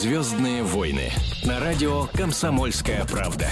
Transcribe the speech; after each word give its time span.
«Звездные 0.00 0.62
войны» 0.62 1.10
на 1.44 1.58
радио 1.58 2.04
«Комсомольская 2.14 3.04
правда». 3.04 3.48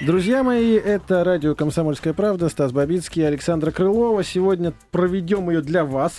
Друзья 0.00 0.42
мои, 0.42 0.72
это 0.72 1.22
радио 1.22 1.54
«Комсомольская 1.54 2.12
правда», 2.12 2.48
Стас 2.48 2.72
Бабицкий, 2.72 3.24
Александра 3.24 3.70
Крылова. 3.70 4.24
Сегодня 4.24 4.72
проведем 4.90 5.48
ее 5.48 5.60
для 5.60 5.84
вас 5.84 6.18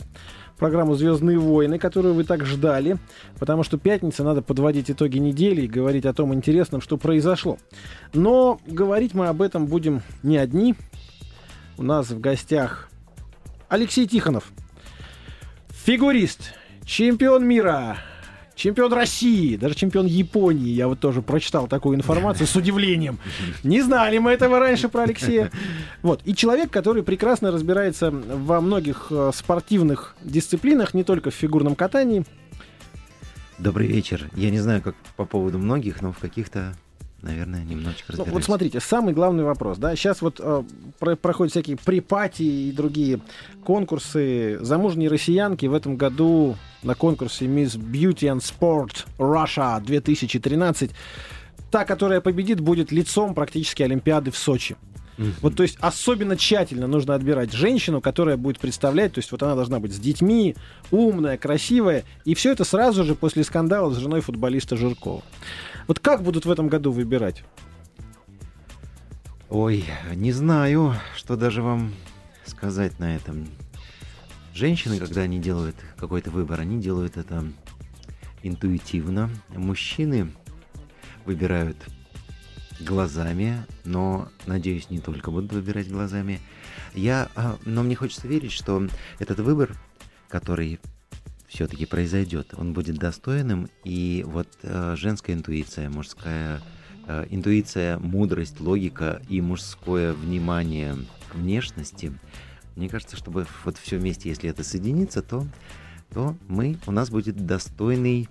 программу 0.58 0.96
«Звездные 0.96 1.38
войны», 1.38 1.80
которую 1.80 2.14
вы 2.14 2.24
так 2.24 2.46
ждали, 2.46 2.96
потому 3.40 3.64
что 3.64 3.78
пятница, 3.78 4.24
надо 4.24 4.42
подводить 4.42 4.90
итоги 4.90 5.18
недели 5.18 5.64
и 5.64 5.68
говорить 5.68 6.06
о 6.06 6.14
том 6.14 6.34
интересном, 6.34 6.80
что 6.80 6.96
произошло. 6.96 7.58
Но 8.14 8.62
говорить 8.66 9.14
мы 9.14 9.28
об 9.28 9.42
этом 9.42 9.66
будем 9.66 10.02
не 10.24 10.38
одни. 10.38 10.76
У 11.78 11.84
нас 11.84 12.10
в 12.10 12.22
гостях 12.22 12.90
Алексей 13.68 14.08
Тихонов, 14.08 14.54
фигурист, 15.68 16.54
чемпион 16.86 17.46
мира, 17.46 17.98
Чемпион 18.56 18.94
России, 18.94 19.56
даже 19.56 19.76
чемпион 19.76 20.06
Японии. 20.06 20.70
Я 20.70 20.88
вот 20.88 21.00
тоже 21.00 21.22
прочитал 21.22 21.68
такую 21.68 21.98
информацию 21.98 22.48
с 22.48 22.56
удивлением. 22.56 23.20
Не 23.64 23.82
знали 23.82 24.18
мы 24.20 24.32
этого 24.32 24.60
раньше 24.60 24.90
про 24.90 25.04
Алексея. 25.04 25.52
Вот. 26.02 26.22
И 26.26 26.36
человек, 26.36 26.70
который 26.70 27.04
прекрасно 27.04 27.52
разбирается 27.52 28.12
во 28.12 28.62
многих 28.62 29.08
э, 29.10 29.32
спортивных 29.34 30.16
дисциплинах, 30.22 30.94
не 30.94 31.04
только 31.04 31.32
в 31.32 31.34
фигурном 31.34 31.76
катании. 31.76 32.26
Добрый 33.58 33.88
вечер. 33.88 34.30
Я 34.36 34.52
не 34.52 34.60
знаю, 34.60 34.82
как 34.82 34.96
по 35.16 35.26
поводу 35.26 35.58
многих, 35.58 36.02
но 36.02 36.12
в 36.12 36.20
каких-то 36.20 36.76
наверное, 37.24 37.64
немножечко 37.64 38.12
разбираюсь. 38.12 38.28
Ну, 38.28 38.34
вот 38.34 38.44
смотрите, 38.44 38.80
самый 38.80 39.14
главный 39.14 39.44
вопрос, 39.44 39.78
да, 39.78 39.96
сейчас 39.96 40.22
вот 40.22 40.40
э, 40.40 40.64
про 41.00 41.16
проходят 41.16 41.52
всякие 41.52 41.78
припати 41.78 42.44
и 42.44 42.72
другие 42.72 43.20
конкурсы. 43.64 44.60
Замужние 44.62 45.10
россиянки 45.10 45.66
в 45.66 45.74
этом 45.74 45.96
году 45.96 46.58
на 46.84 46.96
конкурсе 46.96 47.46
Miss 47.46 47.78
Beauty 47.78 48.30
and 48.30 48.40
Sport 48.42 49.06
Russia 49.18 49.82
2013. 49.84 50.92
Та, 51.72 51.86
которая 51.86 52.22
победит, 52.22 52.60
будет 52.60 52.92
лицом 52.92 53.34
практически 53.34 53.82
Олимпиады 53.82 54.30
в 54.30 54.38
Сочи. 54.38 54.76
Mm-hmm. 55.18 55.34
Вот, 55.42 55.56
то 55.56 55.64
есть, 55.64 55.78
особенно 55.80 56.38
тщательно 56.38 56.88
нужно 56.88 57.16
отбирать 57.16 57.52
женщину, 57.52 58.02
которая 58.02 58.38
будет 58.38 58.60
представлять, 58.60 59.14
то 59.14 59.20
есть, 59.20 59.32
вот 59.32 59.44
она 59.44 59.56
должна 59.56 59.80
быть 59.80 59.94
с 59.94 60.00
детьми, 60.00 60.56
умная, 60.92 61.38
красивая, 61.38 62.04
и 62.26 62.34
все 62.34 62.52
это 62.52 62.64
сразу 62.64 63.04
же 63.04 63.16
после 63.16 63.44
скандала 63.44 63.94
с 63.94 63.98
женой 63.98 64.22
футболиста 64.22 64.76
Жиркова. 64.76 65.22
Вот 65.88 66.00
как 66.00 66.24
будут 66.24 66.46
в 66.46 66.52
этом 66.52 66.68
году 66.68 66.92
выбирать? 66.92 67.44
Ой, 69.50 69.86
не 70.16 70.32
знаю, 70.32 70.96
что 71.16 71.36
даже 71.36 71.62
вам 71.62 71.94
сказать 72.46 73.00
на 73.00 73.16
этом. 73.16 73.48
Женщины, 74.54 74.98
когда 74.98 75.22
они 75.22 75.40
делают 75.40 75.76
какой-то 75.98 76.32
выбор, 76.32 76.60
они 76.60 76.80
делают 76.82 77.18
это 77.18 77.44
интуитивно. 78.44 79.30
Мужчины 79.50 80.32
выбирают 81.26 81.78
глазами, 82.80 83.66
но, 83.84 84.30
надеюсь, 84.46 84.90
не 84.90 85.00
только 85.00 85.32
будут 85.32 85.54
выбирать 85.54 85.90
глазами. 85.90 86.40
Я, 86.94 87.30
а, 87.36 87.58
но 87.66 87.84
мне 87.84 87.96
хочется 87.96 88.28
верить, 88.28 88.52
что 88.52 88.88
этот 89.20 89.40
выбор, 89.40 89.78
который 90.30 90.80
все-таки 91.54 91.86
произойдет, 91.86 92.54
он 92.58 92.74
будет 92.74 92.98
достойным, 92.98 93.70
и 93.84 94.26
вот 94.28 94.48
э, 94.64 94.96
женская 94.98 95.34
интуиция, 95.34 95.90
мужская 95.90 96.62
э, 97.08 97.28
интуиция, 97.30 98.00
мудрость, 98.00 98.60
логика 98.60 99.22
и 99.30 99.40
мужское 99.40 100.14
внимание 100.14 100.96
к 101.30 101.36
внешности, 101.36 102.12
мне 102.76 102.90
кажется, 102.90 103.18
чтобы 103.18 103.46
вот 103.66 103.78
все 103.78 103.98
вместе, 103.98 104.30
если 104.30 104.50
это 104.50 104.64
соединится, 104.64 105.22
то, 105.22 105.46
то 106.12 106.36
мы, 106.48 106.80
у 106.88 106.92
нас 106.92 107.12
будет 107.12 107.46
достойный 107.46 108.28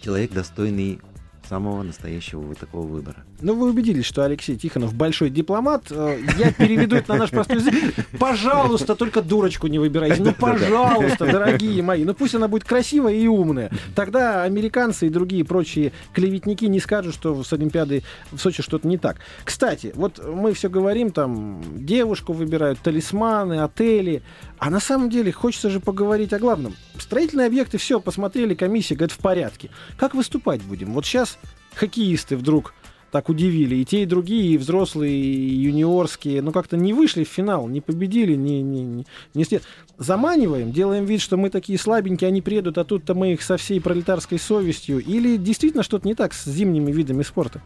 человек, 0.00 0.32
достойный 0.32 1.00
самого 1.48 1.82
настоящего 1.82 2.40
вот 2.40 2.58
такого 2.58 2.86
выбора. 2.86 3.16
Ну, 3.40 3.54
вы 3.54 3.70
убедились, 3.70 4.04
что 4.04 4.24
Алексей 4.24 4.56
Тихонов 4.56 4.94
большой 4.94 5.30
дипломат. 5.30 5.84
Э, 5.90 6.18
я 6.38 6.52
переведу 6.52 6.96
это 6.96 7.12
на 7.12 7.20
наш 7.20 7.30
простой 7.30 7.56
язык. 7.56 7.94
Пожалуйста, 8.18 8.94
только 8.94 9.22
дурочку 9.22 9.66
не 9.66 9.78
выбирайте. 9.78 10.22
Ну, 10.22 10.32
пожалуйста, 10.32 11.26
дорогие 11.26 11.82
мои. 11.82 12.04
Ну, 12.04 12.14
пусть 12.14 12.34
она 12.34 12.48
будет 12.48 12.64
красивая 12.64 13.14
и 13.14 13.26
умная. 13.26 13.70
Тогда 13.94 14.42
американцы 14.42 15.06
и 15.06 15.10
другие 15.10 15.44
прочие 15.44 15.92
клеветники 16.12 16.64
не 16.64 16.80
скажут, 16.80 17.14
что 17.14 17.42
с 17.42 17.52
Олимпиадой 17.52 18.04
в 18.32 18.38
Сочи 18.38 18.62
что-то 18.62 18.88
не 18.88 18.98
так. 18.98 19.18
Кстати, 19.44 19.92
вот 19.94 20.20
мы 20.26 20.52
все 20.54 20.68
говорим, 20.68 21.10
там, 21.10 21.62
девушку 21.76 22.32
выбирают, 22.32 22.78
талисманы, 22.80 23.62
отели. 23.62 24.22
А 24.58 24.70
на 24.70 24.80
самом 24.80 25.10
деле 25.10 25.32
хочется 25.32 25.68
же 25.68 25.80
поговорить 25.80 26.32
о 26.32 26.38
главном. 26.38 26.74
Строительные 26.98 27.46
объекты, 27.46 27.76
все, 27.78 28.00
посмотрели, 28.00 28.54
комиссия, 28.54 28.94
говорит, 28.94 29.12
в 29.12 29.18
порядке. 29.18 29.70
Как 29.98 30.14
выступать 30.14 30.62
будем? 30.62 30.92
Вот 30.92 31.04
сейчас 31.04 31.35
хоккеисты 31.76 32.36
вдруг 32.36 32.74
так 33.10 33.28
удивили. 33.28 33.76
И 33.76 33.84
те, 33.84 34.02
и 34.02 34.06
другие, 34.06 34.54
и 34.54 34.58
взрослые, 34.58 35.14
и 35.14 35.54
юниорские, 35.54 36.42
но 36.42 36.52
как-то 36.52 36.76
не 36.76 36.92
вышли 36.92 37.24
в 37.24 37.28
финал, 37.28 37.68
не 37.68 37.80
победили, 37.80 38.34
не, 38.34 38.62
не, 38.62 38.82
не, 38.82 39.06
не 39.34 39.44
след... 39.44 39.62
Заманиваем, 39.96 40.72
делаем 40.72 41.04
вид, 41.04 41.22
что 41.22 41.36
мы 41.36 41.48
такие 41.48 41.78
слабенькие, 41.78 42.28
они 42.28 42.42
приедут, 42.42 42.76
а 42.78 42.84
тут-то 42.84 43.14
мы 43.14 43.32
их 43.32 43.42
со 43.42 43.56
всей 43.56 43.80
пролетарской 43.80 44.38
совестью. 44.38 44.98
Или 44.98 45.36
действительно 45.36 45.82
что-то 45.82 46.06
не 46.06 46.14
так 46.14 46.34
с 46.34 46.44
зимними 46.44 46.92
видами 46.92 47.22
спорта? 47.22 47.62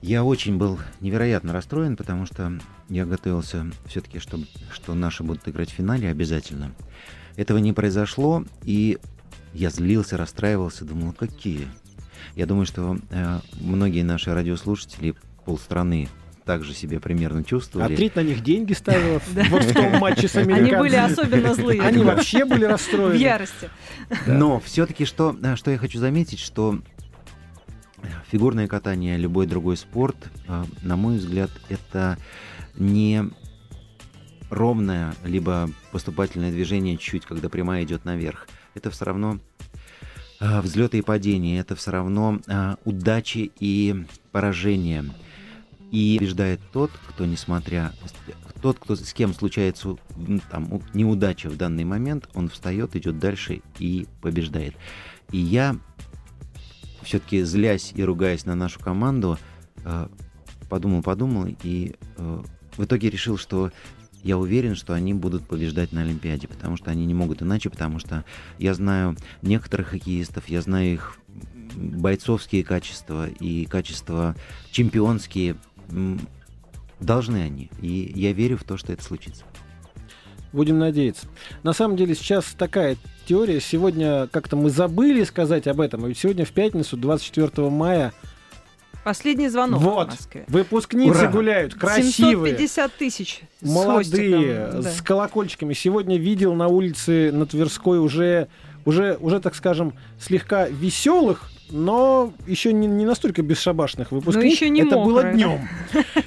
Я 0.00 0.22
очень 0.22 0.56
был 0.56 0.78
невероятно 1.00 1.52
расстроен, 1.52 1.96
потому 1.96 2.26
что 2.26 2.58
я 2.88 3.06
готовился 3.06 3.66
все-таки, 3.86 4.18
что, 4.18 4.38
что 4.70 4.94
наши 4.94 5.22
будут 5.22 5.48
играть 5.48 5.70
в 5.70 5.74
финале 5.74 6.08
обязательно. 6.08 6.72
Этого 7.36 7.58
не 7.58 7.72
произошло, 7.72 8.44
и 8.62 8.98
я 9.52 9.70
злился, 9.70 10.16
расстраивался, 10.16 10.84
думал, 10.84 11.12
какие? 11.12 11.68
Я 12.34 12.46
думаю, 12.46 12.66
что 12.66 12.98
э, 13.10 13.40
многие 13.60 14.02
наши 14.02 14.32
радиослушатели 14.32 15.14
полстраны 15.44 16.08
также 16.44 16.74
себя 16.74 17.00
примерно 17.00 17.42
чувствовали. 17.42 17.94
А 17.94 17.96
Трит 17.96 18.16
на 18.16 18.22
них 18.22 18.42
деньги 18.42 18.72
ставила 18.74 19.20
вот 19.50 19.64
в 19.64 19.72
том 19.72 19.98
матче 19.98 20.28
с 20.28 20.36
американцами. 20.36 20.74
Они 20.74 20.76
были 20.76 20.96
особенно 20.96 21.54
злые. 21.54 21.82
Они 21.82 22.02
вообще 22.02 22.44
были 22.44 22.64
расстроены. 22.64 23.16
В 23.16 23.20
ярости. 23.20 23.70
Но 24.26 24.60
все-таки 24.60 25.04
что, 25.04 25.36
э, 25.42 25.56
что 25.56 25.70
я 25.70 25.78
хочу 25.78 25.98
заметить, 25.98 26.38
что 26.38 26.80
фигурное 28.30 28.68
катание, 28.68 29.16
любой 29.16 29.46
другой 29.46 29.76
спорт, 29.76 30.16
э, 30.48 30.64
на 30.82 30.96
мой 30.96 31.16
взгляд, 31.16 31.50
это 31.68 32.18
не 32.76 33.22
ровное, 34.50 35.14
либо 35.24 35.70
поступательное 35.90 36.50
движение 36.50 36.96
чуть, 36.96 37.24
когда 37.24 37.48
прямая 37.48 37.84
идет 37.84 38.04
наверх. 38.04 38.48
Это 38.74 38.90
все 38.90 39.04
равно 39.04 39.38
взлеты 40.62 40.98
и 40.98 41.02
падения, 41.02 41.58
это 41.58 41.74
все 41.74 41.90
равно 41.90 42.40
а, 42.48 42.76
удачи 42.84 43.50
и 43.58 44.04
поражения. 44.32 45.04
И 45.90 46.18
побеждает 46.18 46.60
тот, 46.72 46.90
кто, 47.08 47.24
несмотря... 47.24 47.92
Тот, 48.60 48.78
кто, 48.78 48.96
с 48.96 49.12
кем 49.12 49.34
случается 49.34 49.96
там, 50.50 50.82
неудача 50.94 51.50
в 51.50 51.56
данный 51.56 51.84
момент, 51.84 52.28
он 52.34 52.48
встает, 52.48 52.96
идет 52.96 53.18
дальше 53.18 53.60
и 53.78 54.06
побеждает. 54.22 54.74
И 55.30 55.38
я, 55.38 55.76
все-таки 57.02 57.42
злясь 57.42 57.92
и 57.94 58.02
ругаясь 58.02 58.46
на 58.46 58.54
нашу 58.54 58.80
команду, 58.80 59.38
подумал-подумал 60.68 61.46
а, 61.46 61.54
и 61.62 61.94
в 62.16 62.84
итоге 62.84 63.10
решил, 63.10 63.38
что 63.38 63.70
я 64.24 64.38
уверен, 64.38 64.74
что 64.74 64.94
они 64.94 65.12
будут 65.14 65.46
побеждать 65.46 65.92
на 65.92 66.00
Олимпиаде, 66.00 66.48
потому 66.48 66.76
что 66.76 66.90
они 66.90 67.04
не 67.04 67.14
могут 67.14 67.42
иначе, 67.42 67.68
потому 67.68 67.98
что 67.98 68.24
я 68.58 68.74
знаю 68.74 69.16
некоторых 69.42 69.88
хоккеистов, 69.88 70.48
я 70.48 70.62
знаю 70.62 70.94
их 70.94 71.18
бойцовские 71.76 72.64
качества 72.64 73.28
и 73.28 73.66
качества 73.66 74.34
чемпионские. 74.70 75.56
Должны 77.00 77.36
они. 77.36 77.70
И 77.82 78.12
я 78.14 78.32
верю 78.32 78.56
в 78.56 78.64
то, 78.64 78.78
что 78.78 78.92
это 78.92 79.02
случится. 79.02 79.44
Будем 80.54 80.78
надеяться. 80.78 81.26
На 81.62 81.72
самом 81.72 81.96
деле 81.96 82.14
сейчас 82.14 82.54
такая 82.56 82.96
теория. 83.26 83.60
Сегодня 83.60 84.28
как-то 84.28 84.56
мы 84.56 84.70
забыли 84.70 85.24
сказать 85.24 85.66
об 85.66 85.80
этом. 85.80 86.06
И 86.06 86.14
сегодня 86.14 86.46
в 86.46 86.52
пятницу, 86.52 86.96
24 86.96 87.68
мая, 87.68 88.14
Последний 89.04 89.48
звонок 89.48 89.80
вот. 89.80 90.08
в 90.08 90.10
Москве. 90.12 90.44
Выпускницы 90.48 91.20
Ура. 91.20 91.30
гуляют, 91.30 91.74
красивые. 91.74 92.56
750 92.56 92.92
тысяч. 92.94 93.40
Молодые, 93.60 94.72
с, 94.72 94.84
да. 94.84 94.90
с 94.90 95.02
колокольчиками. 95.02 95.74
Сегодня 95.74 96.16
видел 96.18 96.54
на 96.54 96.68
улице 96.68 97.30
на 97.30 97.44
Тверской 97.44 97.98
уже, 97.98 98.48
уже, 98.86 99.18
уже, 99.20 99.40
так 99.40 99.54
скажем, 99.54 99.92
слегка 100.18 100.68
веселых 100.68 101.50
но 101.70 102.32
еще 102.46 102.72
не, 102.72 102.86
не 102.86 103.04
настолько 103.06 103.42
бесшабашных 103.42 104.12
выпускников. 104.12 104.50
еще 104.52 104.68
не 104.68 104.82
Это 104.82 104.96
мокрые. 104.96 105.04
было 105.06 105.32
днем. 105.32 105.68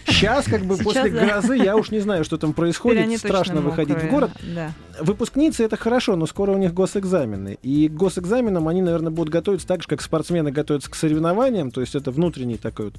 Сейчас, 0.07 0.45
как 0.45 0.63
бы, 0.63 0.75
Сейчас, 0.75 0.85
после 0.85 1.09
да. 1.11 1.25
грозы, 1.25 1.55
я 1.57 1.75
уж 1.77 1.91
не 1.91 1.99
знаю, 1.99 2.23
что 2.23 2.37
там 2.37 2.53
происходит. 2.53 3.17
Страшно 3.19 3.61
выходить 3.61 3.95
мокрые. 3.95 4.09
в 4.09 4.13
город. 4.13 4.31
Да. 4.55 4.71
Выпускницы 4.99 5.63
это 5.63 5.77
хорошо, 5.77 6.15
но 6.15 6.25
скоро 6.25 6.51
у 6.51 6.57
них 6.57 6.73
госэкзамены. 6.73 7.59
И 7.61 7.87
к 7.87 7.93
госэкзаменам 7.93 8.67
они, 8.67 8.81
наверное, 8.81 9.11
будут 9.11 9.31
готовиться 9.31 9.67
так 9.67 9.83
же, 9.83 9.87
как 9.87 10.01
спортсмены 10.01 10.51
готовятся 10.51 10.89
к 10.89 10.95
соревнованиям. 10.95 11.71
То 11.71 11.81
есть 11.81 11.95
это 11.95 12.11
внутренний 12.11 12.57
такой 12.57 12.85
вот 12.85 12.95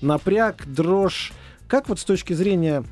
напряг, 0.00 0.64
дрожь. 0.66 1.32
Как 1.66 1.88
вот 1.88 1.98
с 2.00 2.04
точки 2.04 2.32
зрения 2.32 2.84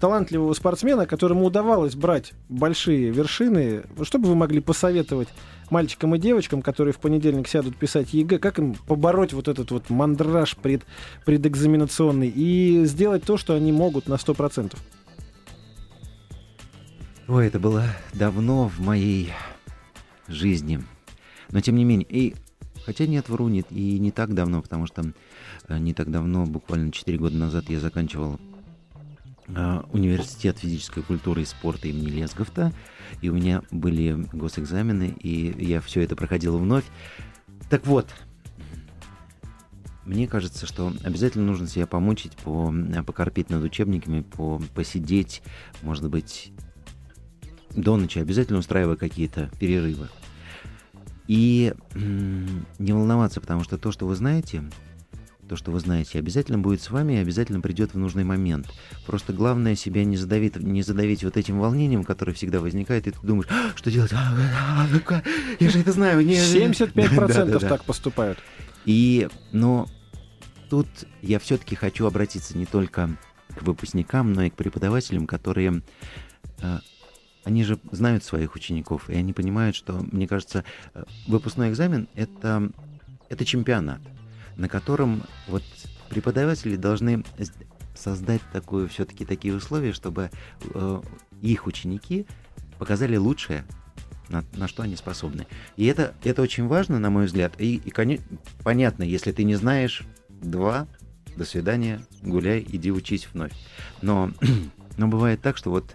талантливого 0.00 0.52
спортсмена, 0.52 1.06
которому 1.06 1.44
удавалось 1.44 1.94
брать 1.94 2.32
большие 2.48 3.10
вершины. 3.10 3.84
Что 4.02 4.18
бы 4.18 4.28
вы 4.28 4.34
могли 4.34 4.60
посоветовать 4.60 5.28
мальчикам 5.70 6.14
и 6.14 6.18
девочкам, 6.18 6.62
которые 6.62 6.92
в 6.92 6.98
понедельник 6.98 7.48
сядут 7.48 7.76
писать 7.76 8.12
ЕГЭ, 8.12 8.38
как 8.38 8.58
им 8.58 8.74
побороть 8.74 9.32
вот 9.32 9.48
этот 9.48 9.70
вот 9.70 9.90
мандраж 9.90 10.56
пред, 10.56 10.84
предэкзаменационный 11.24 12.28
и 12.28 12.84
сделать 12.84 13.24
то, 13.24 13.36
что 13.36 13.54
они 13.54 13.72
могут 13.72 14.08
на 14.08 14.14
100%? 14.14 14.76
Ой, 17.28 17.46
это 17.46 17.58
было 17.58 17.84
давно 18.12 18.68
в 18.68 18.80
моей 18.80 19.32
жизни. 20.28 20.82
Но 21.50 21.60
тем 21.60 21.76
не 21.76 21.84
менее, 21.84 22.06
и 22.08 22.34
хотя 22.84 23.06
нет, 23.06 23.28
вру, 23.28 23.48
нет, 23.48 23.66
и 23.70 23.98
не 23.98 24.10
так 24.10 24.34
давно, 24.34 24.62
потому 24.62 24.86
что 24.86 25.12
э, 25.68 25.78
не 25.78 25.94
так 25.94 26.10
давно, 26.10 26.46
буквально 26.46 26.92
4 26.92 27.18
года 27.18 27.36
назад 27.36 27.68
я 27.68 27.78
заканчивал 27.78 28.38
университет 29.92 30.58
физической 30.58 31.02
культуры 31.02 31.42
и 31.42 31.44
спорта 31.44 31.88
имени 31.88 32.10
Лесговта, 32.10 32.72
и 33.20 33.28
у 33.28 33.34
меня 33.34 33.62
были 33.70 34.26
госэкзамены, 34.32 35.14
и 35.18 35.64
я 35.64 35.80
все 35.80 36.00
это 36.00 36.16
проходил 36.16 36.58
вновь. 36.58 36.84
Так 37.68 37.86
вот, 37.86 38.08
мне 40.04 40.26
кажется, 40.26 40.66
что 40.66 40.92
обязательно 41.04 41.44
нужно 41.44 41.66
себя 41.66 41.86
помучить, 41.86 42.36
по, 42.36 42.74
покорпеть 43.06 43.50
над 43.50 43.62
учебниками, 43.62 44.22
по, 44.22 44.60
посидеть, 44.74 45.42
может 45.82 46.08
быть, 46.08 46.52
до 47.70 47.96
ночи, 47.96 48.18
обязательно 48.18 48.58
устраивая 48.58 48.96
какие-то 48.96 49.50
перерывы. 49.60 50.08
И 51.28 51.72
не 51.94 52.92
волноваться, 52.92 53.40
потому 53.40 53.62
что 53.64 53.78
то, 53.78 53.92
что 53.92 54.06
вы 54.06 54.16
знаете, 54.16 54.64
то, 55.52 55.56
что 55.56 55.70
вы 55.70 55.80
знаете, 55.80 56.18
обязательно 56.18 56.56
будет 56.56 56.80
с 56.80 56.90
вами 56.90 57.12
и 57.12 57.16
обязательно 57.16 57.60
придет 57.60 57.92
в 57.92 57.98
нужный 57.98 58.24
момент. 58.24 58.72
Просто 59.04 59.34
главное 59.34 59.74
себя 59.74 60.02
не 60.02 60.16
задавить, 60.16 60.56
не 60.56 60.80
задавить 60.80 61.24
вот 61.24 61.36
этим 61.36 61.60
волнением, 61.60 62.04
которое 62.04 62.32
всегда 62.32 62.60
возникает, 62.60 63.06
и 63.06 63.10
ты 63.10 63.18
думаешь, 63.22 63.48
«А, 63.50 63.76
что 63.76 63.90
делать? 63.90 64.14
А, 64.14 64.32
а, 64.88 65.22
я 65.60 65.68
же 65.68 65.80
это 65.80 65.92
знаю. 65.92 66.24
Не, 66.24 66.36
75% 66.36 66.94
да, 67.28 67.44
да, 67.44 67.58
да. 67.58 67.68
так 67.68 67.84
поступают. 67.84 68.38
И, 68.86 69.28
но 69.52 69.88
тут 70.70 70.88
я 71.20 71.38
все-таки 71.38 71.74
хочу 71.74 72.06
обратиться 72.06 72.56
не 72.56 72.64
только 72.64 73.10
к 73.54 73.60
выпускникам, 73.60 74.32
но 74.32 74.44
и 74.44 74.48
к 74.48 74.54
преподавателям, 74.54 75.26
которые 75.26 75.82
э, 76.62 76.78
они 77.44 77.62
же 77.62 77.78
знают 77.90 78.24
своих 78.24 78.54
учеников, 78.54 79.10
и 79.10 79.14
они 79.16 79.34
понимают, 79.34 79.76
что, 79.76 80.02
мне 80.12 80.26
кажется, 80.26 80.64
э, 80.94 81.04
выпускной 81.26 81.68
экзамен 81.68 82.08
это, 82.14 82.70
это 83.28 83.44
чемпионат, 83.44 84.00
на 84.56 84.68
котором 84.68 85.22
вот 85.48 85.62
преподаватели 86.08 86.76
должны 86.76 87.24
создать 87.94 88.42
такую, 88.52 88.88
все-таки 88.88 89.24
такие 89.24 89.54
условия, 89.54 89.92
чтобы 89.92 90.30
э, 90.74 91.02
их 91.40 91.66
ученики 91.66 92.26
показали 92.78 93.16
лучшее, 93.16 93.64
на, 94.28 94.44
на 94.54 94.66
что 94.66 94.82
они 94.82 94.96
способны. 94.96 95.46
И 95.76 95.86
это, 95.86 96.14
это 96.24 96.42
очень 96.42 96.66
важно, 96.66 96.98
на 96.98 97.10
мой 97.10 97.26
взгляд. 97.26 97.54
И, 97.58 97.76
и 97.76 97.90
конечно, 97.90 98.24
понятно, 98.62 99.02
если 99.02 99.32
ты 99.32 99.44
не 99.44 99.54
знаешь 99.56 100.04
два, 100.28 100.86
до 101.36 101.44
свидания, 101.44 102.02
гуляй, 102.22 102.66
иди 102.68 102.90
учись 102.90 103.28
вновь. 103.32 103.52
Но, 104.00 104.32
но 104.96 105.08
бывает 105.08 105.40
так, 105.40 105.56
что 105.56 105.70
вот 105.70 105.94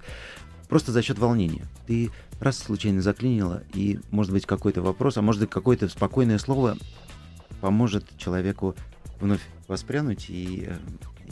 просто 0.70 0.92
за 0.92 1.02
счет 1.02 1.20
волнения. 1.20 1.66
Ты 1.86 2.12
раз 2.40 2.58
случайно 2.58 3.02
заклинила, 3.02 3.64
и 3.74 4.00
может 4.12 4.32
быть 4.32 4.46
какой-то 4.46 4.82
вопрос, 4.82 5.18
а 5.18 5.22
может 5.22 5.42
быть 5.42 5.50
какое-то 5.50 5.90
спокойное 5.90 6.38
слово 6.38 6.78
поможет 7.68 8.06
человеку 8.18 8.78
вновь 9.20 9.42
воспрянуть 9.68 10.30
и 10.30 10.68
э, 10.70 10.78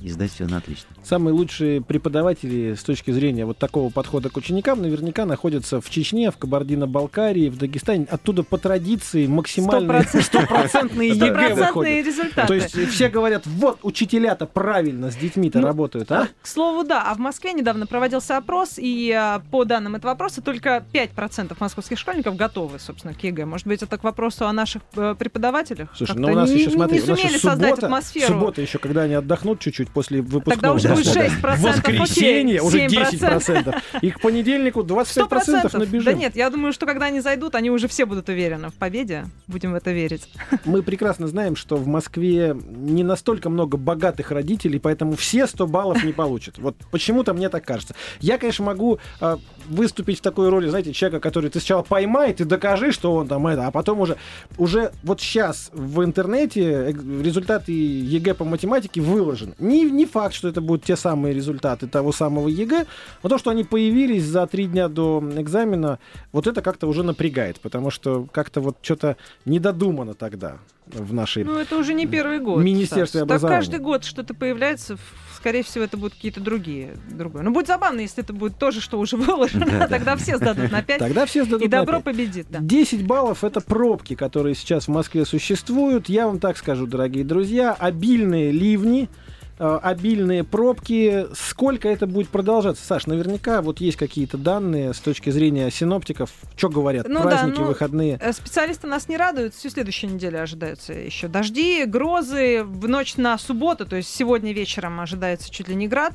и 0.01 0.09
сдать 0.09 0.31
все 0.31 0.45
на 0.45 0.57
отлично. 0.57 0.87
Самые 1.03 1.33
лучшие 1.33 1.81
преподаватели 1.81 2.73
с 2.73 2.83
точки 2.83 3.11
зрения 3.11 3.45
вот 3.45 3.57
такого 3.57 3.89
подхода 3.89 4.29
к 4.29 4.37
ученикам 4.37 4.81
наверняка 4.81 5.25
находятся 5.25 5.81
в 5.81 5.89
Чечне, 5.89 6.31
в 6.31 6.37
Кабардино-Балкарии, 6.37 7.49
в 7.49 7.57
Дагестане. 7.57 8.05
Оттуда 8.09 8.43
по 8.43 8.57
традиции 8.57 9.27
максимально 9.27 10.03
стопроцентные 10.03 11.09
ЕГЭ 11.09 11.55
выходят. 11.55 12.05
результаты. 12.05 12.47
То 12.47 12.53
есть 12.53 12.89
все 12.89 13.09
говорят, 13.09 13.45
вот 13.45 13.79
учителя-то 13.83 14.45
правильно 14.45 15.11
с 15.11 15.15
детьми-то 15.15 15.59
ну, 15.59 15.65
работают, 15.65 16.11
а? 16.11 16.27
К 16.41 16.47
слову, 16.47 16.83
да. 16.83 17.03
А 17.09 17.15
в 17.15 17.19
Москве 17.19 17.53
недавно 17.53 17.87
проводился 17.87 18.37
опрос, 18.37 18.73
и 18.77 19.11
а, 19.11 19.41
по 19.51 19.65
данным 19.65 19.95
этого 19.95 20.11
опроса 20.11 20.41
только 20.41 20.85
5% 20.93 21.55
московских 21.59 21.97
школьников 21.97 22.35
готовы, 22.35 22.79
собственно, 22.79 23.13
к 23.13 23.23
ЕГЭ. 23.23 23.45
Может 23.45 23.67
быть, 23.67 23.81
это 23.81 23.97
к 23.97 24.03
вопросу 24.03 24.45
о 24.45 24.53
наших 24.53 24.81
э, 24.95 25.15
преподавателях? 25.17 25.89
Слушай, 25.95 26.17
ну 26.17 26.31
у 26.31 26.35
нас 26.35 26.49
еще, 26.49 26.69
смотри, 26.69 27.01
у 27.01 27.07
нас 27.07 27.19
еще 27.19 27.39
суббота, 27.39 28.01
суббота 28.27 28.61
еще, 28.61 28.77
когда 28.77 29.03
они 29.03 29.13
отдохнут 29.13 29.59
чуть-чуть 29.59 29.84
после 29.89 30.21
выпускного. 30.21 30.55
Тогда 30.55 30.73
уже 30.73 30.89
будет 30.89 31.15
6%. 31.15 31.55
В 31.55 31.61
воскресенье 31.61 32.61
уже 32.61 32.85
10%. 32.85 33.75
И 34.01 34.11
к 34.11 34.21
понедельнику 34.21 34.81
25% 34.81 35.29
100%. 35.29 35.77
набежим. 35.77 36.05
Да 36.05 36.13
нет, 36.13 36.35
я 36.35 36.49
думаю, 36.49 36.73
что 36.73 36.85
когда 36.85 37.07
они 37.07 37.21
зайдут, 37.21 37.55
они 37.55 37.69
уже 37.69 37.87
все 37.87 38.05
будут 38.05 38.29
уверены 38.29 38.69
в 38.69 38.73
победе. 38.73 39.25
Будем 39.47 39.71
в 39.71 39.75
это 39.75 39.91
верить. 39.91 40.29
Мы 40.65 40.83
прекрасно 40.83 41.27
знаем, 41.27 41.55
что 41.55 41.77
в 41.77 41.87
Москве 41.87 42.55
не 42.55 43.03
настолько 43.03 43.49
много 43.49 43.77
богатых 43.77 44.31
родителей, 44.31 44.79
поэтому 44.79 45.15
все 45.15 45.47
100 45.47 45.67
баллов 45.67 46.03
не 46.03 46.13
получат. 46.13 46.57
Вот 46.57 46.75
почему-то 46.91 47.33
мне 47.33 47.49
так 47.49 47.65
кажется. 47.65 47.95
Я, 48.19 48.37
конечно, 48.37 48.65
могу 48.65 48.99
э, 49.21 49.37
выступить 49.67 50.19
в 50.19 50.21
такой 50.21 50.49
роли, 50.49 50.67
знаете, 50.67 50.93
человека, 50.93 51.19
который 51.19 51.49
ты 51.49 51.59
сначала 51.59 51.83
поймает 51.83 52.41
и 52.41 52.43
докажи, 52.43 52.91
что 52.91 53.13
он 53.13 53.27
там 53.27 53.47
это, 53.47 53.67
а 53.67 53.71
потом 53.71 53.99
уже, 53.99 54.17
уже 54.57 54.91
вот 55.03 55.21
сейчас 55.21 55.69
в 55.73 56.03
интернете 56.03 56.95
результаты 57.23 57.71
ЕГЭ 57.71 58.33
по 58.33 58.45
математике 58.45 59.01
выложены. 59.01 59.53
Не, 59.59 59.74
не 59.83 60.05
факт, 60.05 60.33
что 60.33 60.47
это 60.47 60.61
будут 60.61 60.85
те 60.85 60.95
самые 60.95 61.33
результаты 61.33 61.87
того 61.87 62.11
самого 62.11 62.47
ЕГЭ, 62.47 62.85
но 63.23 63.29
то, 63.29 63.37
что 63.37 63.49
они 63.49 63.63
появились 63.63 64.23
за 64.23 64.47
три 64.47 64.65
дня 64.65 64.87
до 64.87 65.23
экзамена, 65.37 65.99
вот 66.31 66.47
это 66.47 66.61
как-то 66.61 66.87
уже 66.87 67.03
напрягает, 67.03 67.59
потому 67.59 67.91
что 67.91 68.27
как-то 68.31 68.61
вот 68.61 68.77
что-то 68.81 69.17
недодумано 69.45 70.13
тогда 70.13 70.57
в 70.87 71.13
нашей 71.13 71.43
Ну, 71.43 71.57
это 71.57 71.77
уже 71.77 71.93
не 71.93 72.05
первый 72.05 72.39
год. 72.39 72.63
Министерстве 72.63 73.21
Саш. 73.21 73.23
образования. 73.23 73.57
Так 73.57 73.65
каждый 73.65 73.83
год 73.83 74.03
что-то 74.03 74.33
появляется, 74.33 74.97
скорее 75.35 75.63
всего, 75.63 75.83
это 75.83 75.97
будут 75.97 76.13
какие-то 76.13 76.41
другие. 76.41 76.95
Другое. 77.09 77.43
Ну, 77.43 77.51
будет 77.51 77.67
забавно, 77.67 78.01
если 78.01 78.23
это 78.23 78.33
будет 78.33 78.57
тоже, 78.57 78.81
что 78.81 78.99
уже 78.99 79.17
выложено, 79.17 79.87
тогда 79.89 80.15
все 80.15 80.37
сдадут 80.37 80.71
на 80.71 80.83
5. 80.83 80.99
Тогда 80.99 81.25
все 81.25 81.43
сдадут 81.43 81.63
И 81.63 81.67
добро 81.67 82.01
победит, 82.01 82.47
да. 82.49 82.59
10 82.59 83.05
баллов— 83.05 83.43
это 83.43 83.61
пробки, 83.61 84.15
которые 84.15 84.55
сейчас 84.55 84.85
в 84.87 84.91
Москве 84.91 85.25
существуют. 85.25 86.09
Я 86.09 86.27
вам 86.27 86.39
так 86.39 86.57
скажу, 86.57 86.85
дорогие 86.85 87.23
друзья, 87.23 87.73
обильные 87.73 88.51
ливни— 88.51 89.09
обильные 89.57 90.43
пробки. 90.43 91.27
Сколько 91.33 91.87
это 91.89 92.07
будет 92.07 92.29
продолжаться? 92.29 92.85
Саш, 92.85 93.07
наверняка 93.07 93.61
вот 93.61 93.79
есть 93.79 93.97
какие-то 93.97 94.37
данные 94.37 94.93
с 94.93 94.99
точки 94.99 95.29
зрения 95.29 95.69
синоптиков. 95.71 96.31
Что 96.55 96.69
говорят? 96.69 97.07
Ну, 97.07 97.21
Праздники, 97.21 97.55
да, 97.55 97.61
ну, 97.61 97.67
выходные. 97.67 98.19
Э, 98.21 98.33
специалисты 98.33 98.87
нас 98.87 99.07
не 99.07 99.17
радуют. 99.17 99.53
Всю 99.55 99.69
следующую 99.69 100.13
неделю 100.13 100.41
ожидаются 100.41 100.93
еще 100.93 101.27
дожди, 101.27 101.85
грозы. 101.85 102.63
В 102.63 102.87
ночь 102.87 103.17
на 103.17 103.37
субботу, 103.37 103.85
то 103.85 103.95
есть 103.95 104.13
сегодня 104.13 104.53
вечером 104.53 104.99
ожидается 104.99 105.49
чуть 105.49 105.69
ли 105.69 105.75
не 105.75 105.87
град 105.87 106.13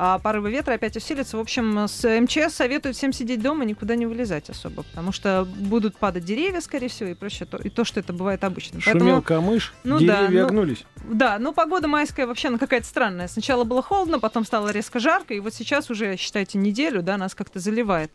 а 0.00 0.20
порывы 0.20 0.52
ветра 0.52 0.74
опять 0.74 0.96
усилятся. 0.96 1.36
В 1.36 1.40
общем, 1.40 1.88
с 1.88 2.04
МЧС 2.20 2.54
советуют 2.54 2.96
всем 2.96 3.12
сидеть 3.12 3.42
дома, 3.42 3.64
никуда 3.64 3.96
не 3.96 4.06
вылезать 4.06 4.48
особо, 4.48 4.84
потому 4.84 5.10
что 5.10 5.44
будут 5.44 5.96
падать 5.96 6.24
деревья, 6.24 6.60
скорее 6.60 6.88
всего, 6.88 7.10
и 7.10 7.14
прочее, 7.14 7.48
и 7.64 7.68
то, 7.68 7.84
что 7.84 7.98
это 7.98 8.12
бывает 8.12 8.44
обычно. 8.44 8.80
Шумел 8.80 9.00
Поэтому, 9.00 9.22
камыш, 9.22 9.74
ну, 9.82 9.98
деревья 9.98 10.42
да, 10.42 10.46
огнулись. 10.46 10.84
Ну, 11.04 11.14
да, 11.14 11.38
но 11.40 11.52
погода 11.52 11.88
майская 11.88 12.28
вообще 12.28 12.46
она 12.46 12.58
какая-то 12.58 12.86
странная. 12.86 13.26
Сначала 13.26 13.64
было 13.64 13.82
холодно, 13.82 14.20
потом 14.20 14.44
стало 14.44 14.70
резко 14.70 15.00
жарко, 15.00 15.34
и 15.34 15.40
вот 15.40 15.52
сейчас 15.52 15.90
уже, 15.90 16.16
считайте, 16.16 16.58
неделю, 16.58 17.02
да, 17.02 17.16
нас 17.16 17.34
как-то 17.34 17.58
заливает. 17.58 18.12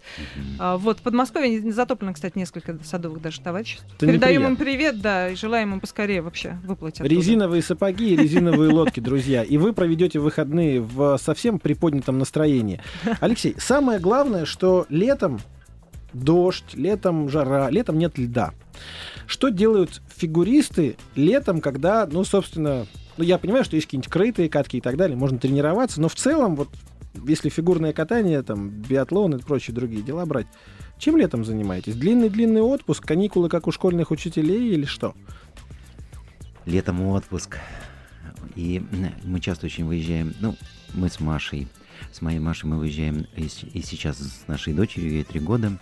А, 0.59 0.77
вот, 0.77 0.99
в 0.99 1.01
Подмосковье 1.01 1.69
затоплено, 1.73 2.13
кстати, 2.13 2.37
несколько 2.37 2.77
садовых 2.85 3.21
даже 3.21 3.41
товариществ. 3.41 3.85
Это 3.97 4.05
Передаем 4.07 4.43
неприятно. 4.43 4.53
им 4.53 4.55
привет, 4.55 5.01
да, 5.01 5.29
и 5.29 5.35
желаем 5.35 5.73
им 5.73 5.81
поскорее 5.81 6.21
вообще 6.21 6.57
оттуда. 6.63 6.93
Резиновые 7.03 7.61
сапоги 7.61 8.13
и 8.13 8.15
резиновые 8.15 8.71
лодки, 8.71 9.01
друзья. 9.01 9.43
И 9.43 9.57
вы 9.57 9.73
проведете 9.73 10.19
выходные 10.19 10.79
в 10.79 11.17
совсем 11.17 11.59
приподнятом 11.73 12.19
настроении. 12.19 12.81
Алексей, 13.19 13.55
самое 13.57 13.99
главное, 13.99 14.45
что 14.45 14.85
летом 14.89 15.39
дождь, 16.13 16.75
летом 16.75 17.29
жара, 17.29 17.69
летом 17.69 17.97
нет 17.97 18.17
льда. 18.17 18.53
Что 19.25 19.49
делают 19.49 20.01
фигуристы 20.15 20.95
летом, 21.15 21.61
когда, 21.61 22.07
ну, 22.09 22.23
собственно, 22.23 22.85
ну, 23.17 23.23
я 23.23 23.37
понимаю, 23.39 23.63
что 23.63 23.75
есть 23.75 23.87
какие-нибудь 23.87 24.11
крытые 24.11 24.49
катки 24.49 24.77
и 24.77 24.81
так 24.81 24.97
далее, 24.97 25.17
можно 25.17 25.39
тренироваться, 25.39 25.99
но 25.99 26.09
в 26.09 26.15
целом, 26.15 26.55
вот, 26.55 26.69
если 27.25 27.49
фигурное 27.49 27.93
катание, 27.93 28.43
там, 28.43 28.69
биатлон 28.69 29.35
и 29.35 29.39
прочие 29.39 29.73
другие 29.73 30.03
дела 30.03 30.25
брать, 30.25 30.47
чем 30.99 31.17
летом 31.17 31.43
занимаетесь? 31.43 31.95
Длинный-длинный 31.95 32.61
отпуск, 32.61 33.03
каникулы, 33.03 33.49
как 33.49 33.67
у 33.67 33.71
школьных 33.71 34.11
учителей 34.11 34.73
или 34.73 34.85
что? 34.85 35.15
Летом 36.65 37.01
отпуск. 37.07 37.57
И 38.55 38.83
мы 39.23 39.39
часто 39.39 39.65
очень 39.65 39.85
выезжаем, 39.85 40.33
ну, 40.39 40.55
мы 40.93 41.09
с 41.09 41.19
Машей 41.19 41.67
с 42.11 42.21
моей 42.21 42.39
Машей 42.39 42.69
мы 42.69 42.77
выезжаем 42.77 43.27
и, 43.35 43.47
сейчас 43.47 44.17
с 44.17 44.47
нашей 44.47 44.73
дочерью, 44.73 45.11
ей 45.11 45.23
три 45.23 45.39
года. 45.39 45.79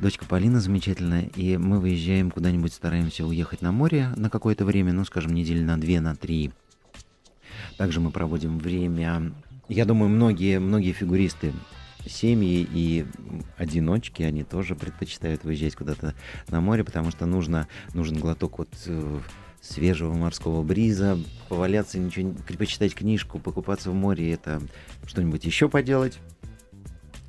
Дочка 0.00 0.24
Полина 0.24 0.60
замечательная, 0.60 1.30
и 1.36 1.56
мы 1.56 1.78
выезжаем 1.78 2.30
куда-нибудь, 2.30 2.72
стараемся 2.72 3.24
уехать 3.26 3.62
на 3.62 3.72
море 3.72 4.10
на 4.16 4.28
какое-то 4.28 4.64
время, 4.64 4.92
ну, 4.92 5.04
скажем, 5.04 5.32
недели 5.34 5.62
на 5.62 5.80
две, 5.80 6.00
на 6.00 6.16
три. 6.16 6.52
Также 7.78 8.00
мы 8.00 8.10
проводим 8.10 8.58
время 8.58 9.32
я 9.68 9.84
думаю, 9.84 10.08
многие, 10.08 10.60
многие 10.60 10.92
фигуристы 10.92 11.52
семьи 12.06 12.66
и 12.72 13.04
одиночки, 13.56 14.22
они 14.22 14.44
тоже 14.44 14.76
предпочитают 14.76 15.42
выезжать 15.42 15.74
куда-то 15.74 16.14
на 16.48 16.60
море, 16.60 16.84
потому 16.84 17.10
что 17.10 17.26
нужно, 17.26 17.66
нужен 17.92 18.18
глоток 18.18 18.58
вот 18.58 18.68
э, 18.86 19.20
свежего 19.68 20.12
морского 20.14 20.62
бриза, 20.62 21.18
поваляться, 21.48 21.98
ничего, 21.98 22.34
почитать 22.58 22.94
книжку, 22.94 23.38
покупаться 23.38 23.90
в 23.90 23.94
море, 23.94 24.32
это 24.32 24.60
что-нибудь 25.06 25.44
еще 25.44 25.68
поделать. 25.68 26.18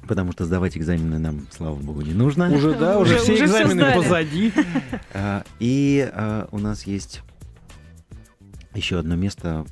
Потому 0.07 0.31
что 0.31 0.45
сдавать 0.45 0.77
экзамены 0.77 1.19
нам, 1.19 1.47
слава 1.51 1.75
богу, 1.75 2.01
не 2.01 2.13
нужно. 2.13 2.49
Уже, 2.49 2.73
да, 2.75 2.97
уже, 2.97 3.15
Уже- 3.15 3.23
все 3.23 3.33
уже 3.33 3.43
экзамены 3.45 3.93
позади. 3.93 4.53
А, 5.13 5.43
И 5.59 6.09
а, 6.13 6.47
у 6.51 6.59
нас 6.59 6.83
есть 6.87 7.21
еще 8.77 8.99
одно 8.99 9.15
место. 9.15 9.65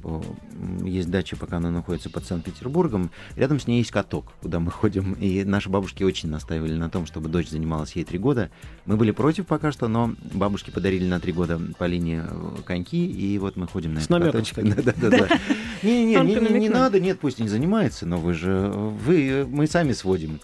Есть 0.83 1.09
дача, 1.09 1.35
пока 1.35 1.57
она 1.57 1.71
находится 1.71 2.09
под 2.09 2.25
Санкт-Петербургом. 2.25 3.11
Рядом 3.35 3.59
с 3.59 3.67
ней 3.67 3.79
есть 3.79 3.91
каток, 3.91 4.33
куда 4.41 4.59
мы 4.59 4.71
ходим. 4.71 5.13
И 5.13 5.43
наши 5.43 5.69
бабушки 5.69 6.03
очень 6.03 6.29
настаивали 6.29 6.73
на 6.75 6.89
том, 6.89 7.05
чтобы 7.05 7.29
дочь 7.29 7.49
занималась 7.49 7.95
ей 7.95 8.03
три 8.03 8.17
года. 8.17 8.49
Мы 8.85 8.97
были 8.97 9.11
против 9.11 9.47
пока 9.47 9.71
что, 9.71 9.87
но 9.87 10.15
бабушки 10.33 10.71
подарили 10.71 11.07
на 11.07 11.19
три 11.19 11.31
года 11.31 11.59
по 11.77 11.85
линии 11.85 12.21
э, 12.23 12.61
коньки, 12.65 13.05
и 13.05 13.37
вот 13.37 13.55
мы 13.55 13.67
ходим 13.67 13.93
на 13.93 14.01
С 14.01 14.09
этот 14.09 14.31
каточек. 14.33 14.57
Не-не-не, 15.83 16.59
не- 16.59 16.69
надо, 16.69 16.99
нет, 16.99 17.19
пусть 17.19 17.39
не 17.39 17.47
занимается, 17.47 18.05
но 18.05 18.17
вы 18.17 18.33
же, 18.33 18.69
вы, 18.69 19.45
мы 19.47 19.67
сами 19.67 19.93
сводим. 19.93 20.39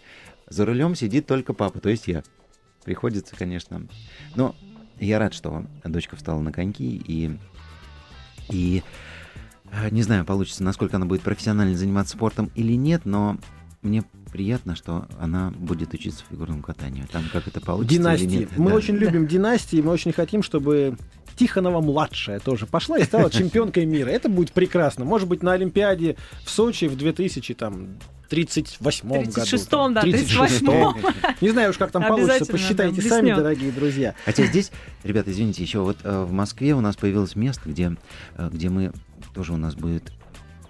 За 0.50 0.66
рулем 0.66 0.96
сидит 0.96 1.26
только 1.26 1.54
папа, 1.54 1.80
то 1.80 1.90
есть 1.90 2.08
я. 2.08 2.24
Приходится, 2.84 3.36
конечно. 3.36 3.88
Но 4.36 4.56
я 5.00 5.18
рад, 5.18 5.34
что 5.34 5.66
дочка 5.84 6.16
встала 6.16 6.42
на 6.42 6.52
коньки 6.52 7.02
и 7.08 7.38
и 8.50 8.84
э, 9.72 9.90
не 9.90 10.04
знаю, 10.04 10.26
получится, 10.26 10.64
насколько 10.64 10.98
она 10.98 11.06
будет 11.06 11.22
профессионально 11.22 11.76
заниматься 11.76 12.14
спортом 12.16 12.52
или 12.56 12.74
нет, 12.74 13.02
но 13.06 13.38
мне 13.82 14.04
приятно, 14.32 14.76
что 14.76 15.08
она 15.20 15.52
будет 15.52 15.94
учиться 15.94 16.24
фигурному 16.30 16.62
катанию. 16.62 17.08
Там 17.12 17.24
как 17.32 17.48
это 17.48 17.60
получится 17.60 17.96
или 17.96 18.02
Династии. 18.02 18.26
нет. 18.26 18.58
Мы 18.58 18.70
да. 18.70 18.76
очень 18.76 18.96
любим 18.96 19.28
династии, 19.28 19.82
мы 19.82 19.92
очень 19.92 20.14
хотим, 20.14 20.44
чтобы 20.44 20.98
Тихонова-младшая 21.36 22.40
тоже 22.40 22.66
пошла 22.66 22.98
и 23.00 23.04
стала 23.04 23.30
чемпионкой 23.32 23.86
мира. 23.86 24.10
Это 24.10 24.30
будет 24.30 24.52
прекрасно. 24.52 25.06
Может 25.06 25.28
быть, 25.28 25.44
на 25.44 25.54
Олимпиаде 25.54 26.16
в 26.46 26.50
Сочи 26.50 26.86
в 26.86 26.96
2038 28.32 29.10
году. 29.10 29.32
36-м, 29.32 29.94
да, 29.94 30.02
36-м. 30.04 31.36
Не 31.42 31.50
знаю 31.50 31.72
уж, 31.72 31.78
как 31.78 31.92
там 31.92 32.04
получится. 32.04 32.52
Посчитайте 32.52 33.02
сами, 33.02 33.34
дорогие 33.34 33.72
друзья. 33.72 34.16
Хотя 34.26 34.46
здесь, 34.46 34.72
ребята, 35.04 35.32
извините, 35.32 35.62
еще 35.62 35.80
вот 35.80 35.98
э, 36.04 36.24
в 36.24 36.32
Москве 36.32 36.74
у 36.74 36.82
нас 36.82 36.96
появилось 36.96 37.36
место, 37.36 37.70
где, 37.70 37.96
э, 38.38 38.50
где 38.52 38.70
мы 38.70 38.92
тоже 39.34 39.54
у 39.54 39.58
нас 39.58 39.76
будет 39.76 40.12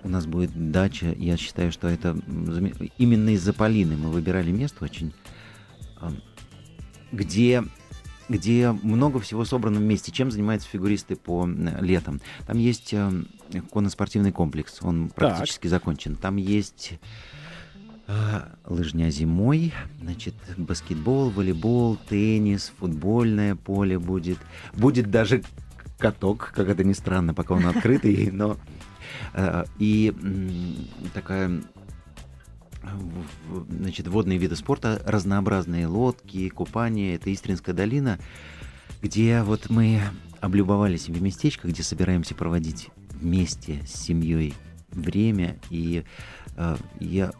у 0.03 0.09
нас 0.09 0.25
будет 0.25 0.71
дача. 0.71 1.13
Я 1.17 1.37
считаю, 1.37 1.71
что 1.71 1.87
это 1.87 2.17
именно 2.97 3.29
из-за 3.35 3.53
Полины 3.53 3.95
мы 3.97 4.09
выбирали 4.09 4.51
место 4.51 4.83
очень, 4.83 5.13
э, 6.01 6.09
где 7.11 7.63
где 8.29 8.71
много 8.71 9.19
всего 9.19 9.43
собрано 9.43 9.79
вместе. 9.79 10.11
Чем 10.11 10.31
занимаются 10.31 10.67
фигуристы 10.69 11.17
по 11.17 11.43
м, 11.43 11.83
летом? 11.83 12.21
Там 12.47 12.57
есть 12.57 12.93
э, 12.93 13.11
конноспортивный 13.71 14.31
комплекс, 14.31 14.79
он 14.81 15.09
практически 15.09 15.67
закончен. 15.67 16.15
Там 16.15 16.37
есть 16.37 16.93
э, 18.07 18.41
лыжня 18.65 19.09
зимой, 19.09 19.73
значит, 20.01 20.35
баскетбол, 20.57 21.29
волейбол, 21.29 21.97
теннис, 22.09 22.71
футбольное 22.79 23.55
поле 23.55 23.99
будет. 23.99 24.37
Будет 24.73 25.11
даже 25.11 25.43
каток, 25.97 26.51
как 26.55 26.67
это 26.67 26.83
ни 26.83 26.93
странно, 26.93 27.33
пока 27.33 27.53
он 27.53 27.65
открытый, 27.65 28.29
но 28.33 28.57
э, 29.33 29.65
и 29.77 30.13
такая 31.13 31.61
значит, 33.69 34.07
водные 34.07 34.37
виды 34.37 34.55
спорта, 34.55 35.01
разнообразные 35.05 35.87
лодки, 35.87 36.49
купание. 36.49 37.15
Это 37.15 37.33
Истринская 37.33 37.75
долина, 37.75 38.19
где 39.01 39.41
вот 39.43 39.69
мы 39.69 40.01
облюбовали 40.39 40.97
себе 40.97 41.19
местечко, 41.19 41.67
где 41.67 41.83
собираемся 41.83 42.35
проводить 42.35 42.89
вместе 43.09 43.83
с 43.85 43.93
семьей 43.93 44.55
время. 44.89 45.59
И 45.69 46.03
э, 46.57 46.77
я, 46.99 47.31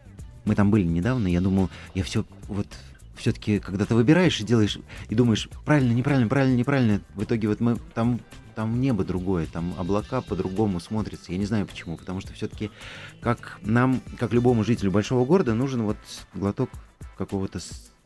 мы 0.45 0.55
там 0.55 0.71
были 0.71 0.83
недавно, 0.83 1.27
я 1.27 1.41
думал, 1.41 1.69
я 1.93 2.03
все 2.03 2.25
вот 2.47 2.67
все-таки, 3.15 3.59
когда 3.59 3.85
ты 3.85 3.93
выбираешь 3.93 4.39
и 4.39 4.43
делаешь, 4.43 4.79
и 5.09 5.15
думаешь, 5.15 5.49
правильно, 5.65 5.93
неправильно, 5.93 6.27
правильно, 6.27 6.55
неправильно, 6.55 7.01
в 7.15 7.23
итоге 7.23 7.47
вот 7.47 7.59
мы 7.59 7.77
там 7.93 8.19
там 8.55 8.81
небо 8.81 9.03
другое, 9.03 9.47
там 9.47 9.73
облака 9.77 10.21
по-другому 10.21 10.79
смотрятся. 10.79 11.31
Я 11.31 11.37
не 11.37 11.45
знаю 11.45 11.65
почему, 11.65 11.97
потому 11.97 12.19
что 12.19 12.33
все-таки 12.33 12.69
как 13.21 13.59
нам, 13.61 14.01
как 14.19 14.33
любому 14.33 14.63
жителю 14.63 14.91
большого 14.91 15.25
города, 15.25 15.53
нужен 15.53 15.83
вот 15.83 15.97
глоток 16.33 16.69
какого-то 17.17 17.59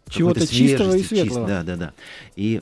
Чего-то 0.10 0.46
чистого 0.46 0.94
и 0.96 1.02
свежести, 1.02 1.16
чист- 1.16 1.34
светлого. 1.34 1.48
да, 1.48 1.64
да, 1.64 1.76
да. 1.76 1.94
И 2.36 2.62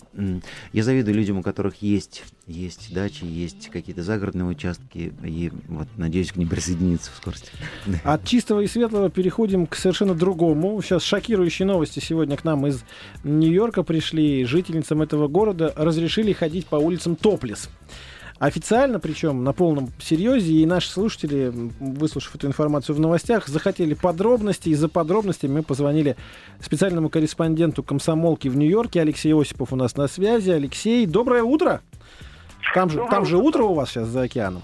я 0.71 0.83
завидую 0.83 1.15
людям, 1.15 1.39
у 1.39 1.41
которых 1.43 1.81
есть, 1.81 2.23
есть 2.47 2.93
дачи, 2.93 3.25
есть 3.25 3.69
какие-то 3.69 4.01
загородные 4.01 4.45
участки, 4.45 5.13
и 5.23 5.51
вот 5.67 5.87
надеюсь 5.97 6.31
к 6.31 6.37
ним 6.37 6.47
присоединиться 6.47 7.11
в 7.11 7.17
скорости. 7.17 7.49
От 8.05 8.25
чистого 8.25 8.61
и 8.61 8.67
светлого 8.67 9.09
переходим 9.09 9.67
к 9.67 9.75
совершенно 9.75 10.15
другому. 10.15 10.81
Сейчас 10.81 11.03
шокирующие 11.03 11.65
новости 11.65 11.99
сегодня 11.99 12.37
к 12.37 12.43
нам 12.45 12.65
из 12.67 12.83
Нью-Йорка 13.25 13.83
пришли. 13.83 14.45
Жительницам 14.45 15.01
этого 15.01 15.27
города 15.27 15.73
разрешили 15.75 16.31
ходить 16.33 16.65
по 16.67 16.77
улицам 16.77 17.15
топлес. 17.17 17.69
Официально, 18.43 18.99
причем 18.99 19.45
на 19.45 19.53
полном 19.53 19.89
серьезе, 20.01 20.51
и 20.51 20.65
наши 20.65 20.89
слушатели, 20.89 21.49
выслушав 21.79 22.35
эту 22.35 22.45
информацию 22.47 22.93
в 22.93 22.99
новостях, 22.99 23.47
захотели 23.47 23.93
подробностей, 23.93 24.73
и 24.73 24.75
за 24.75 24.89
подробностями 24.89 25.53
мы 25.53 25.63
позвонили 25.63 26.17
специальному 26.59 27.07
корреспонденту 27.07 27.83
комсомолки 27.83 28.49
в 28.49 28.57
Нью-Йорке. 28.57 28.99
Алексей 28.99 29.33
Осипов 29.33 29.71
у 29.71 29.77
нас 29.77 29.95
на 29.95 30.09
связи. 30.09 30.49
Алексей, 30.49 31.05
доброе 31.05 31.43
утро! 31.43 31.79
Там 32.73 32.89
же, 32.89 32.97
Доброе 32.97 33.11
там 33.11 33.25
же 33.25 33.37
утро. 33.37 33.47
утро 33.47 33.63
у 33.63 33.73
вас 33.75 33.91
сейчас 33.91 34.09
за 34.09 34.23
океаном. 34.23 34.63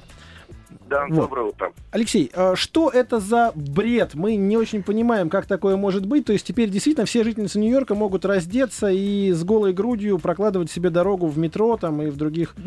Да, 0.89 1.05
Вот. 1.07 1.15
доброе 1.15 1.47
утро. 1.47 1.71
Алексей, 1.91 2.29
а 2.35 2.57
что 2.57 2.89
это 2.89 3.21
за 3.21 3.53
бред? 3.55 4.13
Мы 4.13 4.35
не 4.35 4.57
очень 4.57 4.83
понимаем, 4.83 5.29
как 5.29 5.45
такое 5.45 5.77
может 5.77 6.05
быть. 6.05 6.25
То 6.25 6.33
есть 6.33 6.45
теперь 6.45 6.69
действительно 6.69 7.05
все 7.05 7.23
жительницы 7.23 7.57
Нью-Йорка 7.59 7.95
могут 7.95 8.25
раздеться 8.25 8.89
и 8.89 9.31
с 9.31 9.41
голой 9.45 9.71
грудью 9.71 10.19
прокладывать 10.19 10.69
себе 10.69 10.89
дорогу 10.89 11.27
в 11.27 11.37
метро 11.37 11.77
там 11.77 12.01
и 12.01 12.09
в 12.09 12.17
других... 12.17 12.55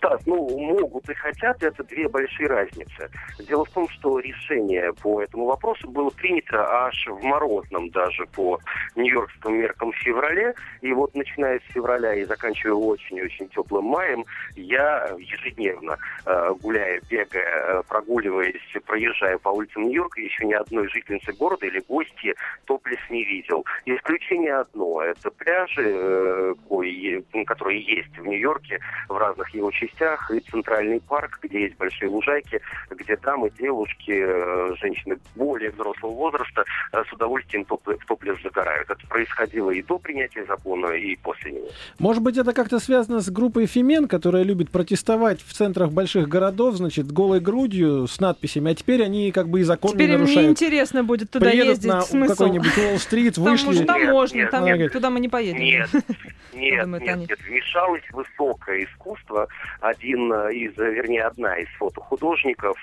Стас, 0.00 0.22
ну, 0.24 0.48
могут 0.58 1.10
и 1.10 1.14
хотят, 1.14 1.62
это 1.62 1.84
две 1.84 2.08
большие 2.08 2.48
разницы. 2.48 3.10
Дело 3.46 3.66
в 3.66 3.70
том, 3.70 3.86
что 3.90 4.18
решение 4.18 4.94
по 4.94 5.22
этому 5.22 5.44
вопросу 5.44 5.90
было 5.90 6.08
принято 6.08 6.66
аж 6.86 7.06
в 7.06 7.22
морозном 7.22 7.90
даже 7.90 8.24
по 8.28 8.58
нью-йоркским 8.96 9.52
меркам 9.52 9.92
феврале. 9.92 10.54
И 10.80 10.90
вот 10.94 11.14
начиная 11.14 11.60
с 11.60 11.72
февраля 11.74 12.14
и 12.14 12.24
заканчивая 12.24 12.76
очень-очень 12.76 13.50
теплым 13.50 13.84
маем, 13.84 14.24
я 14.56 15.14
ежедневно, 15.18 15.98
э, 16.24 16.50
гуляя, 16.62 16.98
бегая, 17.10 17.80
э, 17.80 17.82
прогуливаясь, 17.86 18.82
проезжая 18.86 19.36
по 19.36 19.50
улицам 19.50 19.82
Нью-Йорка, 19.82 20.22
еще 20.22 20.46
ни 20.46 20.54
одной 20.54 20.88
жительницы 20.88 21.34
города 21.34 21.66
или 21.66 21.80
гости 21.86 22.34
топлес 22.64 23.00
не 23.10 23.22
видел. 23.22 23.66
Исключение 23.84 24.56
одно– 24.56 25.02
это 25.02 25.30
пляжи, 25.30 25.84
э, 25.84 26.54
которые 27.46 27.82
есть 27.82 28.16
в 28.16 28.26
Нью-Йорке, 28.26 28.80
в 29.08 29.16
разных 29.18 29.50
его 29.50 29.70
частях, 29.70 29.89
и 30.30 30.40
центральный 30.50 31.00
парк, 31.00 31.38
где 31.42 31.62
есть 31.62 31.76
большие 31.76 32.08
лужайки, 32.08 32.60
где 32.90 33.16
дамы, 33.16 33.50
девушки, 33.58 34.12
э, 34.12 34.74
женщины 34.80 35.18
более 35.36 35.70
взрослого 35.70 36.12
возраста 36.12 36.64
э, 36.92 37.02
с 37.08 37.12
удовольствием 37.12 37.64
в 37.68 38.06
топлес 38.06 38.40
загорают. 38.42 38.88
Это 38.90 39.06
происходило 39.08 39.70
и 39.70 39.82
до 39.82 39.98
принятия 39.98 40.44
закона, 40.46 40.86
и 40.92 41.16
после 41.16 41.52
него. 41.52 41.68
Может 41.98 42.22
быть, 42.22 42.36
это 42.38 42.52
как-то 42.52 42.78
связано 42.78 43.20
с 43.20 43.30
группой 43.30 43.66
Фемен, 43.66 44.08
которая 44.08 44.42
любит 44.42 44.70
протестовать 44.70 45.40
в 45.42 45.52
центрах 45.52 45.90
больших 45.90 46.28
городов, 46.28 46.76
значит, 46.76 47.10
голой 47.10 47.40
грудью 47.40 48.06
с 48.06 48.20
надписями, 48.20 48.72
а 48.72 48.74
теперь 48.74 49.02
они 49.02 49.32
как 49.32 49.48
бы 49.48 49.60
и 49.60 49.62
закон 49.62 49.92
Теперь 49.92 50.10
не 50.10 50.16
нарушают. 50.16 50.42
неинтересно 50.42 51.04
будет 51.04 51.30
туда 51.30 51.46
Приедут 51.50 51.68
ездить. 51.70 51.90
на 51.90 52.00
Смысл? 52.02 52.32
какой-нибудь 52.32 52.78
Уолл-стрит, 52.78 53.34
Там 53.34 53.44
вышли... 53.44 53.84
там 53.84 54.00
Нет, 54.00 54.10
можно, 54.10 54.36
нет, 54.36 54.50
там 54.50 54.64
нет. 54.64 54.92
туда 54.92 55.10
мы 55.10 55.20
не 55.20 55.28
поедем. 55.28 55.58
Нет, 55.60 55.88
нет, 56.54 56.86
нет, 56.86 57.28
нет. 57.28 57.38
Вмешалось 57.46 58.02
высокое 58.12 58.84
искусство. 58.84 59.48
Один 59.80 60.32
э, 60.32 60.52
из, 60.52 60.78
э, 60.78 60.90
вернее, 60.90 61.24
одна 61.24 61.56
из 61.56 61.68
фотохудожников, 61.78 62.78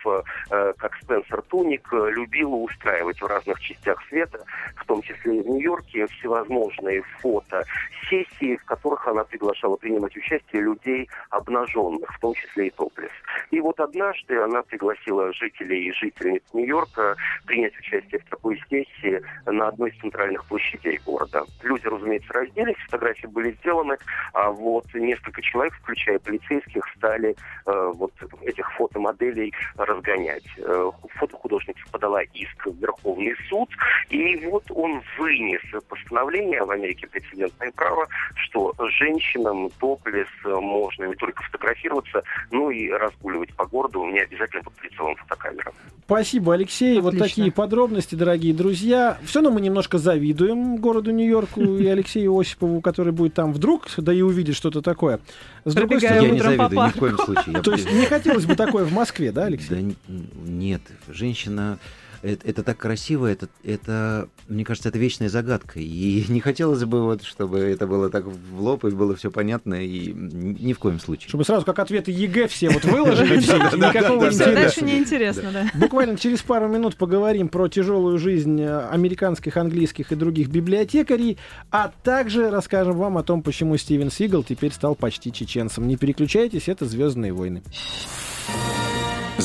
э, 0.50 0.74
как 0.78 0.96
Спенсер 1.02 1.42
Туник, 1.44 1.88
любила 1.92 2.56
устраивать 2.56 3.22
в 3.22 3.26
разных 3.26 3.60
частях 3.62 4.02
света, 4.10 4.40
в 4.76 4.86
том 4.98 5.02
числе 5.04 5.38
и 5.38 5.42
в 5.42 5.48
Нью-Йорке, 5.48 6.08
всевозможные 6.08 7.04
фотосессии, 7.20 8.56
в 8.56 8.66
которых 8.66 9.08
она 9.08 9.24
приглашала 9.24 9.76
принимать 9.76 10.16
участие 10.18 10.64
людей 10.64 11.08
обнаженных, 11.30 12.10
в 12.10 12.20
том 12.20 12.34
числе 12.34 12.68
и 12.68 12.70
топлес. 12.72 13.12
И 13.52 13.60
вот 13.60 13.80
однажды 13.80 14.42
она 14.42 14.64
пригласила 14.64 15.32
жителей 15.34 15.90
и 15.90 15.94
жительниц 15.94 16.42
Нью-Йорка 16.54 17.16
принять 17.46 17.78
участие 17.78 18.22
в 18.22 18.30
такой 18.30 18.60
сессии 18.70 19.22
на 19.46 19.68
одной 19.68 19.92
из 19.92 20.02
центральных 20.02 20.44
площадей 20.46 21.00
города. 21.06 21.44
Люди, 21.62 21.86
разумеется, 21.86 22.34
разделись, 22.34 22.78
фотографии 22.86 23.28
были 23.28 23.52
сделаны, 23.52 23.98
а 24.34 24.50
вот 24.52 24.86
несколько 24.94 25.42
человек, 25.42 25.74
включая 25.76 26.18
полицейских, 26.20 26.84
стали 26.96 27.36
э, 27.66 27.92
вот 27.96 28.14
этих 28.42 28.72
фотомоделей 28.74 29.54
разгонять. 29.78 30.46
Э, 30.58 30.92
фотохудожник 31.16 31.76
подала 31.92 32.24
иск 32.24 32.66
в 32.66 32.76
Верховный 32.82 33.36
суд, 33.50 33.70
и 34.10 34.38
вот 34.48 34.64
он 34.72 34.87
вынес 35.18 35.62
постановление 35.88 36.64
в 36.64 36.72
Америке 36.72 37.08
прецедентное 37.08 37.72
право, 37.72 38.08
что 38.36 38.74
женщинам 39.00 39.70
топлес 39.80 40.28
можно 40.44 41.06
не 41.06 41.16
только 41.16 41.44
фотографироваться, 41.44 42.24
но 42.52 42.72
и 42.72 42.90
разгуливать 42.90 43.54
по 43.54 43.66
городу, 43.66 44.06
не 44.06 44.20
обязательно 44.20 44.64
под 44.64 44.74
прицелом 44.74 45.16
фотокамеры. 45.16 45.72
Спасибо, 46.06 46.54
Алексей. 46.54 47.00
Отлично. 47.00 47.12
Вот 47.12 47.20
такие 47.20 47.52
подробности, 47.52 48.16
дорогие 48.16 48.54
друзья. 48.54 49.18
Все 49.26 49.40
равно 49.40 49.52
мы 49.52 49.62
немножко 49.62 49.98
завидуем 49.98 50.78
городу 50.78 51.12
Нью-Йорку 51.12 51.62
и 51.62 51.86
Алексею 51.88 52.38
Осипову, 52.38 52.80
который 52.80 53.12
будет 53.12 53.34
там 53.34 53.52
вдруг, 53.52 53.88
да 53.98 54.14
и 54.14 54.22
увидит 54.22 54.56
что-то 54.56 54.82
такое. 54.82 55.20
С 55.66 55.74
другой 55.74 56.00
Пробегая 56.00 56.22
Я 56.22 56.38
стороны, 56.38 56.54
не 56.54 56.58
завидую 56.58 56.88
ни 56.88 56.92
в 56.92 56.98
коем 56.98 57.18
случае. 57.18 57.62
То 57.62 57.72
есть 57.72 57.92
не 57.92 58.06
хотелось 58.06 58.46
бы 58.46 58.56
такое 58.56 58.86
в 58.86 58.94
Москве, 58.94 59.34
да, 59.34 59.46
Алексей? 59.46 59.96
Да 60.08 60.16
нет, 60.48 60.82
женщина 61.10 61.78
это, 62.22 62.48
это 62.48 62.64
так 62.64 62.78
красиво, 62.78 63.28
это, 63.28 63.48
это, 63.64 64.30
мне 64.48 64.64
кажется, 64.66 64.90
это 64.90 64.98
вечная 64.98 65.30
загадка. 65.30 65.80
И 65.80 66.26
не 66.30 66.40
хотелось 66.40 66.84
бы, 66.86 67.04
вот, 67.04 67.24
чтобы 67.24 67.60
это 67.60 67.88
было 67.88 68.10
так 68.10 68.26
в 68.26 68.62
лоб, 68.62 68.86
и 68.86 68.90
было 68.90 69.16
все 69.16 69.32
понятно, 69.32 69.76
и 69.76 70.14
ни 70.14 70.74
в 70.74 70.80
коем 70.80 71.00
случае. 71.00 71.30
Чтобы 71.30 71.44
сразу 71.44 71.66
как 71.66 71.80
ответы 71.80 72.12
ЕГЭ 72.12 72.48
все 72.48 72.70
вот 72.70 72.84
выложили, 72.84 73.40
все, 73.40 73.58
никакого 73.58 74.32
дальше 74.32 74.84
неинтересно, 74.84 75.52
да. 75.52 75.72
Буквально 75.76 76.18
через 76.18 76.42
пару 76.42 76.68
минут 76.68 76.96
поговорим 76.96 77.50
про 77.50 77.68
тяжелую 77.68 78.18
жизнь 78.18 78.62
э, 78.62 78.88
американских, 78.90 79.58
английских 79.58 80.12
и 80.12 80.16
других 80.16 80.50
библиотекарей, 80.50 81.38
а 81.72 81.92
также 82.04 82.50
расскажем 82.50 82.98
вам 82.98 83.18
о 83.18 83.24
том, 83.24 83.42
почему 83.42 83.78
Стивен 83.78 84.12
Сигал 84.12 84.44
теперь 84.44 84.72
стал 84.72 84.96
почти 84.96 85.32
чеченцем. 85.32 85.88
Не 85.88 85.98
переключайтесь, 85.98 86.68
это 86.68 86.86
«Звездные 86.86 87.34
войны». 87.34 87.62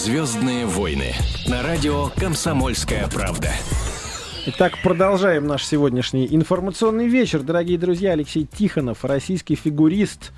Звездные 0.02 0.66
войны 0.66 1.12
на 1.47 1.62
радио 1.62 2.09
Комсомольская 2.16 3.06
правда. 3.06 3.50
Итак, 4.47 4.73
продолжаем 4.82 5.47
наш 5.47 5.64
сегодняшний 5.64 6.26
информационный 6.28 7.06
вечер. 7.06 7.40
Дорогие 7.42 7.78
друзья, 7.78 8.11
Алексей 8.11 8.44
Тихонов, 8.44 9.04
российский 9.04 9.54
фигурист, 9.54 10.32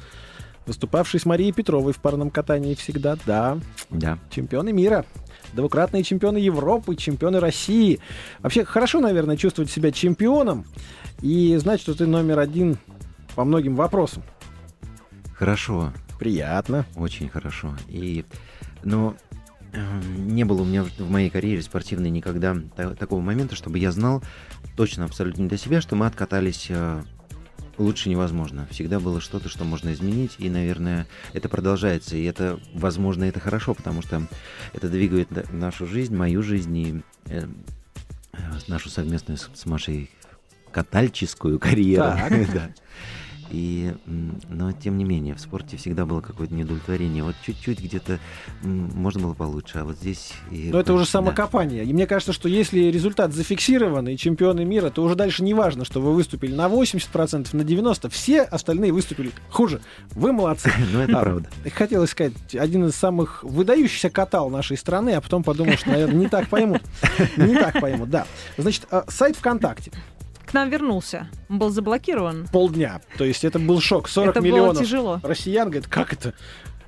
выступавший 0.67 1.19
с 1.19 1.25
Марией 1.25 1.53
Петровой 1.53 1.95
в 1.95 1.97
парном 1.97 2.29
катании 2.29 2.75
всегда, 2.75 3.17
да, 3.25 3.59
Да. 3.89 4.19
чемпионы 4.31 4.71
мира, 4.71 5.07
двукратные 5.55 6.03
чемпионы 6.03 6.37
Европы, 6.37 6.95
чемпионы 6.95 7.41
России. 7.41 8.01
Вообще 8.41 8.67
хорошо, 8.67 9.01
наверное, 9.01 9.39
чувствовать 9.39 9.71
себя 9.71 9.93
чемпионом 9.93 10.67
и 11.23 11.57
знать, 11.57 11.81
что 11.81 11.95
ты 11.95 12.07
номер 12.07 12.39
один 12.39 12.77
по 13.35 13.45
многим 13.45 13.77
вопросам. 13.77 14.23
Хорошо, 15.35 15.91
Приятно. 16.19 16.85
очень 16.97 17.29
хорошо. 17.31 17.75
И, 17.89 18.25
но 18.85 19.15
э, 19.15 19.24
не 20.17 20.45
было 20.45 20.63
у 20.63 20.65
меня 20.65 20.85
в 20.85 21.11
моей 21.11 21.31
карьере 21.31 21.63
спортивной 21.63 22.11
никогда 22.11 22.57
та- 22.77 22.95
такого 22.95 23.21
момента, 23.21 23.55
чтобы 23.55 23.79
я 23.79 23.93
знал 23.93 24.23
точно 24.77 25.05
абсолютно 25.05 25.49
для 25.49 25.59
себя, 25.59 25.81
что 25.81 25.97
мы 25.97 26.07
откатались 26.07 26.67
э, 26.69 27.03
лучше 27.79 28.09
невозможно. 28.09 28.67
Всегда 28.71 29.01
было 29.01 29.21
что-то, 29.21 29.49
что 29.49 29.65
можно 29.65 29.93
изменить, 29.93 30.37
и, 30.39 30.49
наверное, 30.51 31.07
это 31.33 31.49
продолжается. 31.49 32.17
И 32.17 32.25
это, 32.25 32.61
возможно, 32.75 33.25
это 33.25 33.41
хорошо, 33.41 33.75
потому 33.75 34.03
что 34.03 34.27
это 34.73 34.89
двигает 34.89 35.29
нашу 35.53 35.87
жизнь, 35.87 36.15
мою 36.17 36.43
жизнь 36.43 36.77
и 36.77 37.03
э, 37.27 37.47
э, 38.33 38.37
нашу 38.69 38.89
совместную 38.91 39.39
с, 39.39 39.51
с 39.55 39.67
Машей 39.67 40.11
катальческую 40.71 41.59
карьеру. 41.59 42.05
Да. 42.53 42.71
И, 43.51 43.93
но 44.49 44.73
тем 44.73 44.99
не 44.99 45.05
менее, 45.05 45.35
в 45.35 45.41
спорте 45.41 45.77
всегда 45.77 46.07
было 46.07 46.21
какое-то 46.21 46.55
неудовлетворение. 46.55 47.23
Вот 47.23 47.35
чуть-чуть 47.45 47.81
где-то 47.81 48.19
можно 48.63 49.23
было 49.25 49.35
получше, 49.35 49.79
а 49.79 49.85
вот 49.85 49.97
здесь... 49.97 50.33
и- 50.51 50.71
Но 50.73 50.81
это 50.81 50.93
уже 50.93 51.05
да. 51.05 51.11
самокопание. 51.11 51.85
И 51.85 51.93
мне 51.93 52.07
кажется, 52.07 52.33
что 52.33 52.49
если 52.49 52.81
результат 52.85 53.33
зафиксирован 53.33 54.09
и 54.09 54.17
чемпионы 54.17 54.65
мира, 54.65 54.91
то 54.91 55.03
уже 55.03 55.15
дальше 55.15 55.43
не 55.45 55.55
важно, 55.55 55.85
что 55.85 56.01
вы 56.01 56.15
выступили 56.15 56.55
на 56.55 56.67
80%, 56.67 57.49
на 57.57 57.63
90%. 57.63 58.09
Все 58.11 58.43
остальные 58.43 58.93
выступили 58.93 59.31
хуже. 59.51 59.81
Вы 60.13 60.33
молодцы. 60.33 60.71
Ну, 60.93 61.01
это 61.01 61.19
А, 61.19 61.23
правда. 61.23 61.49
Хотелось 61.75 62.11
сказать, 62.11 62.33
один 62.55 62.87
из 62.87 62.95
самых 62.95 63.43
выдающихся 63.43 64.11
катал 64.11 64.49
нашей 64.51 64.77
страны, 64.77 65.11
а 65.11 65.21
потом 65.21 65.43
подумал, 65.43 65.77
что, 65.77 65.91
наверное, 65.91 66.15
не 66.17 66.29
так 66.29 66.49
поймут. 66.49 66.83
Не 67.37 67.55
так 67.55 67.81
поймут, 67.81 68.11
да. 68.11 68.27
Значит, 68.57 68.87
а, 68.91 69.05
сайт 69.09 69.37
ВКонтакте. 69.37 69.91
К 70.55 70.57
нам 70.57 70.71
вернулся. 70.71 71.27
Он 71.49 71.59
был 71.59 71.71
заблокирован. 71.71 72.47
Полдня. 72.53 73.01
То 73.19 73.25
есть 73.25 73.45
это 73.45 73.59
был 73.59 73.81
шок. 73.81 74.09
40 74.09 74.31
Это 74.31 74.41
было 74.41 74.47
миллионов 74.47 74.79
тяжело. 74.79 75.19
россиян 75.25 75.69
говорят, 75.69 75.89
как 75.91 76.13
это? 76.13 76.33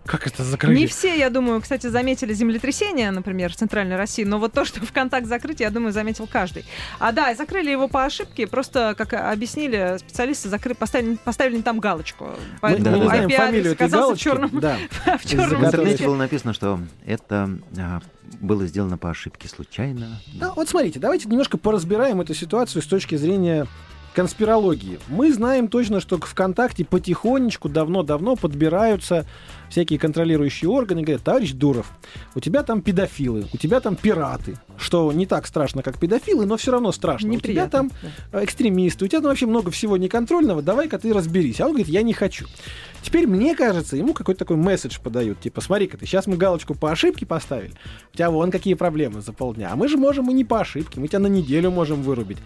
Как 0.07 0.27
это 0.27 0.45
закрыли? 0.45 0.79
Не 0.79 0.87
все, 0.87 1.19
я 1.19 1.31
думаю, 1.31 1.61
кстати, 1.61 1.87
заметили 1.89 2.33
землетрясение, 2.33 3.11
например, 3.11 3.53
в 3.53 3.57
Центральной 3.57 3.97
России, 3.97 4.25
но 4.25 4.39
вот 4.39 4.53
то, 4.53 4.65
что 4.65 4.85
ВКонтакт 4.85 5.27
закрыть, 5.27 5.61
я 5.61 5.71
думаю, 5.71 5.93
заметил 5.93 6.29
каждый. 6.31 6.65
А 6.99 7.13
да, 7.13 7.35
закрыли 7.35 7.71
его 7.71 7.89
по 7.89 8.05
ошибке, 8.05 8.47
просто, 8.47 8.95
как 8.97 9.13
объяснили 9.13 9.99
специалисты, 9.99 10.49
закры... 10.49 10.75
поставили, 10.75 11.17
поставили 11.17 11.61
там 11.63 11.81
галочку. 11.81 12.25
Мы, 12.25 12.37
Поэтому 12.61 12.85
да, 12.85 12.97
мы 12.97 13.05
знаем 13.05 13.29
IP-адрес 13.29 13.37
фамилию 13.37 13.73
этой 13.73 13.87
оказался 13.87 14.07
галочки. 14.07 14.19
в 14.29 14.33
черном, 14.33 14.61
Да. 14.61 14.79
в 15.19 15.29
черном 15.29 15.63
В 15.63 15.65
интернете 15.67 16.05
было 16.05 16.17
написано, 16.17 16.53
что 16.53 16.81
это 17.05 17.51
а, 17.79 18.01
было 18.41 18.67
сделано 18.67 18.99
по 18.99 19.11
ошибке 19.11 19.49
случайно. 19.49 20.21
Да, 20.35 20.53
вот 20.55 20.69
смотрите, 20.69 20.99
давайте 20.99 21.29
немножко 21.29 21.59
поразбираем 21.59 22.21
эту 22.21 22.35
ситуацию 22.35 22.83
с 22.83 22.87
точки 22.87 23.17
зрения 23.17 23.67
конспирологии. 24.15 24.99
Мы 25.09 25.31
знаем 25.31 25.69
точно, 25.69 26.01
что 26.01 26.19
к 26.19 26.27
ВКонтакте 26.27 26.87
потихонечку, 26.87 27.69
давно-давно 27.69 28.35
подбираются 28.35 29.27
всякие 29.69 29.99
контролирующие 29.99 30.69
органы 30.69 31.03
говорят, 31.03 31.23
товарищ 31.23 31.53
Дуров, 31.53 31.91
у 32.35 32.41
тебя 32.41 32.63
там 32.63 32.83
педофилы, 32.83 33.47
у 33.53 33.57
тебя 33.57 33.81
там 33.81 33.97
пираты, 33.97 34.57
что 34.79 35.13
не 35.13 35.27
так 35.27 35.47
страшно, 35.47 35.83
как 35.83 35.99
педофилы, 35.99 36.47
но 36.47 36.57
все 36.57 36.73
равно 36.73 36.93
страшно. 36.93 37.29
У 37.29 37.33
тебя 37.33 37.37
Неприятно. 37.37 37.71
там 37.71 37.91
э, 38.33 38.45
экстремисты, 38.45 39.05
у 39.05 39.09
тебя 39.09 39.21
там 39.21 39.31
вообще 39.31 39.47
много 39.47 39.71
всего 39.71 39.97
неконтрольного, 39.97 40.63
давай-ка 40.63 40.99
ты 40.99 41.13
разберись. 41.13 41.61
А 41.61 41.67
он 41.67 41.73
говорит, 41.73 41.89
я 41.89 42.03
не 42.03 42.13
хочу. 42.13 42.47
Теперь, 43.03 43.27
мне 43.29 43.55
кажется, 43.55 43.97
ему 43.97 44.15
какой-то 44.15 44.41
такой 44.41 44.57
месседж 44.57 44.99
подают, 45.01 45.41
типа, 45.41 45.61
смотри-ка 45.61 45.97
ты, 45.97 46.07
сейчас 46.07 46.27
мы 46.27 46.37
галочку 46.37 46.75
по 46.75 46.91
ошибке 46.91 47.25
поставили, 47.25 47.73
у 48.13 48.17
тебя 48.17 48.31
вон 48.31 48.51
какие 48.51 48.75
проблемы 48.75 49.21
за 49.21 49.33
полдня, 49.33 49.71
а 49.73 49.77
мы 49.77 49.87
же 49.87 49.97
можем 49.97 50.29
и 50.31 50.35
не 50.35 50.45
по 50.45 50.61
ошибке, 50.61 50.99
мы 50.99 51.07
тебя 51.07 51.21
на 51.21 51.29
неделю 51.29 51.71
можем 51.71 52.03
вырубить. 52.03 52.39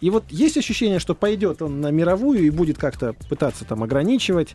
И 0.00 0.10
вот 0.10 0.24
есть 0.30 0.56
ощущение, 0.56 1.00
что 1.00 1.14
пойдет 1.14 1.62
он 1.62 1.80
на 1.80 1.90
мировую 1.90 2.44
и 2.44 2.50
будет 2.50 2.78
как-то 2.78 3.14
пытаться 3.28 3.64
там 3.64 3.82
ограничивать 3.82 4.54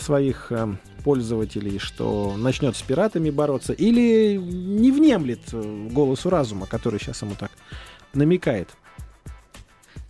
своих 0.00 0.50
э, 0.50 0.74
пользователей, 1.02 1.78
что 1.78 2.36
начнет 2.36 2.76
с 2.76 2.82
пиратами 2.82 3.30
бороться, 3.30 3.72
или 3.72 4.36
не 4.36 4.90
внемлет 4.92 5.40
э, 5.52 5.88
голосу 5.90 6.30
разума, 6.30 6.66
который 6.66 7.00
сейчас 7.00 7.22
ему 7.22 7.34
так 7.38 7.50
намекает. 8.14 8.68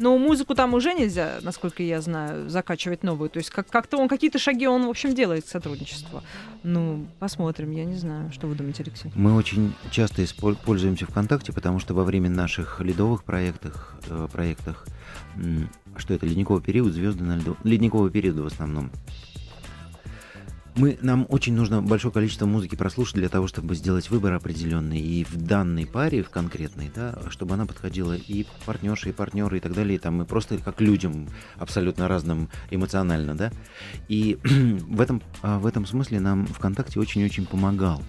Но 0.00 0.16
музыку 0.16 0.54
там 0.54 0.74
уже 0.74 0.94
нельзя, 0.94 1.38
насколько 1.42 1.82
я 1.82 2.00
знаю, 2.00 2.48
закачивать 2.48 3.02
новую. 3.02 3.30
То 3.30 3.38
есть 3.38 3.50
как- 3.50 3.68
как-то 3.68 3.96
он 3.98 4.06
какие-то 4.08 4.38
шаги 4.38 4.64
он, 4.68 4.86
в 4.86 4.90
общем, 4.90 5.12
делает 5.12 5.44
к 5.44 5.48
сотрудничеству. 5.48 6.22
Ну, 6.62 7.08
посмотрим, 7.18 7.72
я 7.72 7.84
не 7.84 7.96
знаю. 7.96 8.30
Что 8.30 8.46
вы 8.46 8.54
думаете, 8.54 8.84
Алексей? 8.84 9.10
Мы 9.16 9.34
очень 9.34 9.74
часто 9.90 10.22
исполь- 10.22 10.56
пользуемся 10.64 11.04
ВКонтакте, 11.06 11.52
потому 11.52 11.80
что 11.80 11.94
во 11.94 12.04
время 12.04 12.30
наших 12.30 12.80
ледовых 12.80 13.24
проектах, 13.24 13.96
э, 14.08 14.28
проектах 14.32 14.86
что 15.96 16.14
это, 16.14 16.26
ледниковый 16.26 16.62
период, 16.62 16.92
звезды 16.92 17.24
на 17.24 17.36
льду, 17.36 17.56
ледниковый 17.64 18.12
период 18.12 18.36
в 18.38 18.46
основном, 18.46 18.92
мы, 20.78 20.96
нам 21.02 21.26
очень 21.28 21.54
нужно 21.54 21.82
большое 21.82 22.12
количество 22.12 22.46
музыки 22.46 22.76
прослушать 22.76 23.16
для 23.16 23.28
того, 23.28 23.48
чтобы 23.48 23.74
сделать 23.74 24.10
выбор 24.10 24.34
определенный. 24.34 25.00
И 25.00 25.24
в 25.24 25.36
данной 25.36 25.86
паре, 25.86 26.22
в 26.22 26.30
конкретной, 26.30 26.90
да, 26.94 27.18
чтобы 27.30 27.54
она 27.54 27.66
подходила 27.66 28.14
и 28.14 28.46
партнерши, 28.64 29.10
и 29.10 29.12
партнеры, 29.12 29.58
и 29.58 29.60
так 29.60 29.74
далее. 29.74 29.96
И 29.96 29.98
там 29.98 30.16
мы 30.16 30.24
просто 30.24 30.56
как 30.58 30.80
людям 30.80 31.28
абсолютно 31.56 32.06
разным 32.06 32.48
эмоционально, 32.70 33.34
да. 33.34 33.52
И 34.08 34.38
в 34.44 35.00
этом, 35.00 35.20
а, 35.42 35.58
в 35.58 35.66
этом 35.66 35.84
смысле 35.84 36.20
нам 36.20 36.46
ВКонтакте 36.46 37.00
очень-очень 37.00 37.46
помогал 37.46 38.00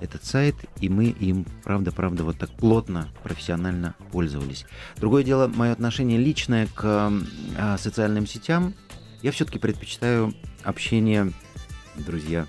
этот 0.00 0.24
сайт, 0.24 0.54
и 0.80 0.88
мы 0.88 1.06
им, 1.06 1.44
правда-правда, 1.62 2.24
вот 2.24 2.38
так 2.38 2.50
плотно, 2.50 3.08
профессионально 3.22 3.94
пользовались. 4.10 4.64
Другое 4.96 5.22
дело, 5.22 5.46
мое 5.48 5.72
отношение 5.72 6.18
личное 6.18 6.66
к 6.74 7.12
а, 7.58 7.76
социальным 7.76 8.26
сетям. 8.26 8.72
Я 9.22 9.32
все-таки 9.32 9.58
предпочитаю 9.58 10.32
общение, 10.64 11.32
друзья, 12.04 12.46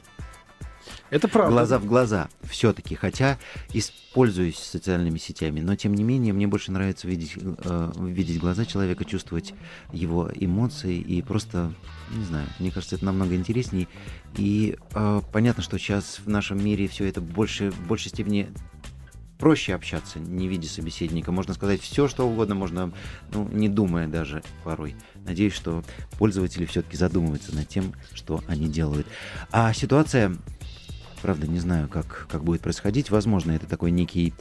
Это 1.09 1.27
правда. 1.27 1.51
глаза 1.51 1.79
в 1.79 1.85
глаза 1.85 2.29
все-таки, 2.43 2.95
хотя 2.95 3.37
используюсь 3.73 4.57
социальными 4.57 5.17
сетями, 5.17 5.59
но 5.59 5.75
тем 5.75 5.93
не 5.93 6.03
менее 6.03 6.33
мне 6.33 6.47
больше 6.47 6.71
нравится 6.71 7.07
видеть, 7.07 7.33
э, 7.35 7.91
видеть 7.99 8.39
глаза 8.39 8.65
человека, 8.65 9.05
чувствовать 9.05 9.53
его 9.91 10.29
эмоции 10.33 10.97
и 10.97 11.21
просто, 11.21 11.73
не 12.11 12.23
знаю, 12.23 12.47
мне 12.59 12.71
кажется, 12.71 12.95
это 12.95 13.05
намного 13.05 13.35
интересней. 13.35 13.87
И 14.37 14.77
э, 14.93 15.21
понятно, 15.31 15.63
что 15.63 15.77
сейчас 15.77 16.19
в 16.23 16.29
нашем 16.29 16.63
мире 16.63 16.87
все 16.87 17.05
это 17.05 17.21
больше, 17.21 17.71
в 17.71 17.87
большей 17.87 18.09
степени 18.09 18.49
проще 19.41 19.73
общаться, 19.73 20.19
не 20.19 20.47
видя 20.47 20.69
собеседника. 20.69 21.32
Можно 21.32 21.56
сказать 21.56 21.82
все, 21.82 22.08
что 22.08 22.30
угодно, 22.30 22.54
можно, 22.54 22.93
ну, 23.34 23.49
не 23.51 23.69
думая 23.69 24.08
даже 24.08 24.43
порой. 24.63 24.95
Надеюсь, 25.25 25.54
что 25.54 25.84
пользователи 26.19 26.65
все-таки 26.67 26.95
задумываются 26.95 27.54
над 27.56 27.67
тем, 27.67 27.93
что 28.13 28.43
они 28.47 28.69
делают. 28.69 29.08
А 29.51 29.73
ситуация 29.73 30.38
правда, 31.23 31.47
не 31.47 31.60
знаю, 31.60 31.88
как, 31.88 32.27
как 32.32 32.43
будет 32.43 32.62
происходить. 32.62 33.10
Возможно, 33.10 33.51
это 33.51 33.65
такой 33.65 33.89
некий, 33.89 34.34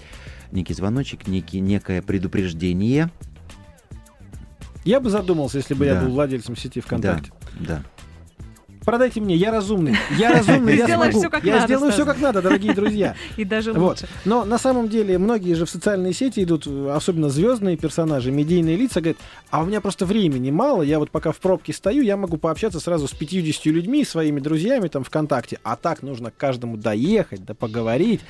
некий 0.52 0.74
звоночек, 0.74 1.26
некий, 1.26 1.60
некое 1.60 2.02
предупреждение. 2.02 3.10
Я 4.84 5.00
бы 5.00 5.08
задумался, 5.08 5.58
если 5.58 5.74
бы 5.74 5.86
я 5.86 5.94
Да. 5.94 6.02
был 6.02 6.12
владельцем 6.12 6.56
сети 6.56 6.80
ВКонтакте. 6.80 7.32
Да. 7.58 7.82
Продайте 8.84 9.20
мне, 9.20 9.36
я 9.36 9.50
разумный. 9.50 9.96
Я 10.16 10.32
разумный, 10.32 10.76
я 10.76 10.86
смогу. 10.86 11.22
Я 11.42 11.64
сделаю 11.66 11.92
все 11.92 12.04
как 12.04 12.18
надо, 12.20 12.40
дорогие 12.40 12.72
друзья. 12.74 13.14
И 13.36 13.44
даже 13.44 13.72
Вот. 13.72 14.00
лучше. 14.02 14.08
Но 14.24 14.44
на 14.44 14.58
самом 14.58 14.88
деле 14.88 15.18
многие 15.18 15.54
же 15.54 15.66
в 15.66 15.70
социальные 15.70 16.12
сети 16.12 16.42
идут, 16.42 16.66
особенно 16.66 17.28
звездные 17.28 17.76
персонажи, 17.76 18.30
медийные 18.30 18.76
лица, 18.76 19.00
говорят, 19.00 19.18
а 19.50 19.62
у 19.62 19.66
меня 19.66 19.80
просто 19.80 20.06
времени 20.06 20.50
мало, 20.50 20.82
я 20.82 20.98
вот 20.98 21.10
пока 21.10 21.32
в 21.32 21.38
пробке 21.38 21.72
стою, 21.72 22.02
я 22.02 22.16
могу 22.16 22.36
пообщаться 22.36 22.80
сразу 22.80 23.06
с 23.06 23.12
50 23.12 23.66
людьми, 23.66 24.04
своими 24.04 24.40
друзьями 24.40 24.88
там 24.88 25.04
ВКонтакте, 25.04 25.58
а 25.62 25.76
так 25.76 26.02
нужно 26.02 26.30
к 26.30 26.36
каждому 26.36 26.76
доехать, 26.76 27.44
да 27.44 27.54
поговорить, 27.54 28.20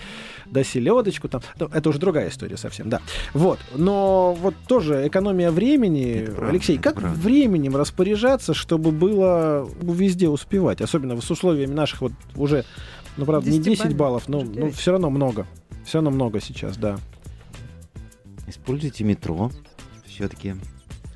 да 0.46 0.64
селедочку 0.64 1.28
там. 1.28 1.42
Ну, 1.58 1.68
это 1.72 1.88
уже 1.90 1.98
другая 1.98 2.28
история 2.28 2.56
совсем, 2.56 2.88
да. 2.88 3.00
Вот. 3.34 3.58
Но 3.74 4.36
вот 4.40 4.54
тоже 4.66 5.06
экономия 5.06 5.50
времени. 5.50 6.24
Правда, 6.26 6.48
Алексей, 6.48 6.78
как 6.78 6.96
правда. 6.96 7.18
временем 7.20 7.76
распоряжаться, 7.76 8.52
чтобы 8.54 8.90
было 8.90 9.68
везде 9.80 10.28
успевать, 10.40 10.80
особенно 10.80 11.20
с 11.20 11.30
условиями 11.30 11.72
наших 11.72 12.00
вот 12.00 12.12
уже, 12.34 12.64
ну 13.16 13.24
правда, 13.26 13.50
не 13.50 13.58
10 13.58 13.66
Десятибалльных, 13.66 13.96
баллов, 13.98 14.28
но, 14.28 14.42
девять. 14.42 14.74
все 14.76 14.92
равно 14.92 15.10
много. 15.10 15.46
Все 15.84 15.98
равно 15.98 16.10
много 16.10 16.40
сейчас, 16.40 16.76
да. 16.76 16.98
Используйте 18.46 19.04
метро. 19.04 19.50
Все-таки 20.06 20.56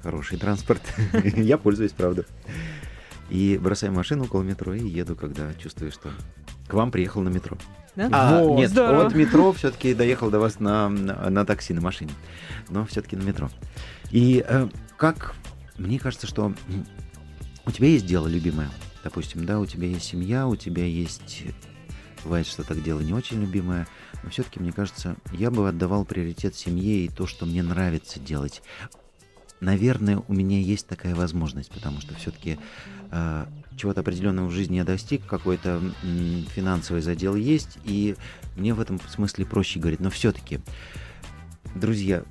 хороший 0.03 0.39
транспорт. 0.39 0.83
Я 1.37 1.59
пользуюсь, 1.59 1.93
правда. 1.93 2.25
И 3.31 3.59
бросаю 3.61 3.93
машину 3.93 4.25
около 4.25 4.43
метро 4.43 4.75
и 4.75 4.87
еду, 4.87 5.17
когда 5.17 5.53
чувствую, 5.55 5.91
что 5.91 6.11
к 6.69 6.75
вам 6.75 6.91
приехал 6.91 7.23
на 7.23 7.31
метро. 7.31 7.57
Да? 7.97 8.09
А, 8.13 8.43
Вот, 8.43 8.59
нет, 8.59 8.71
здорово. 8.71 9.07
от 9.07 9.15
метро 9.15 9.53
все-таки 9.53 9.95
доехал 9.95 10.31
до 10.31 10.39
вас 10.41 10.61
на, 10.61 10.89
на, 10.89 11.31
на 11.31 11.45
такси, 11.47 11.73
на 11.73 11.81
машине. 11.81 12.13
Но 12.69 12.85
все-таки 12.85 13.17
на 13.17 13.23
метро. 13.23 13.49
И 14.11 14.45
э, 14.47 14.69
как 14.97 15.35
мне 15.79 15.99
кажется, 15.99 16.27
что 16.27 16.53
у 17.67 17.71
тебя 17.71 17.89
есть 17.89 18.07
дело 18.07 18.29
любимое. 18.29 18.69
Допустим, 19.05 19.45
да, 19.45 19.61
у 19.61 19.67
тебя 19.67 19.87
есть 19.87 20.07
семья, 20.07 20.49
у 20.49 20.57
тебя 20.57 20.85
есть... 20.85 21.45
Бывает, 22.25 22.47
что 22.47 22.65
так 22.65 22.83
дело 22.83 23.01
не 23.01 23.13
очень 23.13 23.39
любимое. 23.39 23.87
Но 24.23 24.31
все-таки, 24.31 24.59
мне 24.59 24.73
кажется, 24.73 25.17
я 25.31 25.51
бы 25.51 25.69
отдавал 25.69 26.07
приоритет 26.07 26.55
семье 26.55 27.05
и 27.05 27.09
то, 27.11 27.27
что 27.27 27.45
мне 27.45 27.63
нравится 27.63 28.19
делать. 28.19 28.63
Наверное, 29.61 30.23
у 30.27 30.33
меня 30.33 30.59
есть 30.59 30.87
такая 30.87 31.15
возможность, 31.15 31.71
потому 31.71 32.01
что 32.01 32.15
все-таки 32.15 32.59
э, 33.11 33.47
чего-то 33.77 34.01
определенного 34.01 34.47
в 34.47 34.53
жизни 34.53 34.77
я 34.77 34.85
достиг, 34.85 35.27
какой-то 35.27 35.83
м, 36.03 36.47
финансовый 36.55 37.03
задел 37.03 37.35
есть, 37.35 37.79
и 37.85 38.17
мне 38.57 38.73
в 38.73 38.81
этом 38.81 38.99
смысле 39.09 39.45
проще 39.45 39.79
говорить. 39.79 40.01
Но 40.01 40.09
все-таки, 40.09 40.61
друзья, 41.75 42.25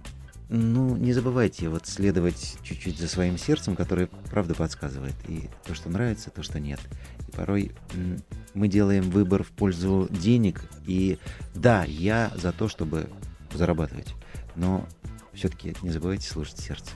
ну, 0.55 0.95
не 0.95 1.13
забывайте 1.13 1.67
вот 1.67 1.87
следовать 1.87 2.57
чуть-чуть 2.61 2.99
за 2.99 3.07
своим 3.07 3.39
сердцем, 3.39 3.75
которое 3.75 4.05
правда 4.29 4.53
подсказывает. 4.53 5.15
И 5.27 5.49
то, 5.65 5.73
что 5.73 5.89
нравится, 5.89 6.29
то, 6.29 6.43
что 6.43 6.59
нет. 6.59 6.79
И 7.27 7.31
порой 7.31 7.71
мы 8.53 8.67
делаем 8.67 9.09
выбор 9.09 9.41
в 9.41 9.49
пользу 9.49 10.07
денег. 10.11 10.61
И 10.85 11.17
да, 11.55 11.85
я 11.85 12.31
за 12.35 12.51
то, 12.51 12.67
чтобы 12.67 13.09
зарабатывать. 13.51 14.13
Но 14.55 14.87
все-таки 15.33 15.75
не 15.81 15.89
забывайте 15.89 16.29
слушать 16.29 16.59
сердце. 16.59 16.91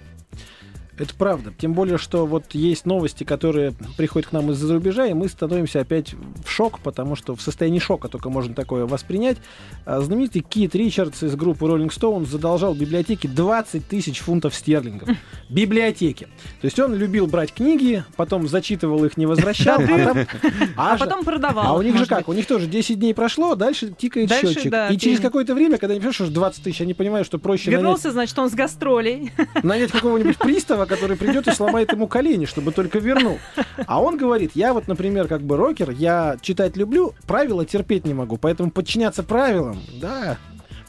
Это 0.98 1.14
правда. 1.16 1.54
Тем 1.58 1.74
более, 1.74 1.98
что 1.98 2.26
вот 2.26 2.54
есть 2.54 2.86
новости, 2.86 3.24
которые 3.24 3.74
приходят 3.98 4.30
к 4.30 4.32
нам 4.32 4.52
из-за 4.52 4.74
рубежа, 4.74 5.06
и 5.06 5.14
мы 5.14 5.30
становимся 5.30 5.82
опять 5.82 6.14
в 6.44 6.50
шок, 6.50 6.80
потому 6.80 7.16
что 7.16 7.36
в 7.36 7.42
состоянии 7.42 7.80
шока 7.80 8.08
только 8.08 8.30
можно 8.30 8.56
такое 8.56 8.86
воспринять. 8.86 9.38
А 9.86 10.02
Знаменитый 10.02 10.42
Кит 10.42 10.74
Ричардс 10.76 11.24
из 11.24 11.36
группы 11.36 11.66
Rolling 11.66 11.90
Stone 11.90 12.26
задолжал 12.26 12.74
библиотеке 12.74 13.28
20 13.28 13.88
тысяч 13.88 14.20
фунтов 14.20 14.56
стерлингов. 14.56 15.10
Библиотеке. 15.50 16.28
То 16.62 16.66
есть 16.66 16.80
он 16.80 16.96
любил 16.96 17.28
брать 17.28 17.54
книги, 17.54 18.04
потом 18.16 18.48
зачитывал 18.48 19.06
их, 19.06 19.18
не 19.18 19.26
возвращал, 19.26 19.80
а 20.78 20.98
потом 20.98 21.24
продавал. 21.24 21.68
а 21.68 21.74
у 21.78 21.82
них 21.82 21.96
же 21.98 22.06
как? 22.06 22.28
У 22.28 22.34
них 22.34 22.48
тоже 22.48 22.68
10 22.68 23.00
дней 23.00 23.14
прошло, 23.14 23.56
дальше 23.56 23.94
тикает 23.98 24.32
счетчик. 24.32 24.74
и 24.92 24.98
через 24.98 25.20
какое-то 25.20 25.54
время, 25.54 25.78
когда 25.78 25.94
они 25.94 26.02
пишут, 26.02 26.28
что 26.28 26.32
20 26.32 26.64
тысяч, 26.64 26.82
они 26.82 26.94
понимают, 26.94 27.28
что 27.28 27.38
проще 27.38 27.72
Вернулся, 27.72 28.12
значит, 28.12 28.38
он 28.40 28.50
с 28.50 28.54
гастролей. 28.54 29.32
нанять 29.64 29.92
какого-нибудь 29.92 30.38
пристава, 30.38 30.87
который 30.88 31.18
придет 31.18 31.48
и 31.48 31.52
сломает 31.52 31.92
ему 31.92 32.08
колени, 32.08 32.46
чтобы 32.46 32.72
только 32.72 33.00
вернул. 33.00 33.40
А 33.86 34.02
он 34.02 34.18
говорит, 34.18 34.52
я 34.56 34.74
вот, 34.74 34.88
например, 34.88 35.28
как 35.28 35.42
бы 35.42 35.58
рокер, 35.58 35.92
я 35.92 36.38
читать 36.42 36.78
люблю, 36.78 37.14
правила 37.28 37.66
терпеть 37.66 38.06
не 38.06 38.14
могу, 38.14 38.38
поэтому 38.38 38.72
подчиняться 38.72 39.24
правилам, 39.24 39.80
да. 40.02 40.38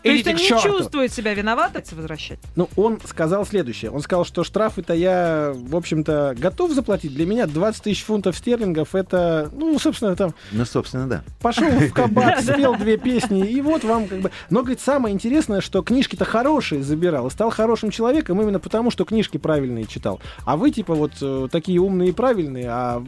То 0.02 0.10
есть 0.10 0.26
он 0.26 0.34
не 0.34 0.44
черту. 0.46 0.62
чувствует 0.68 1.12
себя 1.12 1.34
виноватым 1.34 1.82
возвращать. 1.92 2.38
Ну, 2.56 2.68
он 2.76 2.98
сказал 3.04 3.44
следующее. 3.46 3.90
Он 3.90 4.00
сказал, 4.00 4.24
что 4.24 4.44
штрафы-то 4.44 4.94
я, 4.94 5.52
в 5.54 5.76
общем-то, 5.76 6.34
готов 6.38 6.72
заплатить. 6.72 7.14
Для 7.14 7.26
меня 7.26 7.46
20 7.46 7.82
тысяч 7.82 8.04
фунтов 8.04 8.36
стерлингов 8.36 8.94
это, 8.94 9.50
ну, 9.52 9.78
собственно, 9.78 10.16
там, 10.16 10.34
Ну, 10.52 10.64
собственно, 10.64 11.06
да. 11.08 11.22
пошел 11.40 11.68
в 11.68 11.92
кабак, 11.92 12.40
спел 12.42 12.74
две 12.76 12.96
песни, 12.96 13.46
и 13.48 13.60
вот 13.60 13.84
вам 13.84 14.06
как 14.08 14.20
бы... 14.20 14.30
Но, 14.50 14.60
говорит, 14.60 14.80
самое 14.80 15.14
интересное, 15.14 15.60
что 15.60 15.82
книжки-то 15.82 16.24
хорошие 16.24 16.82
забирал, 16.82 17.26
и 17.26 17.30
стал 17.30 17.50
хорошим 17.50 17.90
человеком 17.90 18.40
именно 18.40 18.60
потому, 18.60 18.90
что 18.90 19.04
книжки 19.04 19.36
правильные 19.36 19.86
читал. 19.86 20.20
А 20.44 20.56
вы, 20.56 20.70
типа, 20.70 20.94
вот 20.94 21.12
э, 21.20 21.48
такие 21.50 21.80
умные 21.80 22.10
и 22.10 22.12
правильные, 22.12 22.66
а 22.68 23.04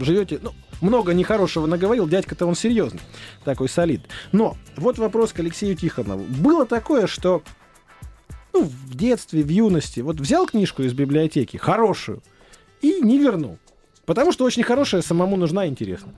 живете... 0.00 0.38
Ну, 0.42 0.52
много 0.80 1.12
нехорошего 1.12 1.66
наговорил, 1.66 2.08
дядька-то 2.08 2.46
он 2.46 2.54
серьезный, 2.54 3.00
такой 3.44 3.68
солид. 3.68 4.02
Но 4.32 4.56
вот 4.76 4.98
вопрос 4.98 5.32
к 5.32 5.40
Алексею 5.40 5.76
Тихонову. 5.76 6.24
Было 6.24 6.66
такое, 6.66 7.06
что 7.06 7.42
ну, 8.52 8.64
в 8.64 8.94
детстве, 8.94 9.42
в 9.42 9.48
юности, 9.48 10.00
вот 10.00 10.20
взял 10.20 10.46
книжку 10.46 10.82
из 10.82 10.92
библиотеки, 10.92 11.56
хорошую, 11.56 12.22
и 12.82 13.00
не 13.00 13.18
вернул. 13.18 13.58
Потому 14.06 14.32
что 14.32 14.44
очень 14.44 14.62
хорошая 14.62 15.02
самому 15.02 15.36
нужна 15.36 15.66
и 15.66 15.68
интересна. 15.68 16.12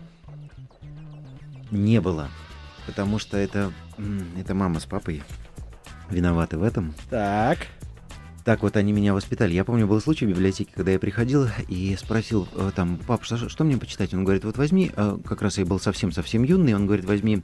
Не 1.70 2.00
было. 2.00 2.28
Потому 2.86 3.18
что 3.18 3.36
это, 3.36 3.72
это 4.38 4.54
мама 4.54 4.80
с 4.80 4.86
папой 4.86 5.22
виноваты 6.08 6.58
в 6.58 6.62
этом. 6.62 6.94
Так. 7.10 7.58
Так 8.44 8.62
вот 8.62 8.76
они 8.76 8.92
меня 8.92 9.14
воспитали. 9.14 9.52
Я 9.52 9.64
помню, 9.64 9.86
был 9.86 10.00
случай 10.00 10.26
в 10.26 10.30
библиотеке, 10.30 10.72
когда 10.74 10.90
я 10.90 10.98
приходил 10.98 11.46
и 11.68 11.96
спросил 11.96 12.48
э, 12.54 12.72
там, 12.74 12.98
пап, 12.98 13.24
что, 13.24 13.48
что 13.48 13.62
мне 13.62 13.76
почитать? 13.76 14.12
Он 14.14 14.24
говорит, 14.24 14.44
вот 14.44 14.56
возьми, 14.56 14.90
э, 14.96 15.18
как 15.24 15.42
раз 15.42 15.58
я 15.58 15.64
был 15.64 15.78
совсем-совсем 15.78 16.42
юный, 16.42 16.74
он 16.74 16.86
говорит, 16.86 17.04
возьми 17.04 17.42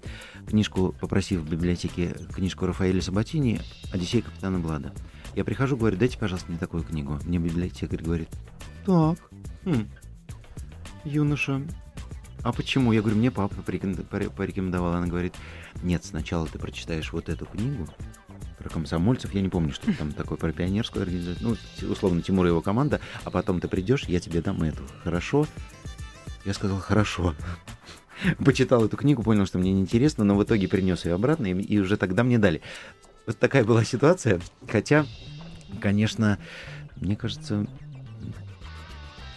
книжку, 0.48 0.96
попросив 1.00 1.40
в 1.40 1.48
библиотеке 1.50 2.16
книжку 2.34 2.66
Рафаэля 2.66 3.00
Сабатини 3.00 3.60
«Одиссей 3.92 4.22
капитана 4.22 4.58
Блада». 4.58 4.92
Я 5.36 5.44
прихожу, 5.44 5.76
говорю, 5.76 5.96
дайте, 5.96 6.18
пожалуйста, 6.18 6.50
мне 6.50 6.58
такую 6.58 6.82
книгу. 6.82 7.16
Мне 7.24 7.38
библиотекарь 7.38 8.02
говорит, 8.02 8.28
так, 8.84 9.18
хм, 9.64 9.86
юноша, 11.04 11.62
а 12.42 12.52
почему? 12.52 12.92
Я 12.92 13.02
говорю, 13.02 13.18
мне 13.18 13.30
папа 13.30 13.54
порекомен- 13.64 14.04
поре- 14.04 14.30
порекомендовал. 14.30 14.94
Она 14.94 15.06
говорит, 15.06 15.34
нет, 15.82 16.04
сначала 16.04 16.46
ты 16.46 16.58
прочитаешь 16.58 17.12
вот 17.12 17.28
эту 17.28 17.46
книгу, 17.46 17.86
про 18.58 18.68
комсомольцев, 18.68 19.32
я 19.34 19.40
не 19.40 19.48
помню, 19.48 19.72
что 19.72 19.92
там 19.96 20.12
такое, 20.12 20.36
про 20.36 20.52
пионерскую 20.52 21.02
организацию, 21.02 21.56
ну, 21.80 21.90
условно, 21.90 22.22
Тимур 22.22 22.46
и 22.46 22.48
его 22.48 22.60
команда, 22.60 23.00
а 23.24 23.30
потом 23.30 23.60
ты 23.60 23.68
придешь, 23.68 24.04
я 24.04 24.20
тебе 24.20 24.40
дам 24.40 24.62
эту. 24.62 24.82
Хорошо? 25.04 25.46
Я 26.44 26.54
сказал, 26.54 26.78
хорошо. 26.78 27.34
Почитал 28.44 28.84
эту 28.84 28.96
книгу, 28.96 29.22
понял, 29.22 29.46
что 29.46 29.58
мне 29.58 29.72
неинтересно, 29.72 30.24
но 30.24 30.36
в 30.36 30.42
итоге 30.42 30.68
принес 30.68 31.04
ее 31.04 31.14
обратно, 31.14 31.46
и, 31.46 31.52
и 31.52 31.78
уже 31.78 31.96
тогда 31.96 32.24
мне 32.24 32.38
дали. 32.38 32.60
Вот 33.26 33.38
такая 33.38 33.64
была 33.64 33.84
ситуация, 33.84 34.40
хотя, 34.66 35.06
конечно, 35.80 36.38
мне 36.96 37.14
кажется, 37.14 37.66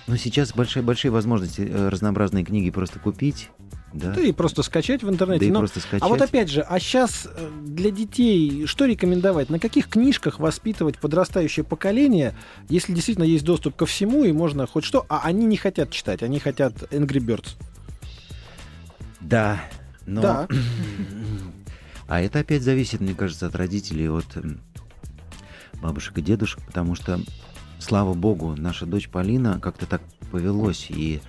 ну, 0.08 0.18
сейчас 0.18 0.54
большие-большие 0.54 1.12
возможности 1.12 1.62
э, 1.62 1.90
разнообразные 1.90 2.44
книги 2.44 2.72
просто 2.72 3.00
купить, 3.00 3.50
да, 3.94 4.14
Да 4.14 4.22
и 4.22 4.32
просто 4.32 4.64
скачать 4.64 5.04
в 5.04 5.06
да 5.08 5.12
интернете. 5.14 5.46
и 5.46 5.52
Но- 5.52 5.60
просто 5.60 5.80
скачать. 5.80 6.02
А 6.02 6.08
вот 6.08 6.22
опять 6.22 6.50
же, 6.50 6.62
а 6.62 6.80
сейчас 6.80 7.28
для 7.62 7.92
детей 7.92 8.66
что 8.66 8.86
рекомендовать? 8.86 9.50
На 9.50 9.60
каких 9.60 9.88
книжках 9.90 10.40
воспитывать 10.40 10.98
подрастающее 11.00 11.64
поколение, 11.64 12.34
если 12.70 12.94
действительно 12.94 13.26
есть 13.26 13.44
доступ 13.44 13.76
ко 13.76 13.86
всему 13.86 14.24
и 14.24 14.32
можно 14.32 14.66
хоть 14.68 14.86
что, 14.86 15.06
а 15.10 15.22
они 15.24 15.46
не 15.46 15.58
хотят 15.58 15.90
читать, 15.92 16.24
они 16.24 16.40
хотят 16.40 16.74
Angry 16.94 17.20
Birds. 17.20 17.56
Да, 19.20 19.62
но... 20.06 20.22
Да. 20.22 20.48
А 22.08 22.20
это 22.20 22.40
опять 22.40 22.62
зависит, 22.62 23.00
мне 23.00 23.14
кажется, 23.14 23.48
от 23.48 23.56
родителей, 23.56 24.10
от 24.10 24.26
бабушек 25.82 26.18
и 26.18 26.22
дедушек, 26.22 26.60
потому 26.66 26.94
что, 26.94 27.22
слава 27.80 28.14
богу, 28.14 28.54
наша 28.58 28.86
дочь 28.86 29.08
Полина 29.08 29.62
как-то 29.62 29.86
так 29.86 30.02
повелось 30.30 30.88
и 30.90 31.22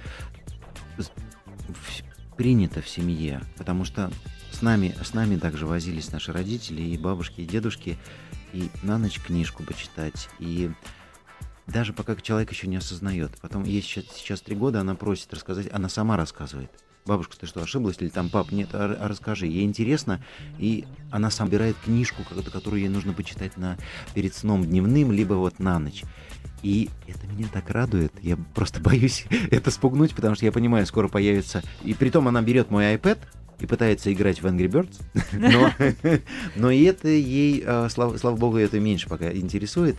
принято 2.36 2.80
в 2.80 2.88
семье, 2.88 3.42
потому 3.56 3.84
что 3.84 4.10
с 4.50 4.62
нами, 4.62 4.94
с 5.02 5.14
нами 5.14 5.36
также 5.36 5.66
возились 5.66 6.12
наши 6.12 6.32
родители, 6.32 6.82
и 6.82 6.98
бабушки, 6.98 7.40
и 7.40 7.46
дедушки, 7.46 7.98
и 8.52 8.68
на 8.82 8.98
ночь 8.98 9.20
книжку 9.20 9.62
почитать, 9.62 10.28
и 10.38 10.70
даже 11.66 11.92
пока 11.92 12.14
человек 12.16 12.52
еще 12.52 12.66
не 12.66 12.76
осознает. 12.76 13.32
Потом 13.40 13.64
ей 13.64 13.82
сейчас, 13.82 14.04
сейчас 14.14 14.40
три 14.40 14.56
года, 14.56 14.80
она 14.80 14.94
просит 14.94 15.32
рассказать, 15.32 15.68
она 15.72 15.88
сама 15.88 16.16
рассказывает. 16.16 16.70
Бабушка, 17.04 17.36
ты 17.36 17.46
что, 17.46 17.60
ошиблась? 17.60 17.96
Или 17.98 18.10
там, 18.10 18.30
пап, 18.30 18.52
нет, 18.52 18.68
а, 18.74 18.96
а 19.00 19.08
расскажи. 19.08 19.46
Ей 19.46 19.64
интересно, 19.64 20.22
и 20.58 20.84
она 21.10 21.30
сам 21.30 21.48
собирает 21.48 21.76
книжку, 21.84 22.22
которую 22.24 22.80
ей 22.80 22.88
нужно 22.88 23.12
почитать 23.12 23.56
на, 23.56 23.76
перед 24.14 24.34
сном 24.34 24.64
дневным, 24.64 25.10
либо 25.10 25.34
вот 25.34 25.58
на 25.58 25.80
ночь. 25.80 26.04
И 26.62 26.90
это 27.06 27.26
меня 27.26 27.48
так 27.52 27.70
радует. 27.70 28.12
Я 28.22 28.36
просто 28.54 28.80
боюсь 28.82 29.26
это 29.50 29.70
спугнуть, 29.70 30.14
потому 30.14 30.34
что 30.34 30.44
я 30.44 30.52
понимаю, 30.52 30.86
скоро 30.86 31.08
появится... 31.08 31.62
И 31.84 31.94
при 31.94 32.10
том 32.10 32.28
она 32.28 32.42
берет 32.42 32.70
мой 32.70 32.94
iPad, 32.94 33.18
и 33.60 33.66
пытается 33.66 34.12
играть 34.12 34.42
в 34.42 34.46
Angry 34.46 34.66
Birds, 34.66 35.00
но, 35.32 35.70
но 36.56 36.70
и 36.70 36.82
это 36.82 37.08
ей, 37.08 37.62
а, 37.64 37.88
слава, 37.88 38.16
слава 38.16 38.36
богу, 38.36 38.56
это 38.56 38.80
меньше 38.80 39.08
пока 39.08 39.32
интересует. 39.32 39.96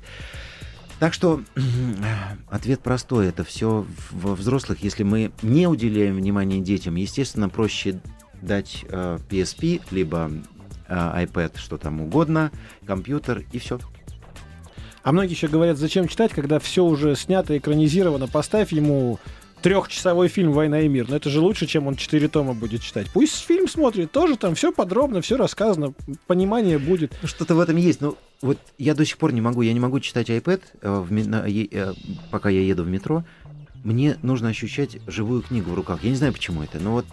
Так 0.99 1.13
что 1.13 1.41
ответ 2.49 2.81
простой. 2.81 3.27
Это 3.27 3.43
все 3.43 3.85
во 4.11 4.35
взрослых. 4.35 4.83
Если 4.83 5.03
мы 5.03 5.31
не 5.41 5.67
уделяем 5.67 6.15
внимания 6.15 6.59
детям, 6.59 6.95
естественно, 6.95 7.49
проще 7.49 7.99
дать 8.41 8.85
э, 8.87 9.17
PSP, 9.29 9.81
либо 9.91 10.31
э, 10.87 10.93
iPad, 10.93 11.57
что 11.57 11.77
там 11.77 12.01
угодно, 12.01 12.51
компьютер 12.85 13.43
и 13.51 13.59
все. 13.59 13.79
А 15.03 15.11
многие 15.11 15.33
еще 15.33 15.47
говорят, 15.47 15.77
зачем 15.77 16.07
читать, 16.07 16.31
когда 16.31 16.59
все 16.59 16.83
уже 16.83 17.15
снято, 17.15 17.57
экранизировано. 17.57 18.27
Поставь 18.27 18.71
ему 18.71 19.19
трехчасовой 19.61 20.27
фильм 20.29 20.51
«Война 20.53 20.81
и 20.81 20.87
мир». 20.87 21.07
Но 21.09 21.15
это 21.15 21.29
же 21.29 21.39
лучше, 21.39 21.65
чем 21.65 21.87
он 21.87 21.95
четыре 21.95 22.27
тома 22.27 22.53
будет 22.53 22.81
читать. 22.81 23.07
Пусть 23.13 23.45
фильм 23.45 23.67
смотрит, 23.67 24.11
тоже 24.11 24.37
там 24.37 24.55
все 24.55 24.71
подробно, 24.71 25.21
все 25.21 25.37
рассказано, 25.37 25.93
понимание 26.27 26.79
будет. 26.79 27.13
Ну, 27.21 27.27
что-то 27.27 27.55
в 27.55 27.59
этом 27.59 27.77
есть. 27.77 28.01
Но 28.01 28.17
вот 28.41 28.57
я 28.77 28.93
до 28.93 29.05
сих 29.05 29.17
пор 29.17 29.33
не 29.33 29.41
могу, 29.41 29.61
я 29.61 29.73
не 29.73 29.79
могу 29.79 29.99
читать 29.99 30.29
iPad, 30.29 30.61
э, 30.81 30.99
в, 30.99 31.11
на, 31.11 31.47
э, 31.47 31.93
пока 32.31 32.49
я 32.49 32.61
еду 32.61 32.83
в 32.83 32.89
метро. 32.89 33.23
Мне 33.83 34.17
нужно 34.21 34.49
ощущать 34.49 34.97
живую 35.07 35.41
книгу 35.41 35.71
в 35.71 35.73
руках. 35.73 36.03
Я 36.03 36.09
не 36.09 36.15
знаю, 36.15 36.33
почему 36.33 36.63
это, 36.63 36.79
но 36.79 36.93
вот 36.93 37.05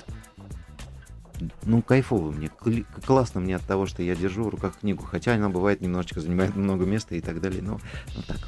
ну, 1.65 1.83
кайфово 1.83 2.31
мне, 2.31 2.51
классно 3.07 3.41
мне 3.41 3.57
от 3.57 3.63
того, 3.63 3.87
что 3.87 4.03
я 4.03 4.15
держу 4.15 4.45
в 4.45 4.49
руках 4.49 4.79
книгу, 4.81 5.05
хотя 5.05 5.35
она 5.35 5.49
бывает 5.49 5.81
немножечко 5.81 6.21
занимает 6.21 6.57
много 6.57 6.85
места 6.85 7.15
и 7.15 7.21
так 7.21 7.41
далее, 7.41 7.63
но, 7.63 7.81
но 8.17 8.23
так. 8.27 8.39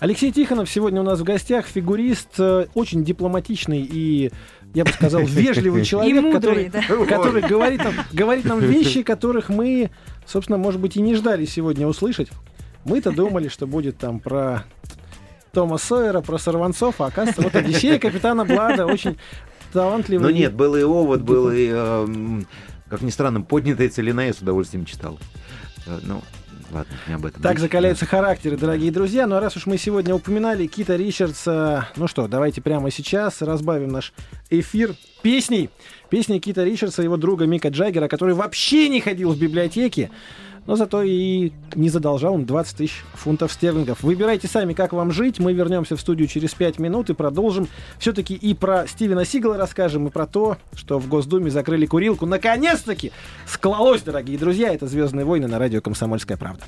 Алексей 0.00 0.30
Тихонов 0.30 0.70
сегодня 0.70 1.00
у 1.00 1.04
нас 1.04 1.18
в 1.18 1.24
гостях, 1.24 1.66
фигурист, 1.66 2.38
э, 2.38 2.66
очень 2.74 3.04
дипломатичный 3.04 3.80
и, 3.80 4.30
я 4.74 4.84
бы 4.84 4.90
сказал, 4.92 5.22
вежливый 5.26 5.84
человек, 5.84 6.22
мудрый, 6.22 6.66
который, 6.66 6.68
да. 6.68 7.06
который 7.06 7.42
говорит, 7.42 7.82
нам, 7.82 7.94
говорит 8.12 8.44
нам 8.44 8.60
вещи, 8.60 9.02
которых 9.02 9.48
мы, 9.48 9.90
собственно, 10.24 10.58
может 10.58 10.80
быть, 10.80 10.96
и 10.96 11.00
не 11.00 11.14
ждали 11.14 11.46
сегодня 11.46 11.86
услышать. 11.86 12.28
Мы-то 12.84 13.10
думали, 13.10 13.48
что 13.48 13.66
будет 13.66 13.98
там 13.98 14.20
про 14.20 14.64
Тома 15.52 15.78
Сойера, 15.78 16.20
про 16.20 16.38
сорванцов, 16.38 17.00
а 17.00 17.06
оказывается, 17.06 17.42
вот 17.42 17.56
Одиссея 17.56 17.98
капитана 17.98 18.44
Блада, 18.44 18.86
очень 18.86 19.18
талантливый. 19.72 20.24
Но 20.24 20.30
нет, 20.30 20.54
был 20.54 20.76
и 20.76 20.82
овод, 20.82 21.22
был 21.22 21.50
и, 21.50 21.68
э, 21.70 22.42
как 22.88 23.02
ни 23.02 23.10
странно, 23.10 23.40
поднятая 23.40 23.88
целина, 23.88 24.26
я 24.26 24.32
с 24.32 24.38
удовольствием 24.38 24.84
читал. 24.84 25.18
Э, 25.86 25.98
ну, 26.02 26.22
Ладно, 26.70 26.92
не 27.06 27.14
об 27.14 27.24
этом. 27.24 27.42
Так 27.42 27.52
Речь, 27.52 27.60
закаляются 27.60 28.04
да. 28.04 28.10
характеры, 28.10 28.56
дорогие 28.58 28.92
друзья. 28.92 29.26
Ну 29.26 29.36
а 29.36 29.40
раз 29.40 29.56
уж 29.56 29.64
мы 29.64 29.78
сегодня 29.78 30.14
упоминали 30.14 30.66
Кита 30.66 30.96
Ричардса, 30.96 31.88
ну 31.96 32.06
что, 32.08 32.28
давайте 32.28 32.60
прямо 32.60 32.90
сейчас 32.90 33.40
разбавим 33.40 33.88
наш 33.88 34.12
эфир 34.50 34.94
песней. 35.22 35.70
Песни 36.10 36.38
Кита 36.38 36.64
Ричардса, 36.64 37.02
его 37.02 37.16
друга 37.16 37.46
Мика 37.46 37.68
Джаггера, 37.68 38.08
который 38.08 38.34
вообще 38.34 38.88
не 38.90 39.00
ходил 39.00 39.32
в 39.32 39.38
библиотеки 39.38 40.10
но 40.68 40.76
зато 40.76 41.02
и 41.02 41.50
не 41.74 41.88
задолжал 41.88 42.34
им 42.34 42.44
20 42.44 42.76
тысяч 42.76 43.02
фунтов 43.14 43.50
стерлингов. 43.50 44.02
Выбирайте 44.02 44.48
сами, 44.48 44.74
как 44.74 44.92
вам 44.92 45.12
жить. 45.12 45.40
Мы 45.40 45.54
вернемся 45.54 45.96
в 45.96 46.00
студию 46.00 46.28
через 46.28 46.52
5 46.52 46.78
минут 46.78 47.08
и 47.08 47.14
продолжим. 47.14 47.68
Все-таки 47.98 48.34
и 48.34 48.52
про 48.52 48.86
Стивена 48.86 49.24
Сигала 49.24 49.56
расскажем, 49.56 50.08
и 50.08 50.10
про 50.10 50.26
то, 50.26 50.58
что 50.74 50.98
в 50.98 51.08
Госдуме 51.08 51.50
закрыли 51.50 51.86
курилку. 51.86 52.26
Наконец-таки 52.26 53.12
склалось, 53.46 54.02
дорогие 54.02 54.36
друзья. 54.36 54.74
Это 54.74 54.86
«Звездные 54.86 55.24
войны» 55.24 55.48
на 55.48 55.58
радио 55.58 55.80
«Комсомольская 55.80 56.36
правда». 56.36 56.64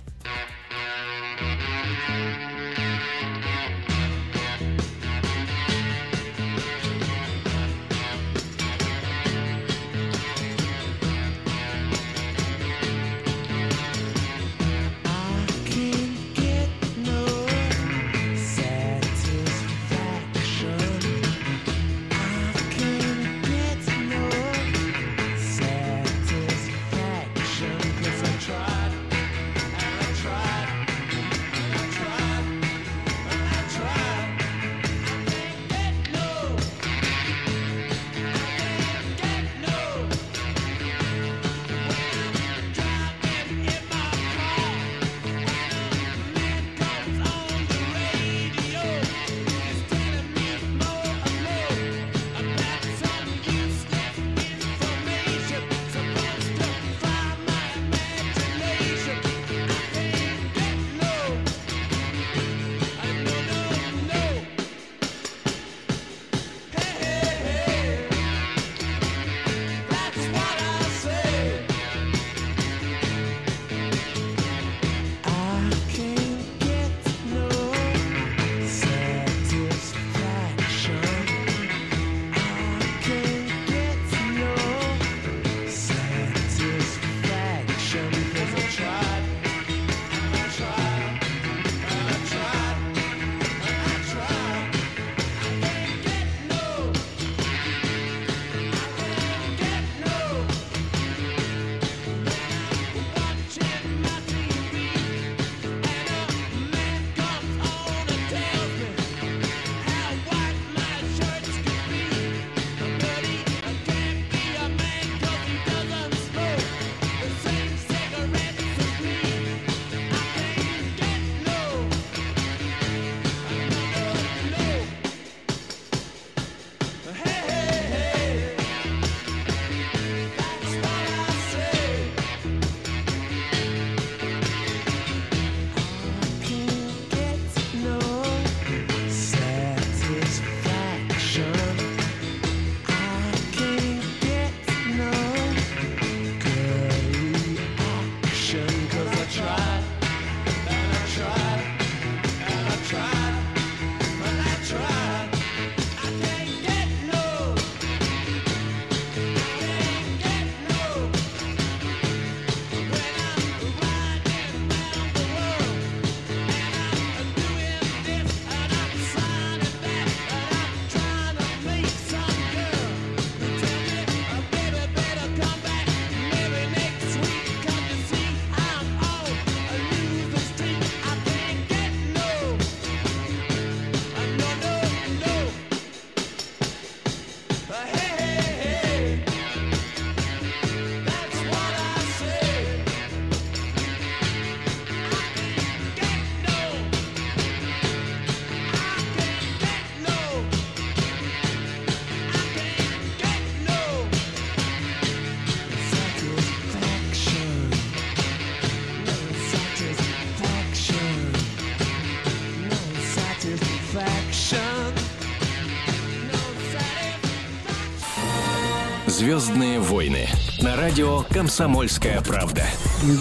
Звездные 219.30 219.78
войны 219.78 220.26
на 220.60 220.74
радио 220.74 221.22
Комсомольская 221.30 222.20
правда. 222.20 222.64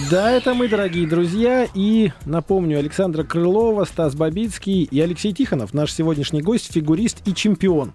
Да, 0.10 0.32
это 0.32 0.56
мы, 0.56 0.68
дорогие 0.68 1.06
друзья. 1.06 1.68
И 1.76 2.12
напомню, 2.26 2.80
Александра 2.80 3.24
Крылова, 3.24 3.86
Стас 3.86 4.16
Бабицкий 4.16 4.86
и 4.86 5.00
Алексей 5.02 5.34
Тихонов, 5.34 5.72
наш 5.76 5.94
сегодняшний 5.94 6.42
гость, 6.42 6.74
фигурист 6.74 7.22
и 7.28 7.36
чемпион. 7.36 7.94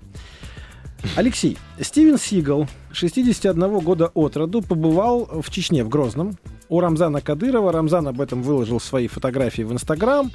Алексей, 1.17 1.59
Стивен 1.81 2.17
Сигал, 2.17 2.69
61 2.93 3.81
года 3.81 4.13
от 4.15 4.37
роду, 4.37 4.63
побывал 4.63 5.29
в 5.43 5.51
Чечне, 5.51 5.83
в 5.83 5.89
Грозном, 5.89 6.39
у 6.69 6.79
Рамзана 6.79 7.21
Кадырова. 7.21 7.73
Рамзан 7.73 8.07
об 8.07 8.21
этом 8.21 8.45
выложил 8.45 8.79
свои 8.79 9.09
фотографии 9.09 9.63
в 9.63 9.73
Инстаграм. 9.73 10.31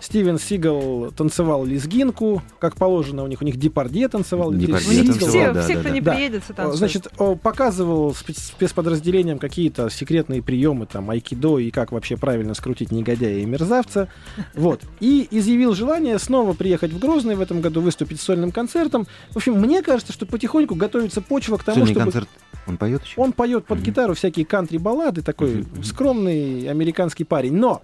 Стивен 0.00 0.38
Сигал 0.38 1.10
танцевал 1.16 1.64
лезгинку, 1.64 2.42
как 2.58 2.76
положено, 2.76 3.22
у 3.24 3.26
них 3.26 3.42
у 3.42 3.44
них 3.44 3.56
Депардье 3.56 4.08
танцевал. 4.08 4.52
Депардье 4.52 5.04
танцевал, 5.04 5.28
все, 5.30 5.52
да, 5.52 5.62
все, 5.62 5.74
да, 5.74 5.80
кто 5.80 5.88
да. 5.88 5.94
не 5.94 6.00
Да. 6.00 6.14
приедет, 6.14 6.44
все 6.44 6.52
танцуют. 6.54 6.78
Значит, 6.78 7.08
показывал 7.42 8.12
спец- 8.14 8.38
спецподразделениям 8.38 9.38
какие-то 9.38 9.90
секретные 9.90 10.42
приемы, 10.42 10.86
там, 10.86 11.10
айкидо 11.10 11.58
и 11.58 11.70
как 11.70 11.92
вообще 11.92 12.16
правильно 12.16 12.54
скрутить 12.54 12.90
негодяя 12.92 13.38
и 13.38 13.44
мерзавца. 13.44 14.08
Вот. 14.54 14.80
И 15.00 15.28
изъявил 15.30 15.74
желание 15.74 16.18
снова 16.18 16.52
приехать 16.54 16.92
в 16.92 16.98
Грозный 16.98 17.34
в 17.34 17.40
этом 17.40 17.60
году, 17.60 17.80
выступить 17.80 18.20
с 18.20 18.24
сольным 18.24 18.52
концертом. 18.52 19.06
В 19.30 19.36
общем, 19.36 19.54
мне 19.60 19.82
кажется, 19.82 20.12
что 20.12 20.26
потихоньку 20.26 20.74
готовится 20.74 21.20
почва 21.20 21.56
к 21.56 21.64
тому, 21.64 21.76
Сольный 21.78 21.92
чтобы... 21.92 22.04
концерт, 22.04 22.28
он 22.66 22.76
поет 22.76 23.02
еще? 23.04 23.20
Он 23.20 23.32
поет 23.32 23.66
под 23.66 23.78
Мгм. 23.78 23.86
гитару 23.86 24.14
всякие 24.14 24.46
кантри-баллады, 24.46 25.22
такой 25.22 25.64
скромный 25.82 26.68
американский 26.68 27.24
парень. 27.24 27.54
Но 27.54 27.82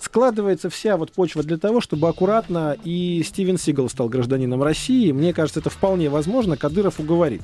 складывается 0.00 0.70
вся 0.70 0.96
вот 0.96 1.12
почва 1.12 1.42
для 1.42 1.58
того, 1.58 1.80
чтобы 1.80 2.08
аккуратно 2.08 2.76
и 2.84 3.22
Стивен 3.24 3.58
Сигал 3.58 3.88
стал 3.88 4.08
гражданином 4.08 4.62
России. 4.62 5.12
Мне 5.12 5.32
кажется, 5.32 5.60
это 5.60 5.70
вполне 5.70 6.08
возможно. 6.08 6.56
Кадыров 6.56 7.00
уговорит. 7.00 7.42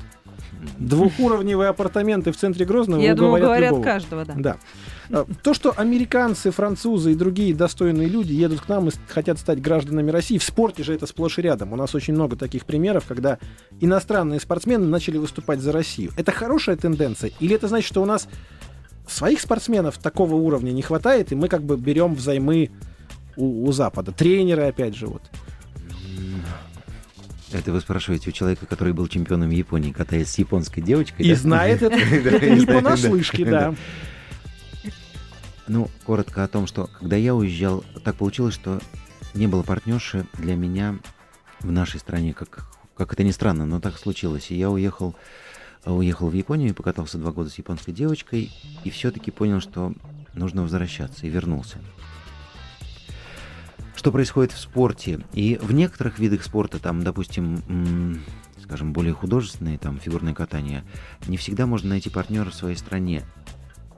Двухуровневые 0.79 1.69
апартаменты 1.69 2.31
в 2.31 2.37
центре 2.37 2.65
Грозного 2.65 3.01
Я 3.01 3.15
думаю, 3.15 3.41
говорят 3.43 3.71
любого. 3.71 3.83
каждого, 3.83 4.25
да. 4.25 4.33
Да. 4.35 4.57
А, 5.11 5.25
То, 5.43 5.53
что 5.53 5.73
американцы, 5.75 6.51
французы 6.51 7.11
и 7.11 7.15
другие 7.15 7.53
достойные 7.53 8.07
люди 8.07 8.33
едут 8.33 8.61
к 8.61 8.69
нам 8.69 8.87
и 8.89 8.91
хотят 9.07 9.39
стать 9.39 9.61
гражданами 9.61 10.11
России, 10.11 10.37
в 10.37 10.43
спорте 10.43 10.83
же 10.83 10.93
это 10.93 11.05
сплошь 11.05 11.39
и 11.39 11.41
рядом. 11.41 11.73
У 11.73 11.75
нас 11.75 11.93
очень 11.95 12.13
много 12.13 12.35
таких 12.35 12.65
примеров, 12.65 13.05
когда 13.07 13.37
иностранные 13.79 14.39
спортсмены 14.39 14.85
начали 14.87 15.17
выступать 15.17 15.59
за 15.59 15.71
Россию. 15.71 16.11
Это 16.17 16.31
хорошая 16.31 16.75
тенденция? 16.75 17.31
Или 17.39 17.55
это 17.55 17.67
значит, 17.67 17.87
что 17.87 18.01
у 18.01 18.05
нас 18.05 18.27
своих 19.07 19.41
спортсменов 19.41 19.97
такого 19.97 20.35
уровня 20.35 20.71
не 20.71 20.81
хватает, 20.81 21.31
и 21.31 21.35
мы 21.35 21.47
как 21.47 21.63
бы 21.63 21.77
берем 21.77 22.15
взаймы 22.15 22.71
у, 23.35 23.67
у 23.67 23.71
Запада? 23.71 24.11
Тренеры, 24.11 24.63
опять 24.63 24.95
же, 24.95 25.07
вот. 25.07 25.23
Это 27.51 27.71
вы 27.71 27.79
спрашиваете 27.79 28.29
у 28.29 28.33
человека, 28.33 28.65
который 28.65 28.93
был 28.93 29.07
чемпионом 29.07 29.51
Японии, 29.51 29.91
катаясь 29.91 30.29
с 30.29 30.37
японской 30.37 30.81
девочкой, 30.81 31.25
И 31.25 31.29
да? 31.29 31.35
знает 31.35 31.81
это, 31.81 31.95
не 32.55 32.65
понаслышке, 32.65 33.45
да. 33.45 33.73
Ну, 35.67 35.89
коротко 36.05 36.43
о 36.43 36.47
том, 36.47 36.67
что 36.67 36.89
когда 36.99 37.15
я 37.15 37.35
уезжал, 37.35 37.83
так 38.03 38.15
получилось, 38.15 38.53
что 38.53 38.79
не 39.33 39.47
было 39.47 39.63
партнерши 39.63 40.25
для 40.33 40.55
меня 40.55 40.97
в 41.59 41.71
нашей 41.71 41.99
стране, 41.99 42.33
как, 42.33 42.67
как 42.95 43.13
это 43.13 43.23
ни 43.23 43.31
странно, 43.31 43.65
но 43.65 43.79
так 43.79 43.97
случилось. 43.97 44.51
И 44.51 44.55
я 44.55 44.69
уехал, 44.69 45.15
уехал 45.93 46.29
в 46.29 46.33
Японию, 46.33 46.75
покатался 46.75 47.17
два 47.17 47.31
года 47.31 47.49
с 47.49 47.57
японской 47.57 47.91
девочкой, 47.91 48.51
и 48.83 48.89
все-таки 48.89 49.31
понял, 49.31 49.61
что 49.61 49.93
нужно 50.33 50.63
возвращаться, 50.63 51.25
и 51.25 51.29
вернулся. 51.29 51.77
Что 53.95 54.11
происходит 54.11 54.51
в 54.51 54.59
спорте? 54.59 55.25
И 55.33 55.59
в 55.61 55.71
некоторых 55.71 56.19
видах 56.19 56.43
спорта, 56.43 56.79
там, 56.79 57.03
допустим, 57.03 58.21
скажем, 58.61 58.93
более 58.93 59.13
художественные, 59.13 59.79
там, 59.79 59.99
фигурное 59.99 60.33
катание, 60.33 60.83
не 61.27 61.37
всегда 61.37 61.65
можно 61.65 61.89
найти 61.89 62.09
партнера 62.09 62.49
в 62.49 62.55
своей 62.55 62.75
стране. 62.75 63.23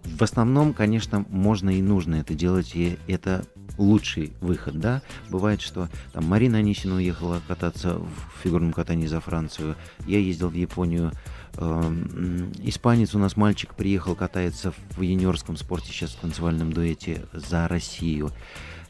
В 0.04 0.24
основном, 0.24 0.74
конечно, 0.74 1.26
можно 1.30 1.70
и 1.70 1.82
нужно 1.82 2.16
это 2.16 2.34
делать, 2.34 2.72
и 2.76 2.98
это 3.08 3.46
лучший 3.78 4.34
выход, 4.42 4.80
да. 4.80 5.02
Бывает, 5.30 5.62
что 5.62 5.90
там 6.14 6.26
Марина 6.26 6.60
Анисина 6.60 6.96
уехала 6.96 7.42
кататься 7.48 7.98
в 7.98 8.42
фигурном 8.44 8.74
катании 8.74 9.08
за 9.08 9.20
Францию, 9.20 9.76
я 10.06 10.20
ездил 10.20 10.50
в 10.50 10.54
Японию, 10.54 11.12
испанец 11.58 13.16
у 13.16 13.20
нас 13.20 13.36
мальчик 13.36 13.76
приехал, 13.76 14.16
катается 14.16 14.74
в 14.96 15.02
юниорском 15.02 15.58
спорте, 15.58 15.92
сейчас 15.92 16.12
в 16.12 16.20
танцевальном 16.20 16.72
дуэте 16.72 17.26
за 17.34 17.68
Россию. 17.68 18.32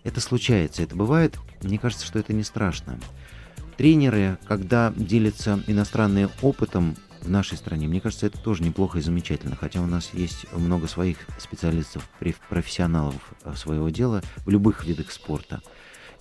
Это 0.03 0.21
случается, 0.21 0.83
это 0.83 0.95
бывает, 0.95 1.37
мне 1.61 1.77
кажется, 1.77 2.05
что 2.05 2.19
это 2.19 2.33
не 2.33 2.43
страшно. 2.43 2.99
Тренеры, 3.77 4.37
когда 4.47 4.93
делятся 4.95 5.63
иностранным 5.67 6.29
опытом 6.41 6.95
в 7.21 7.29
нашей 7.29 7.57
стране, 7.57 7.87
мне 7.87 8.01
кажется, 8.01 8.27
это 8.27 8.39
тоже 8.39 8.63
неплохо 8.63 8.99
и 8.99 9.01
замечательно, 9.01 9.55
хотя 9.55 9.81
у 9.81 9.87
нас 9.87 10.13
есть 10.13 10.51
много 10.53 10.87
своих 10.87 11.17
специалистов, 11.37 12.09
профессионалов 12.49 13.15
э, 13.43 13.53
своего 13.55 13.89
дела 13.89 14.21
в 14.45 14.49
любых 14.49 14.85
видах 14.85 15.11
спорта. 15.11 15.61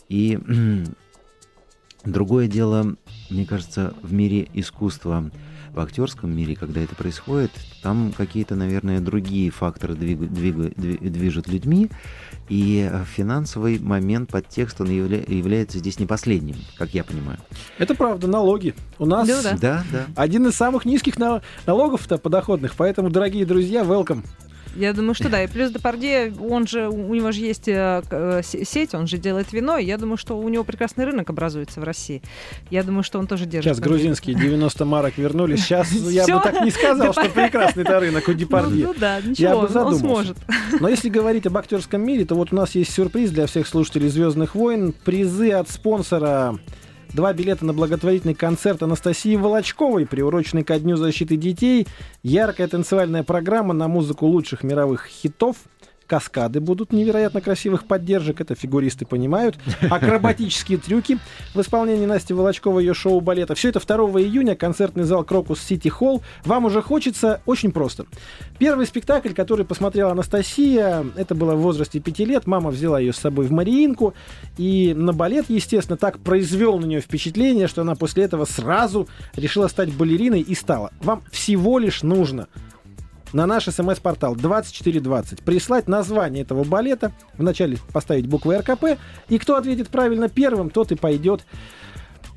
И 0.09 0.39
другое 2.05 2.49
дело, 2.49 2.97
мне 3.31 3.47
кажется, 3.47 3.95
в 4.03 4.13
мире 4.13 4.49
искусства, 4.55 5.31
в 5.79 5.81
актерском 5.81 6.37
мире, 6.37 6.57
когда 6.57 6.81
это 6.81 6.97
происходит, 6.97 7.53
там 7.83 8.13
какие-то, 8.17 8.57
наверное, 8.57 8.99
другие 9.01 9.51
факторы 9.51 9.95
двига- 9.95 10.27
двига- 10.27 10.69
дви- 10.71 11.09
движут 11.09 11.47
людьми, 11.47 11.89
и 12.49 12.89
э, 12.91 13.05
финансовый 13.05 13.79
момент, 13.79 14.31
подтекст, 14.31 14.81
он 14.81 14.89
явля- 14.89 15.33
является 15.33 15.79
здесь 15.79 16.01
не 16.01 16.07
последним, 16.07 16.57
как 16.77 16.95
я 16.95 17.05
понимаю. 17.05 17.39
Это 17.79 17.95
правда, 17.95 18.27
налоги. 18.27 18.75
У 18.99 19.07
нас 19.07 19.29
Ну 19.29 19.35
да. 19.43 19.57
Да, 19.61 19.85
да. 19.93 20.07
один 20.17 20.49
из 20.49 20.55
самых 20.57 20.85
низких 20.85 21.17
на- 21.19 21.43
налогов-то 21.67 22.19
подоходных. 22.19 22.75
Поэтому, 22.77 23.09
дорогие 23.11 23.47
друзья, 23.47 23.83
welcome. 23.85 24.25
Я 24.77 24.93
думаю, 24.93 25.15
что 25.15 25.29
да. 25.29 25.43
И 25.43 25.47
плюс 25.49 25.71
Депардье, 25.71 26.33
он 26.41 26.67
же, 26.67 26.89
у 26.89 27.15
него 27.15 27.33
же 27.33 27.41
есть 27.41 27.67
э, 27.69 28.03
э, 28.11 28.43
се- 28.45 28.65
сеть, 28.65 28.95
он 28.95 29.07
же 29.07 29.19
делает 29.19 29.53
вино, 29.53 29.77
и 29.79 29.85
я 29.85 29.99
думаю, 29.99 30.17
что 30.17 30.39
у 30.39 30.49
него 30.49 30.63
прекрасный 30.65 31.05
рынок 31.05 31.31
образуется 31.31 31.81
в 31.81 31.85
России. 31.85 32.23
Я 32.71 32.83
думаю, 32.83 33.03
что 33.03 33.19
он 33.19 33.27
тоже 33.27 33.47
держит. 33.47 33.65
Сейчас 33.73 33.81
грузинские 33.81 34.37
90 34.37 34.85
марок 34.85 35.19
вернулись. 35.19 35.65
Сейчас 35.65 35.91
я 35.93 36.27
бы 36.27 36.41
так 36.43 36.61
не 36.65 36.71
сказал, 36.71 37.13
что 37.13 37.29
прекрасный 37.29 37.83
это 37.83 37.99
рынок 38.01 38.29
у 38.29 38.33
Ну, 38.33 38.37
Депардье. 38.37 38.87
ну 38.87 38.95
да, 38.99 39.17
Я 39.17 39.23
ничего, 39.29 39.63
бы 39.63 39.81
он- 39.81 39.99
сможет. 39.99 40.37
Но 40.81 40.89
если 40.89 41.09
говорить 41.09 41.47
об 41.47 41.57
актерском 41.57 42.03
мире, 42.03 42.25
то 42.25 42.35
вот 42.35 42.53
у 42.53 42.57
нас 42.57 42.75
есть 42.75 42.93
сюрприз 42.93 43.31
для 43.31 43.47
всех 43.47 43.67
слушателей 43.67 44.09
Звездных 44.09 44.55
войн. 44.55 44.95
Призы 45.05 45.51
от 45.53 45.69
спонсора. 45.71 46.57
Два 47.15 47.33
билета 47.33 47.65
на 47.65 47.73
благотворительный 47.73 48.35
концерт 48.35 48.83
Анастасии 48.83 49.35
Волочковой, 49.35 50.07
приуроченный 50.07 50.63
ко 50.63 50.79
Дню 50.79 50.97
защиты 50.97 51.37
детей. 51.37 51.87
Яркая 52.23 52.69
танцевальная 52.69 53.23
программа 53.23 53.73
на 53.73 53.89
музыку 53.89 54.27
лучших 54.27 54.63
мировых 54.63 55.07
хитов. 55.07 55.57
Каскады 56.09 56.61
будут 56.61 56.91
невероятно 56.91 57.43
красивых 57.43 57.85
поддержек, 57.85 58.41
это 58.41 58.55
фигуристы 58.55 59.05
понимают. 59.05 59.57
Акробатические 59.91 60.79
трюки 60.79 61.19
в 61.55 61.61
исполнении 61.61 62.07
Насти 62.07 62.33
Волочковой 62.33 62.85
ее 62.85 62.95
шоу 62.95 63.21
балета. 63.21 63.55
Все 63.55 63.69
это 63.69 63.79
2 63.79 63.97
июня, 64.23 64.57
концертный 64.57 65.05
зал 65.05 65.23
Крокус 65.23 65.61
Сити 65.61 65.89
Холл. 65.89 66.23
Вам 66.47 66.65
уже 66.65 66.81
хочется 66.81 67.43
очень 67.45 67.73
просто. 67.73 68.07
Первый 68.59 68.87
спектакль, 68.87 69.35
который 69.35 69.67
посмотрела 69.67 70.13
Анастасия, 70.13 71.05
это 71.15 71.35
было 71.35 71.55
в 71.55 71.61
возрасте 71.61 72.01
5 72.01 72.19
лет. 72.21 72.47
Мама 72.47 72.71
взяла 72.71 72.99
ее 72.99 73.13
с 73.13 73.19
собой 73.19 73.45
в 73.45 73.53
Мариинку. 73.53 74.15
И 74.57 74.95
на 74.97 75.13
балет, 75.13 75.45
естественно, 75.49 75.99
так 75.99 76.21
произвел 76.21 76.79
на 76.79 76.87
нее 76.87 77.03
впечатление, 77.03 77.69
что 77.69 77.83
она 77.83 77.95
после 77.95 78.25
этого 78.25 78.47
сразу 78.47 79.07
решила 79.35 79.69
стать 79.69 79.93
балериной 79.93 80.41
и 80.41 80.55
стала. 80.55 80.91
Вам 81.03 81.23
всего 81.31 81.79
лишь 81.79 82.03
нужно 82.03 82.49
на 83.33 83.47
наш 83.47 83.65
смс-портал 83.65 84.35
2420 84.35 85.43
прислать 85.43 85.89
название 85.89 86.43
этого 86.43 86.65
балета, 86.65 87.13
вначале 87.37 87.79
поставить 87.93 88.27
буквы 88.27 88.59
РКП, 88.59 88.99
и 89.29 89.39
кто 89.39 89.57
ответит 89.57 89.89
правильно 89.89 90.29
первым, 90.29 90.71
тот 90.71 90.93
и 90.93 90.97
пойдет 90.97 91.45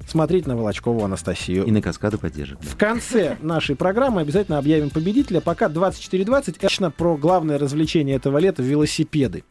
смотреть 0.08 0.46
на 0.46 0.58
Волочкову 0.58 1.04
Анастасию. 1.04 1.66
И 1.66 1.72
на 1.72 1.82
каскады 1.82 2.18
поддержек. 2.18 2.60
да. 2.60 2.68
В 2.70 2.76
конце 2.76 3.38
нашей 3.42 3.76
программы 3.76 4.22
обязательно 4.22 4.58
объявим 4.58 4.90
победителя. 4.90 5.42
Пока 5.42 5.68
24.20. 5.68 6.60
Точно 6.60 6.92
про 6.92 7.16
главное 7.16 7.58
развлечение 7.58 8.18
этого 8.18 8.38
лета– 8.38 8.62
велосипеды. 8.64 9.44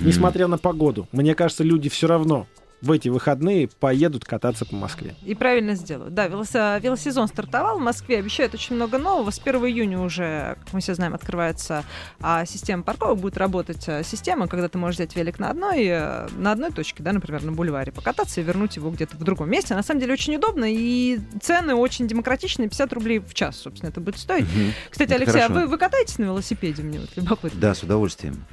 Несмотря 0.00 0.46
на 0.46 0.58
погоду, 0.58 1.08
мне 1.12 1.34
кажется, 1.34 1.64
люди 1.64 1.88
все 1.88 2.06
равно 2.06 2.46
в 2.80 2.90
эти 2.90 3.08
выходные 3.08 3.68
поедут 3.68 4.24
кататься 4.26 4.66
по 4.66 4.74
Москве. 4.76 5.14
И 5.22 5.34
правильно 5.34 5.74
сделают. 5.74 6.12
Да, 6.12 6.26
велосо- 6.28 6.78
велосезон 6.80 7.28
стартовал 7.28 7.78
в 7.78 7.82
Москве, 7.82 8.18
обещают 8.18 8.52
очень 8.52 8.76
много 8.76 8.98
нового. 8.98 9.30
С 9.30 9.38
1 9.38 9.54
июня 9.66 9.98
уже, 10.00 10.56
как 10.64 10.72
мы 10.74 10.80
все 10.80 10.94
знаем, 10.94 11.14
открывается 11.14 11.84
а, 12.20 12.44
система 12.44 12.82
парковок, 12.82 13.18
будет 13.18 13.38
работать 13.38 13.88
а, 13.88 14.02
система, 14.02 14.48
когда 14.48 14.68
ты 14.68 14.76
можешь 14.76 14.96
взять 14.96 15.16
велик 15.16 15.38
на 15.38 15.50
одной, 15.50 15.84
э, 15.86 16.28
на 16.36 16.52
одной 16.52 16.70
точке, 16.72 17.02
да, 17.02 17.12
например, 17.12 17.42
на 17.42 17.52
бульваре, 17.52 17.90
покататься 17.90 18.40
и 18.40 18.44
вернуть 18.44 18.76
его 18.76 18.90
где-то 18.90 19.16
в 19.16 19.24
другом 19.24 19.50
месте. 19.50 19.74
На 19.74 19.82
самом 19.82 20.00
деле 20.00 20.12
очень 20.12 20.36
удобно, 20.36 20.66
и 20.68 21.20
цены 21.40 21.74
очень 21.74 22.06
демократичные, 22.06 22.68
50 22.68 22.92
рублей 22.92 23.18
в 23.20 23.32
час, 23.32 23.56
собственно, 23.56 23.88
это 23.90 24.00
будет 24.00 24.18
стоить. 24.18 24.44
Мгм. 24.54 24.72
Кстати, 24.90 25.08
Это 25.12 25.22
Алексей, 25.22 25.40
а 25.40 25.48
хорошо. 25.48 25.54
вы, 25.54 25.66
вы 25.68 25.78
катаетесь 25.78 26.18
на 26.18 26.24
велосипеде? 26.24 26.82
Мне 26.82 27.00
вот 27.00 27.10
любопытно. 27.16 27.58
Да, 27.60 27.74
с 27.74 27.82
удовольствием. 27.82 28.44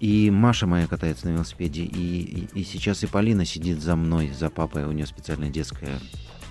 И 0.00 0.30
Маша 0.30 0.66
моя 0.66 0.86
катается 0.86 1.28
на 1.28 1.34
велосипеде, 1.34 1.82
и, 1.82 2.48
и, 2.54 2.60
и 2.60 2.64
сейчас 2.64 3.04
и 3.04 3.06
Полина 3.06 3.44
сидит 3.44 3.82
за 3.82 3.96
мной, 3.96 4.32
за 4.36 4.48
папой, 4.48 4.84
у 4.84 4.92
нее 4.92 5.06
специальная 5.06 5.50
детская 5.50 6.00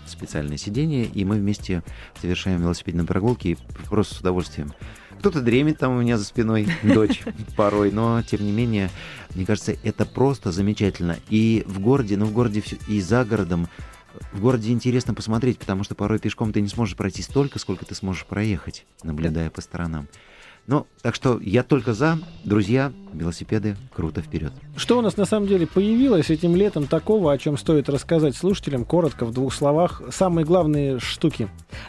специальное 0.06 0.58
сиденье, 0.58 1.06
и 1.06 1.24
мы 1.24 1.36
вместе 1.38 1.84
совершаем 2.20 2.62
велосипедные 2.62 3.06
прогулки 3.06 3.58
просто 3.90 4.16
с 4.16 4.20
удовольствием. 4.20 4.74
Кто-то 5.20 5.42
дремит 5.42 5.78
там 5.78 5.96
у 5.96 6.02
меня 6.02 6.18
за 6.18 6.26
спиной, 6.26 6.68
дочь 6.84 7.22
порой, 7.56 7.92
но 7.92 8.22
тем 8.24 8.46
не 8.46 8.52
менее, 8.52 8.90
мне 9.36 9.46
кажется, 9.46 9.76
это 9.84 10.06
просто 10.06 10.52
замечательно. 10.52 11.18
И 11.30 11.64
в 11.68 11.80
городе, 11.80 12.18
ну 12.18 12.26
в 12.26 12.34
городе 12.34 12.64
и 12.88 13.02
за 13.02 13.26
городом, 13.26 13.68
в 14.32 14.42
городе 14.42 14.72
интересно 14.72 15.14
посмотреть, 15.14 15.60
потому 15.60 15.84
что 15.84 15.96
порой 15.96 16.20
пешком 16.20 16.52
ты 16.54 16.62
не 16.62 16.70
сможешь 16.70 16.96
пройти 16.96 17.22
столько, 17.22 17.60
сколько 17.60 17.86
ты 17.86 17.96
сможешь 17.96 18.26
проехать, 18.26 18.86
наблюдая 19.04 19.50
по 19.50 19.62
сторонам. 19.62 20.08
Ну, 20.68 20.86
так 21.02 21.16
что 21.16 21.40
я 21.42 21.64
только 21.64 21.94
за, 21.94 22.20
друзья, 22.44 22.92
велосипеды, 23.14 23.76
круто 23.94 24.22
вперед. 24.22 24.54
Что 24.76 25.00
у 25.00 25.02
нас 25.02 25.18
на 25.18 25.26
самом 25.26 25.48
деле 25.48 25.66
появилось 25.66 26.30
этим 26.30 26.56
летом 26.56 26.88
такого, 26.88 27.32
о 27.32 27.38
чем 27.38 27.58
стоит 27.58 27.90
рассказать 27.90 28.36
слушателям 28.36 28.86
коротко, 28.86 29.26
в 29.26 29.34
двух 29.34 29.54
словах, 29.54 30.02
самые 30.12 30.46
главные 30.46 31.00
штуки? 31.00 31.48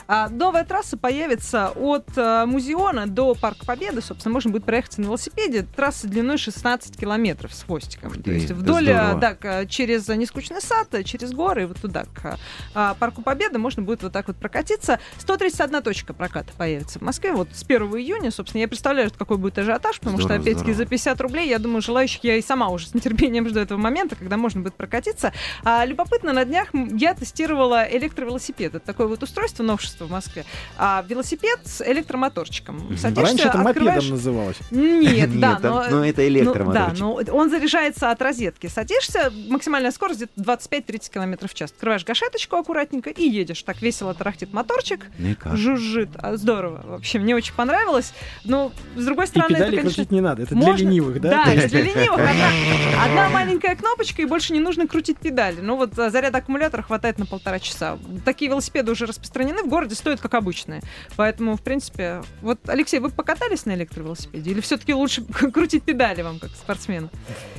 А 0.08 0.28
новая 0.28 0.64
трасса 0.64 0.96
появится 0.96 1.70
от 1.70 2.06
э, 2.16 2.44
Музеона 2.46 3.06
до 3.06 3.34
Парка 3.34 3.66
Победы. 3.66 4.00
Собственно, 4.00 4.32
можно 4.32 4.50
будет 4.50 4.64
проехать 4.64 4.98
на 4.98 5.04
велосипеде. 5.04 5.62
Трасса 5.62 6.08
длиной 6.08 6.38
16 6.38 6.96
километров 6.96 7.52
с 7.54 7.62
хвостиком. 7.64 8.10
Ух 8.10 8.16
То 8.16 8.22
ты, 8.22 8.32
есть 8.32 8.50
вдоль, 8.50 8.86
да, 8.86 9.34
к- 9.34 9.66
через 9.66 10.08
Нескучный 10.08 10.60
сад, 10.60 10.88
через 11.04 11.32
горы, 11.32 11.62
и 11.62 11.66
вот 11.66 11.78
туда, 11.80 12.04
к 12.04 12.38
а, 12.74 12.94
Парку 12.94 13.22
Победы, 13.22 13.58
можно 13.58 13.82
будет 13.82 14.02
вот 14.02 14.12
так 14.12 14.28
вот 14.28 14.36
прокатиться. 14.36 14.98
131 15.18 15.82
точка 15.82 16.14
проката 16.14 16.52
появится 16.56 16.98
в 16.98 17.02
Москве 17.02 17.32
вот 17.32 17.48
с 17.52 17.62
1 17.62 17.82
июня. 17.96 18.30
Собственно, 18.30 18.62
я 18.62 18.68
представляю, 18.70 19.10
какой 19.16 19.36
будет 19.36 19.58
ажиотаж, 19.58 19.98
потому 19.98 20.18
что, 20.18 20.28
Здорово, 20.28 20.42
опять-таки, 20.42 20.72
здорово. 20.72 20.84
за 20.84 20.90
50 20.90 21.20
рублей, 21.20 21.48
я 21.48 21.58
думаю, 21.58 21.82
желающих 21.82 22.24
я 22.24 22.36
и 22.36 22.42
сама 22.42 22.68
уже 22.68 22.86
с 22.86 22.94
нетерпением 22.94 23.48
жду 23.48 23.60
этого 23.60 23.78
момента, 23.78 24.16
когда 24.16 24.36
можно 24.36 24.62
будет 24.62 24.74
прокатиться. 24.74 25.32
А, 25.64 25.84
любопытно, 25.84 26.32
на 26.32 26.44
днях 26.44 26.68
я 26.72 27.14
тестировала 27.14 27.86
электровелосипед. 27.90 28.76
Это 28.76 28.86
такое 28.86 29.06
вот 29.08 29.22
устройство, 29.22 29.62
новшество 29.62 30.06
в 30.06 30.10
Москве. 30.10 30.44
А, 30.78 31.04
велосипед 31.08 31.60
с 31.64 31.82
электромоторчиком. 31.86 32.96
Садишься, 32.96 33.26
Раньше 33.26 33.48
это 33.48 33.60
открываешь- 33.60 33.94
мопедом 33.96 34.10
называлось. 34.10 34.56
Нет, 34.70 35.38
да, 35.40 35.58
но... 35.62 35.84
но 35.90 36.04
это 36.04 36.22
ну, 36.22 36.28
электромоторчик. 36.28 36.98
да, 36.98 37.04
но 37.04 37.14
он 37.14 37.50
заряжается 37.50 38.10
от 38.10 38.22
розетки. 38.22 38.68
Садишься, 38.68 39.32
максимальная 39.48 39.90
скорость 39.90 40.20
где-то 40.20 40.40
25-30 40.40 41.10
км 41.12 41.48
в 41.48 41.54
час. 41.54 41.70
Открываешь 41.70 42.04
гашеточку 42.04 42.56
аккуратненько 42.56 43.10
и 43.10 43.28
едешь. 43.28 43.62
Так 43.62 43.82
весело 43.82 44.14
тарахтит 44.14 44.52
моторчик, 44.52 45.06
Ну 45.18 45.34
жужжит. 45.56 46.10
А, 46.16 46.36
Здорово. 46.36 46.82
Вообще, 46.84 47.18
мне 47.18 47.34
очень 47.34 47.54
понравилось. 47.54 48.12
Но, 48.50 48.72
с 48.96 49.04
другой 49.04 49.26
И 49.26 49.28
стороны, 49.28 49.52
это, 49.52 49.58
педали 49.58 49.76
конечно... 49.76 49.94
крутить 49.94 50.10
не 50.10 50.20
надо, 50.20 50.42
это 50.42 50.56
Можно- 50.56 50.74
для 50.74 50.84
ленивых, 50.84 51.20
да? 51.20 51.30
Да, 51.30 51.52
это 51.52 51.68
для 51.68 51.82
ленивых. 51.82 52.18
Одна, 52.18 53.04
одна 53.04 53.28
маленькая 53.28 53.76
кнопочка, 53.76 54.22
и 54.22 54.24
больше 54.24 54.52
не 54.52 54.58
нужно 54.58 54.88
крутить 54.88 55.18
педали. 55.18 55.60
Ну 55.60 55.76
вот 55.76 55.96
а, 55.96 56.10
заряд 56.10 56.34
аккумулятора 56.34 56.82
хватает 56.82 57.18
на 57.18 57.26
полтора 57.26 57.60
часа. 57.60 57.96
Такие 58.24 58.50
велосипеды 58.50 58.90
уже 58.90 59.06
распространены 59.06 59.62
в 59.62 59.68
городе, 59.68 59.94
стоят 59.94 60.20
как 60.20 60.34
обычные. 60.34 60.82
Поэтому, 61.14 61.56
в 61.56 61.62
принципе... 61.62 62.22
Вот, 62.42 62.58
Алексей, 62.68 62.98
вы 62.98 63.10
покатались 63.10 63.66
на 63.66 63.74
электровелосипеде? 63.76 64.50
Или 64.50 64.60
все-таки 64.60 64.94
лучше 64.94 65.22
крутить 65.52 65.84
педали 65.84 66.22
вам, 66.22 66.40
как 66.40 66.50
спортсмену? 66.50 67.08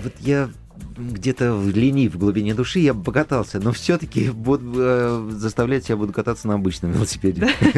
Вот 0.03 0.13
я 0.19 0.49
где-то 0.97 1.53
в 1.53 1.69
ленив 1.69 2.15
в 2.15 2.17
глубине 2.17 2.53
души 2.53 2.79
я 2.79 2.93
бы 2.93 3.03
покатался, 3.03 3.59
но 3.59 3.71
все-таки 3.71 4.29
буду 4.29 4.73
э, 4.75 5.29
заставлять 5.31 5.85
себя 5.85 5.97
буду 5.97 6.13
кататься 6.13 6.47
на 6.47 6.55
обычном 6.55 6.91
велосипеде. 6.91 7.49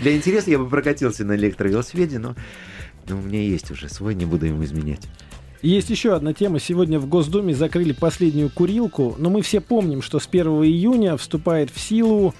Для 0.00 0.16
интереса 0.16 0.50
я 0.50 0.58
бы 0.58 0.68
прокатился 0.68 1.24
на 1.24 1.36
электровелосипеде, 1.36 2.18
но 2.18 2.34
у 3.08 3.14
меня 3.14 3.42
есть 3.42 3.70
уже 3.70 3.88
свой, 3.88 4.14
не 4.14 4.24
буду 4.24 4.46
ему 4.46 4.64
изменять. 4.64 5.08
Есть 5.62 5.90
еще 5.90 6.14
одна 6.14 6.32
тема. 6.32 6.58
Сегодня 6.58 6.98
в 6.98 7.06
Госдуме 7.06 7.54
закрыли 7.54 7.92
последнюю 7.92 8.50
курилку, 8.50 9.14
но 9.18 9.30
мы 9.30 9.42
все 9.42 9.60
помним, 9.60 10.02
что 10.02 10.18
с 10.18 10.26
1 10.26 10.46
июня 10.64 11.16
вступает 11.16 11.70
в 11.70 11.78
силу 11.78 12.34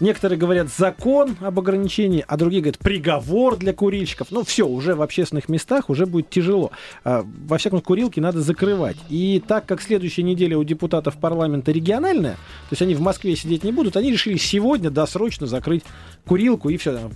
Некоторые 0.00 0.38
говорят 0.38 0.68
закон 0.68 1.36
об 1.40 1.58
ограничении, 1.58 2.24
а 2.26 2.36
другие 2.36 2.62
говорят 2.62 2.78
приговор 2.78 3.56
для 3.56 3.72
курильщиков. 3.72 4.28
Ну 4.30 4.44
все, 4.44 4.66
уже 4.66 4.94
в 4.94 5.02
общественных 5.02 5.48
местах 5.48 5.90
уже 5.90 6.06
будет 6.06 6.30
тяжело. 6.30 6.72
А, 7.04 7.24
Во 7.46 7.58
всяком 7.58 7.78
случае, 7.78 7.86
курилки 7.86 8.20
надо 8.20 8.40
закрывать. 8.40 8.96
И 9.08 9.42
так 9.46 9.66
как 9.66 9.82
следующая 9.82 10.22
неделя 10.22 10.56
у 10.56 10.64
депутатов 10.64 11.16
парламента 11.16 11.70
региональная, 11.72 12.34
то 12.34 12.72
есть 12.72 12.82
они 12.82 12.94
в 12.94 13.00
Москве 13.00 13.36
сидеть 13.36 13.62
не 13.64 13.72
будут, 13.72 13.96
они 13.96 14.10
решили 14.10 14.36
сегодня 14.36 14.90
досрочно 14.90 15.46
закрыть 15.46 15.82
курилку 16.26 16.68
и 16.70 16.76
все. 16.76 17.10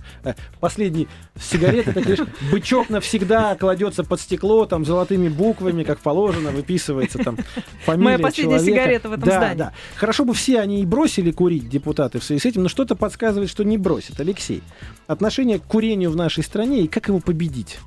Последний 0.59 1.07
сигареты, 1.39 1.93
так 1.93 2.03
говоришь, 2.03 2.25
бычок 2.51 2.89
навсегда 2.89 3.55
кладется 3.55 4.03
под 4.03 4.19
стекло, 4.21 4.65
там 4.65 4.85
золотыми 4.85 5.29
буквами, 5.29 5.83
как 5.83 5.99
положено, 5.99 6.51
выписывается 6.51 7.19
там 7.19 7.37
фамилия 7.85 8.05
Моя 8.05 8.19
последняя 8.19 8.57
человека. 8.57 8.81
сигарета 8.81 9.09
в 9.09 9.13
этом 9.13 9.25
да, 9.25 9.37
здании. 9.37 9.57
Да. 9.57 9.73
Хорошо 9.95 10.25
бы 10.25 10.33
все 10.33 10.59
они 10.59 10.81
и 10.81 10.85
бросили 10.85 11.31
курить, 11.31 11.69
депутаты, 11.69 12.19
в 12.19 12.23
связи 12.23 12.39
с 12.41 12.45
этим, 12.45 12.63
но 12.63 12.69
что-то 12.75 12.97
подсказывает, 12.97 13.49
что 13.49 13.63
не 13.63 13.77
бросят. 13.77 14.19
Алексей, 14.19 14.61
отношение 15.07 15.59
к 15.59 15.63
курению 15.63 16.11
в 16.11 16.17
нашей 16.17 16.43
стране 16.43 16.81
и 16.81 16.89
как 16.89 17.07
его 17.07 17.21
победить? 17.21 17.79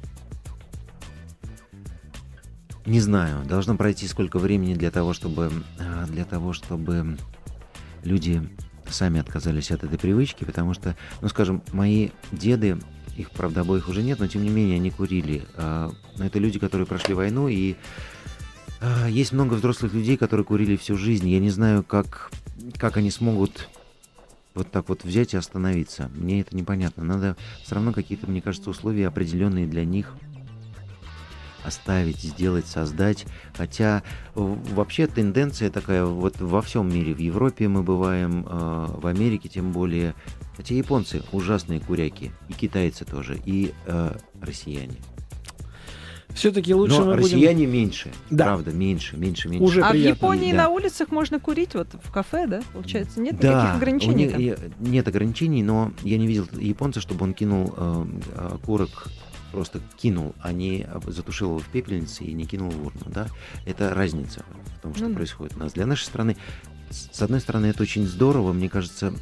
Не 2.86 2.99
знаю, 3.01 3.45
должно 3.45 3.76
пройти 3.76 4.09
сколько 4.09 4.39
времени 4.39 4.72
для 4.72 4.91
того, 4.91 5.12
чтобы 5.12 5.53
а, 5.78 6.07
для 6.07 6.24
того, 6.24 6.55
чтобы 6.55 7.18
люди 8.03 8.49
сами 8.89 9.20
отказались 9.20 9.70
от 9.70 9.84
этой 9.84 9.99
привычки, 9.99 10.45
потому 10.45 10.72
что, 10.72 10.97
ну, 11.20 11.28
скажем, 11.28 11.62
мои 11.72 12.09
деды, 12.32 12.78
их, 13.14 13.30
правда, 13.30 13.61
обоих 13.61 13.91
уже 13.91 14.03
нет, 14.03 14.20
но 14.20 14.26
тем 14.26 14.43
не 14.43 14.49
менее 14.49 14.76
они 14.76 14.91
курили. 14.91 15.45
А, 15.57 15.93
Но 16.16 16.24
это 16.24 16.39
люди, 16.39 16.59
которые 16.59 16.86
прошли 16.86 17.12
войну, 17.12 17.49
и 17.49 17.76
а, 18.80 19.07
есть 19.07 19.32
много 19.32 19.53
взрослых 19.53 19.93
людей, 19.93 20.16
которые 20.16 20.47
курили 20.47 20.76
всю 20.76 20.97
жизнь. 20.97 21.28
Я 21.28 21.41
не 21.41 21.51
знаю, 21.51 21.84
как, 21.84 22.30
как 22.78 22.97
они 22.97 23.11
смогут 23.11 23.68
вот 24.59 24.70
так 24.70 24.88
вот 24.88 25.04
взять 25.04 25.34
и 25.34 25.36
остановиться. 25.36 26.11
Мне 26.14 26.40
это 26.40 26.54
непонятно. 26.56 27.04
Надо 27.04 27.36
все 27.62 27.76
равно 27.76 27.92
какие-то, 27.92 28.28
мне 28.28 28.42
кажется, 28.42 28.70
условия 28.70 29.06
определенные 29.06 29.66
для 29.66 29.84
них 29.84 30.14
оставить, 31.64 32.20
сделать, 32.20 32.66
создать. 32.66 33.26
Хотя 33.54 34.02
вообще 34.34 35.06
тенденция 35.06 35.70
такая 35.70 36.04
вот 36.04 36.40
во 36.40 36.61
всем 36.62 36.92
мире. 36.92 37.14
В 37.14 37.18
Европе 37.18 37.68
мы 37.68 37.82
бываем, 37.82 38.46
э, 38.48 38.86
в 38.98 39.06
Америке 39.06 39.48
тем 39.48 39.72
более. 39.72 40.14
Хотя 40.56 40.74
японцы 40.74 41.22
ужасные 41.30 41.78
куряки, 41.78 42.32
и 42.48 42.52
китайцы 42.52 43.04
тоже, 43.04 43.38
и 43.44 43.72
э, 43.86 44.16
россияне. 44.40 44.96
Все-таки 46.35 46.74
лучше 46.74 46.99
Но 46.99 47.07
мы 47.07 47.12
будем... 47.16 47.24
россияне 47.24 47.66
меньше, 47.66 48.12
Да. 48.31 48.45
правда, 48.45 48.70
меньше, 48.70 49.16
меньше, 49.16 49.49
меньше. 49.49 49.64
Уже 49.64 49.81
а 49.83 49.93
в. 49.93 49.97
Японии 49.97 50.53
Да. 50.53 50.64
на 50.64 50.68
улицах 50.68 51.11
можно 51.11 51.41
курить, 51.41 51.74
вот 51.74 51.89
в 52.03 52.12
кафе, 52.12 52.47
да, 52.47 52.61
получается? 52.72 53.20
Нет 53.20 53.39
да, 53.41 53.49
никаких 53.49 53.74
ограничений 53.76 54.29
там? 54.29 54.41
я- 54.41 54.57
нет 54.79 55.09
ограничений, 55.09 55.62
но 55.62 55.93
я 56.03 56.18
не 56.18 56.26
видел 56.26 56.47
японца, 56.59 57.01
чтобы 57.01 57.24
он 57.24 57.35
кинул 57.35 57.74
э, 57.76 58.07
э, 58.37 58.49
окурок, 58.55 59.09
просто 59.53 59.81
кинул, 59.97 60.35
а 60.41 60.53
не 60.53 60.87
затушил 61.07 61.49
его 61.49 61.59
в 61.59 61.66
пепельнице 61.66 62.24
и 62.24 62.33
не 62.35 62.45
кинул 62.45 62.70
в 62.70 62.87
урну, 62.87 63.07
да. 63.07 63.26
Это 63.64 63.95
разница 63.95 64.45
в 64.76 64.81
том, 64.83 64.95
что 64.95 65.09
Ну 65.09 65.14
происходит 65.14 65.57
у 65.57 65.61
нас. 65.61 65.72
Для 65.72 65.87
нашей 65.87 66.05
страны, 66.05 66.37
с 66.91 67.20
одной 67.22 67.41
стороны, 67.41 67.66
это 67.66 67.83
очень 67.83 68.07
здорово, 68.07 68.53
мне 68.53 68.68
кажется, 68.68 69.12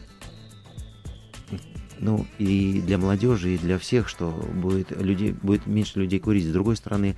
ну, 1.98 2.26
и 2.38 2.80
для 2.80 2.98
молодежи, 2.98 3.54
и 3.54 3.58
для 3.58 3.78
всех, 3.78 4.08
что 4.08 4.30
будет, 4.30 4.90
людей, 4.90 5.32
будет 5.32 5.66
меньше 5.66 5.98
людей 5.98 6.20
курить. 6.20 6.46
С 6.46 6.52
другой 6.52 6.76
стороны, 6.76 7.16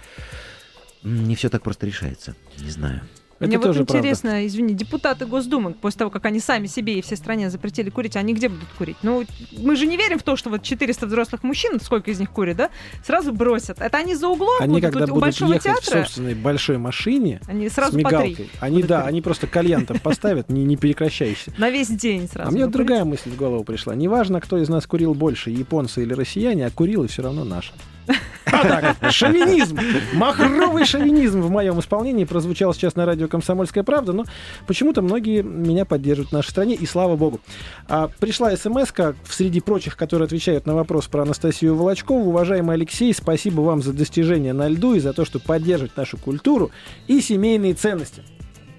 не 1.02 1.34
все 1.34 1.48
так 1.48 1.62
просто 1.62 1.86
решается. 1.86 2.34
Не 2.58 2.70
знаю. 2.70 3.02
Это 3.39 3.47
Мне 3.47 3.59
вот 3.59 3.66
тоже 3.66 3.84
правда. 3.84 3.99
интересно, 3.99 4.47
извини, 4.47 4.74
депутаты 4.74 5.24
Госдумы, 5.24 5.72
после 5.72 5.99
того, 5.99 6.11
как 6.11 6.24
они 6.26 6.41
сами 6.41 6.66
себе 6.66 6.99
и 6.99 7.03
всей 7.03 7.16
стране 7.16 7.51
запретили 7.51 7.89
курить, 7.89 8.16
они 8.16 8.34
где 8.34 8.49
будут 8.49 8.68
курить? 8.76 8.97
Ну, 9.03 9.24
мы 9.57 9.76
же 9.76 9.86
не 9.86 9.97
верим 9.97 10.18
в 10.18 10.24
то, 10.24 10.34
что 10.36 10.51
вот 10.51 10.64
400 10.64 11.07
взрослых 11.07 11.45
мужчин, 11.45 11.80
сколько 11.80 12.11
из 12.11 12.18
них 12.18 12.30
курит, 12.30 12.57
да, 12.57 12.70
сразу 13.05 13.32
бросят. 13.32 13.80
Это 13.80 13.97
они 13.99 14.16
за 14.16 14.26
углом 14.26 14.61
Они, 14.61 14.74
будут 14.74 14.84
когда 14.84 15.01
вот 15.01 15.11
у 15.11 15.12
будут 15.14 15.24
Большого 15.26 15.53
ехать 15.53 15.70
в 15.70 15.84
театра, 15.84 16.03
собственной 16.03 16.34
большой 16.34 16.78
машине 16.78 17.41
они 17.47 17.68
с 17.68 17.74
сразу 17.74 17.93
по 18.01 18.09
три. 18.09 18.18
мигалкой, 18.18 18.51
они, 18.59 18.82
да, 18.82 19.01
курить. 19.03 19.09
они 19.11 19.22
просто 19.22 19.47
кальян 19.47 19.86
там 19.86 20.01
поставят, 20.01 20.49
не, 20.49 20.64
не 20.64 20.76
прекращающийся. 20.76 21.53
На 21.59 21.70
весь 21.70 21.89
день 21.89 22.28
сразу. 22.28 22.49
А 22.49 22.53
мне 22.53 22.66
другая 22.66 23.05
мысль 23.05 23.30
в 23.30 23.36
голову 23.36 23.62
пришла. 23.62 23.95
Неважно, 23.95 24.41
кто 24.41 24.59
из 24.59 24.68
нас 24.68 24.84
курил 24.86 25.14
больше, 25.14 25.51
японцы 25.51 26.03
или 26.03 26.12
россияне, 26.12 26.66
а 26.66 26.70
курил 26.70 27.05
и 27.05 27.07
все 27.07 27.22
равно 27.22 27.45
наш. 27.45 27.72
А 28.53 28.94
так, 28.99 29.12
шовинизм, 29.12 29.78
махровый 30.14 30.84
шовинизм 30.84 31.40
в 31.40 31.51
моем 31.51 31.78
исполнении 31.80 32.24
прозвучал 32.24 32.74
сейчас 32.74 32.96
на 32.96 33.07
радио 33.07 33.28
«Комсомольская 33.28 33.84
правда», 33.84 34.12
но 34.12 34.24
почему-то 34.66 35.03
многие 35.03 35.42
меня 35.42 35.84
поддерживают 35.84 36.30
в 36.30 36.32
нашей 36.32 36.51
стране, 36.51 36.74
и 36.74 36.86
слава 36.86 37.16
богу. 37.16 37.40
А, 37.88 38.11
пришла 38.18 38.55
смс 38.57 38.92
среди 39.28 39.61
прочих, 39.61 39.96
которые 39.96 40.26
отвечают 40.26 40.66
на 40.66 40.74
вопрос 40.74 41.07
про 41.07 41.22
Анастасию 41.22 41.74
Волочкову. 41.74 42.30
Уважаемый 42.30 42.74
Алексей, 42.74 43.12
спасибо 43.14 43.61
вам 43.61 43.82
за 43.82 43.92
достижения 43.92 44.53
на 44.53 44.68
льду 44.68 44.94
и 44.94 45.01
за 45.01 45.12
то, 45.12 45.24
что 45.24 45.38
поддерживать 45.38 45.96
нашу 45.96 46.16
культуру 46.16 46.70
и 47.07 47.20
семейные 47.20 47.74
ценности. 47.74 48.22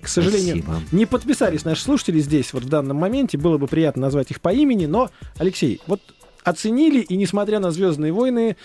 К 0.01 0.07
сожалению, 0.07 0.63
Спасибо. 0.63 0.81
не 0.91 1.05
подписались 1.05 1.65
наши 1.65 1.81
слушатели 1.81 2.19
здесь, 2.19 2.53
вот 2.53 2.63
в 2.63 2.69
данном 2.69 2.97
моменте. 2.97 3.37
Было 3.37 3.57
бы 3.57 3.67
приятно 3.67 4.03
назвать 4.03 4.31
их 4.31 4.39
по 4.39 4.49
имени, 4.53 4.85
но, 4.85 5.09
Алексей, 5.37 5.81
вот 5.87 6.01
оценили 6.43 7.01
и, 7.01 7.17
несмотря 7.17 7.59
на 7.59 7.71
«Звездные 7.71 8.13
войны», 8.13 8.55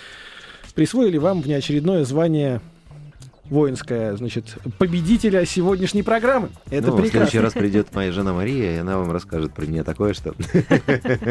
присвоили 0.74 1.18
вам 1.18 1.40
внеочередное 1.40 2.04
звание 2.04 2.60
воинская, 3.50 4.16
значит, 4.16 4.56
победителя 4.78 5.44
сегодняшней 5.44 6.02
программы. 6.02 6.48
Это 6.70 6.88
ну, 6.88 6.96
в 6.96 7.00
следующий 7.00 7.10
прекрасно. 7.10 7.42
раз 7.42 7.52
придет 7.52 7.94
моя 7.94 8.10
жена 8.10 8.32
Мария, 8.32 8.76
и 8.76 8.78
она 8.78 8.98
вам 8.98 9.12
расскажет 9.12 9.52
про 9.52 9.66
меня 9.66 9.84
такое, 9.84 10.14
что 10.14 10.34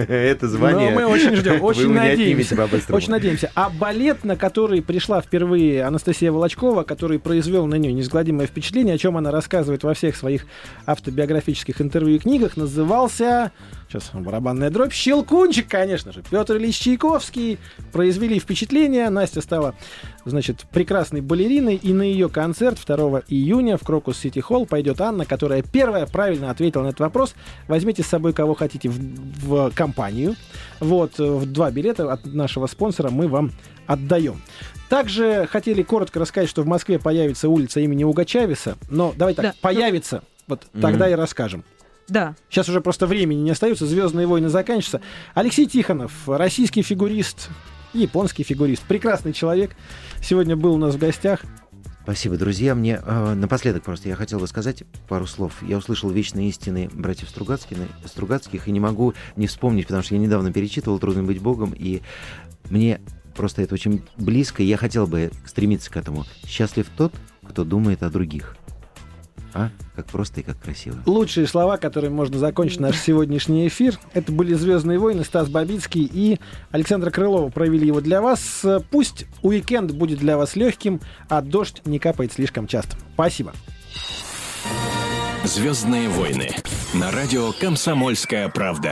это 0.08 0.48
звание... 0.48 0.92
Но 0.92 0.96
мы 0.96 1.06
очень 1.08 1.36
ждем, 1.36 1.62
очень 1.62 1.92
надеемся. 1.92 2.68
Очень 2.90 3.12
надеемся. 3.12 3.52
А 3.56 3.70
балет, 3.70 4.24
на 4.24 4.36
который 4.36 4.82
пришла 4.82 5.22
впервые 5.22 5.84
Анастасия 5.84 6.32
Волочкова, 6.32 6.84
который 6.84 7.20
произвел 7.20 7.66
на 7.66 7.76
нее 7.76 7.94
неизгладимое 7.94 8.46
впечатление, 8.46 8.96
о 8.96 8.98
чем 8.98 9.18
она 9.18 9.32
рассказывает 9.32 9.84
во 9.84 9.94
всех 9.94 10.16
своих 10.16 10.46
автобиографических 10.86 11.82
интервью 11.82 12.18
и 12.18 12.20
книгах, 12.20 12.58
назывался... 12.58 13.52
Сейчас 13.90 14.10
барабанная 14.12 14.72
дробь. 14.72 14.92
Щелкунчик, 14.92 15.68
конечно 15.68 16.12
же. 16.12 16.24
Петр 16.28 16.58
Ильич 16.58 16.80
Чайковский 16.80 17.60
произвели 17.92 18.40
впечатление. 18.40 19.08
Настя 19.12 19.42
стала, 19.42 19.76
значит, 20.26 20.66
прекрасной 20.72 21.22
балериной. 21.22 21.76
И 21.76 21.94
на 21.94 22.03
ее 22.04 22.30
концерт 22.30 22.80
2 22.86 23.24
июня 23.28 23.78
в 23.78 23.82
Крокус 23.84 24.18
Сити 24.20 24.40
Холл 24.40 24.66
пойдет 24.66 25.02
Анна, 25.02 25.26
которая 25.26 25.62
первая 25.64 26.06
правильно 26.06 26.50
ответила 26.50 26.84
на 26.84 26.88
этот 26.88 27.00
вопрос. 27.02 27.36
Возьмите 27.68 28.04
с 28.04 28.08
собой 28.08 28.34
кого 28.34 28.54
хотите 28.54 28.90
в, 28.90 28.98
в 29.46 29.72
компанию. 29.76 30.36
Вот, 30.80 31.20
э, 31.20 31.24
в 31.24 31.46
два 31.52 31.72
билета 31.72 32.12
от 32.12 32.26
нашего 32.26 32.68
спонсора 32.68 33.10
мы 33.10 33.28
вам 33.28 33.52
отдаем. 33.88 34.42
Также 34.90 35.48
хотели 35.52 35.82
коротко 35.82 36.20
рассказать, 36.20 36.50
что 36.50 36.62
в 36.62 36.68
Москве 36.68 37.00
появится 37.00 37.50
улица 37.50 37.80
имени 37.80 38.04
Уга 38.04 38.26
Чавеса. 38.26 38.78
Но 38.90 39.14
давай 39.18 39.34
так, 39.34 39.46
Да. 39.46 39.54
появится. 39.62 40.24
Вот 40.48 40.68
тогда 40.74 41.06
Мгм. 41.06 41.14
и 41.14 41.16
расскажем. 41.16 41.64
Да. 42.10 42.36
Сейчас 42.50 42.68
уже 42.70 42.82
просто 42.82 43.08
времени 43.08 43.40
не 43.42 43.52
остается, 43.52 43.86
Звездные 43.88 44.28
войны 44.28 44.50
заканчиваются. 44.50 45.02
Алексей 45.34 45.66
Тихонов, 45.66 46.12
российский 46.28 46.82
фигурист, 46.82 47.50
японский 47.94 48.44
фигурист, 48.44 48.84
прекрасный 48.84 49.32
человек. 49.34 49.72
Сегодня 50.22 50.56
был 50.58 50.74
у 50.74 50.78
нас 50.78 50.96
в 50.96 50.98
гостях. 51.00 51.42
Спасибо, 52.04 52.36
друзья. 52.36 52.76
Мне 52.76 53.00
э, 53.02 53.34
напоследок 53.34 53.84
просто 53.84 54.10
я 54.10 54.16
хотел 54.16 54.38
бы 54.38 54.48
сказать 54.48 54.84
пару 55.08 55.26
слов. 55.26 55.64
Я 55.64 55.78
услышал 55.78 56.10
вечные 56.10 56.50
истины 56.50 56.90
братьев 56.92 57.30
Стругацких, 57.30 58.68
и 58.68 58.72
не 58.72 58.82
могу 58.82 59.14
не 59.38 59.48
вспомнить, 59.48 59.88
потому 59.88 60.04
что 60.04 60.16
я 60.16 60.20
недавно 60.20 60.52
перечитывал 60.52 61.00
«Трудно 61.00 61.24
быть 61.24 61.42
Богом», 61.42 61.74
и 61.74 62.02
мне 62.70 63.00
просто 63.38 63.62
это 63.62 63.76
очень 63.76 64.04
близко, 64.18 64.64
и 64.64 64.66
я 64.66 64.76
хотел 64.76 65.08
бы 65.08 65.32
стремиться 65.46 65.90
к 65.90 65.96
этому. 65.96 66.26
Счастлив 66.46 66.88
тот, 66.98 67.14
кто 67.48 67.64
думает 67.64 68.04
о 68.04 68.10
других. 68.10 68.58
А? 69.54 69.70
Как 69.96 70.08
просто 70.08 70.42
и 70.42 70.44
как 70.44 70.60
красиво. 70.60 70.98
Лучшие 71.06 71.48
слова, 71.48 71.78
которыми 71.78 72.14
можно 72.14 72.38
закончить 72.38 72.80
наш 72.80 72.98
сегодняшний 73.00 73.68
эфир. 73.68 74.00
Это 74.14 74.32
были 74.32 74.54
«Звездные 74.54 75.00
войны», 75.00 75.24
Стас 75.24 75.48
Бабицкий 75.48 76.10
и 76.12 76.40
Александра 76.72 77.12
Крылова 77.12 77.50
провели 77.50 77.88
его 77.88 78.02
для 78.02 78.22
вас. 78.22 78.66
Пусть 78.90 79.26
уикенд 79.42 79.92
будет 79.92 80.20
для 80.20 80.38
вас 80.38 80.56
легким, 80.56 81.02
а 81.30 81.42
дождь 81.42 81.82
не 81.86 82.00
капает 82.00 82.34
слишком 82.34 82.68
часто. 82.68 82.98
Спасибо. 83.14 83.54
Звездные 85.44 86.10
войны 86.10 86.50
на 86.94 87.12
радио 87.12 87.52
Комсомольская 87.52 88.50
правда. 88.50 88.92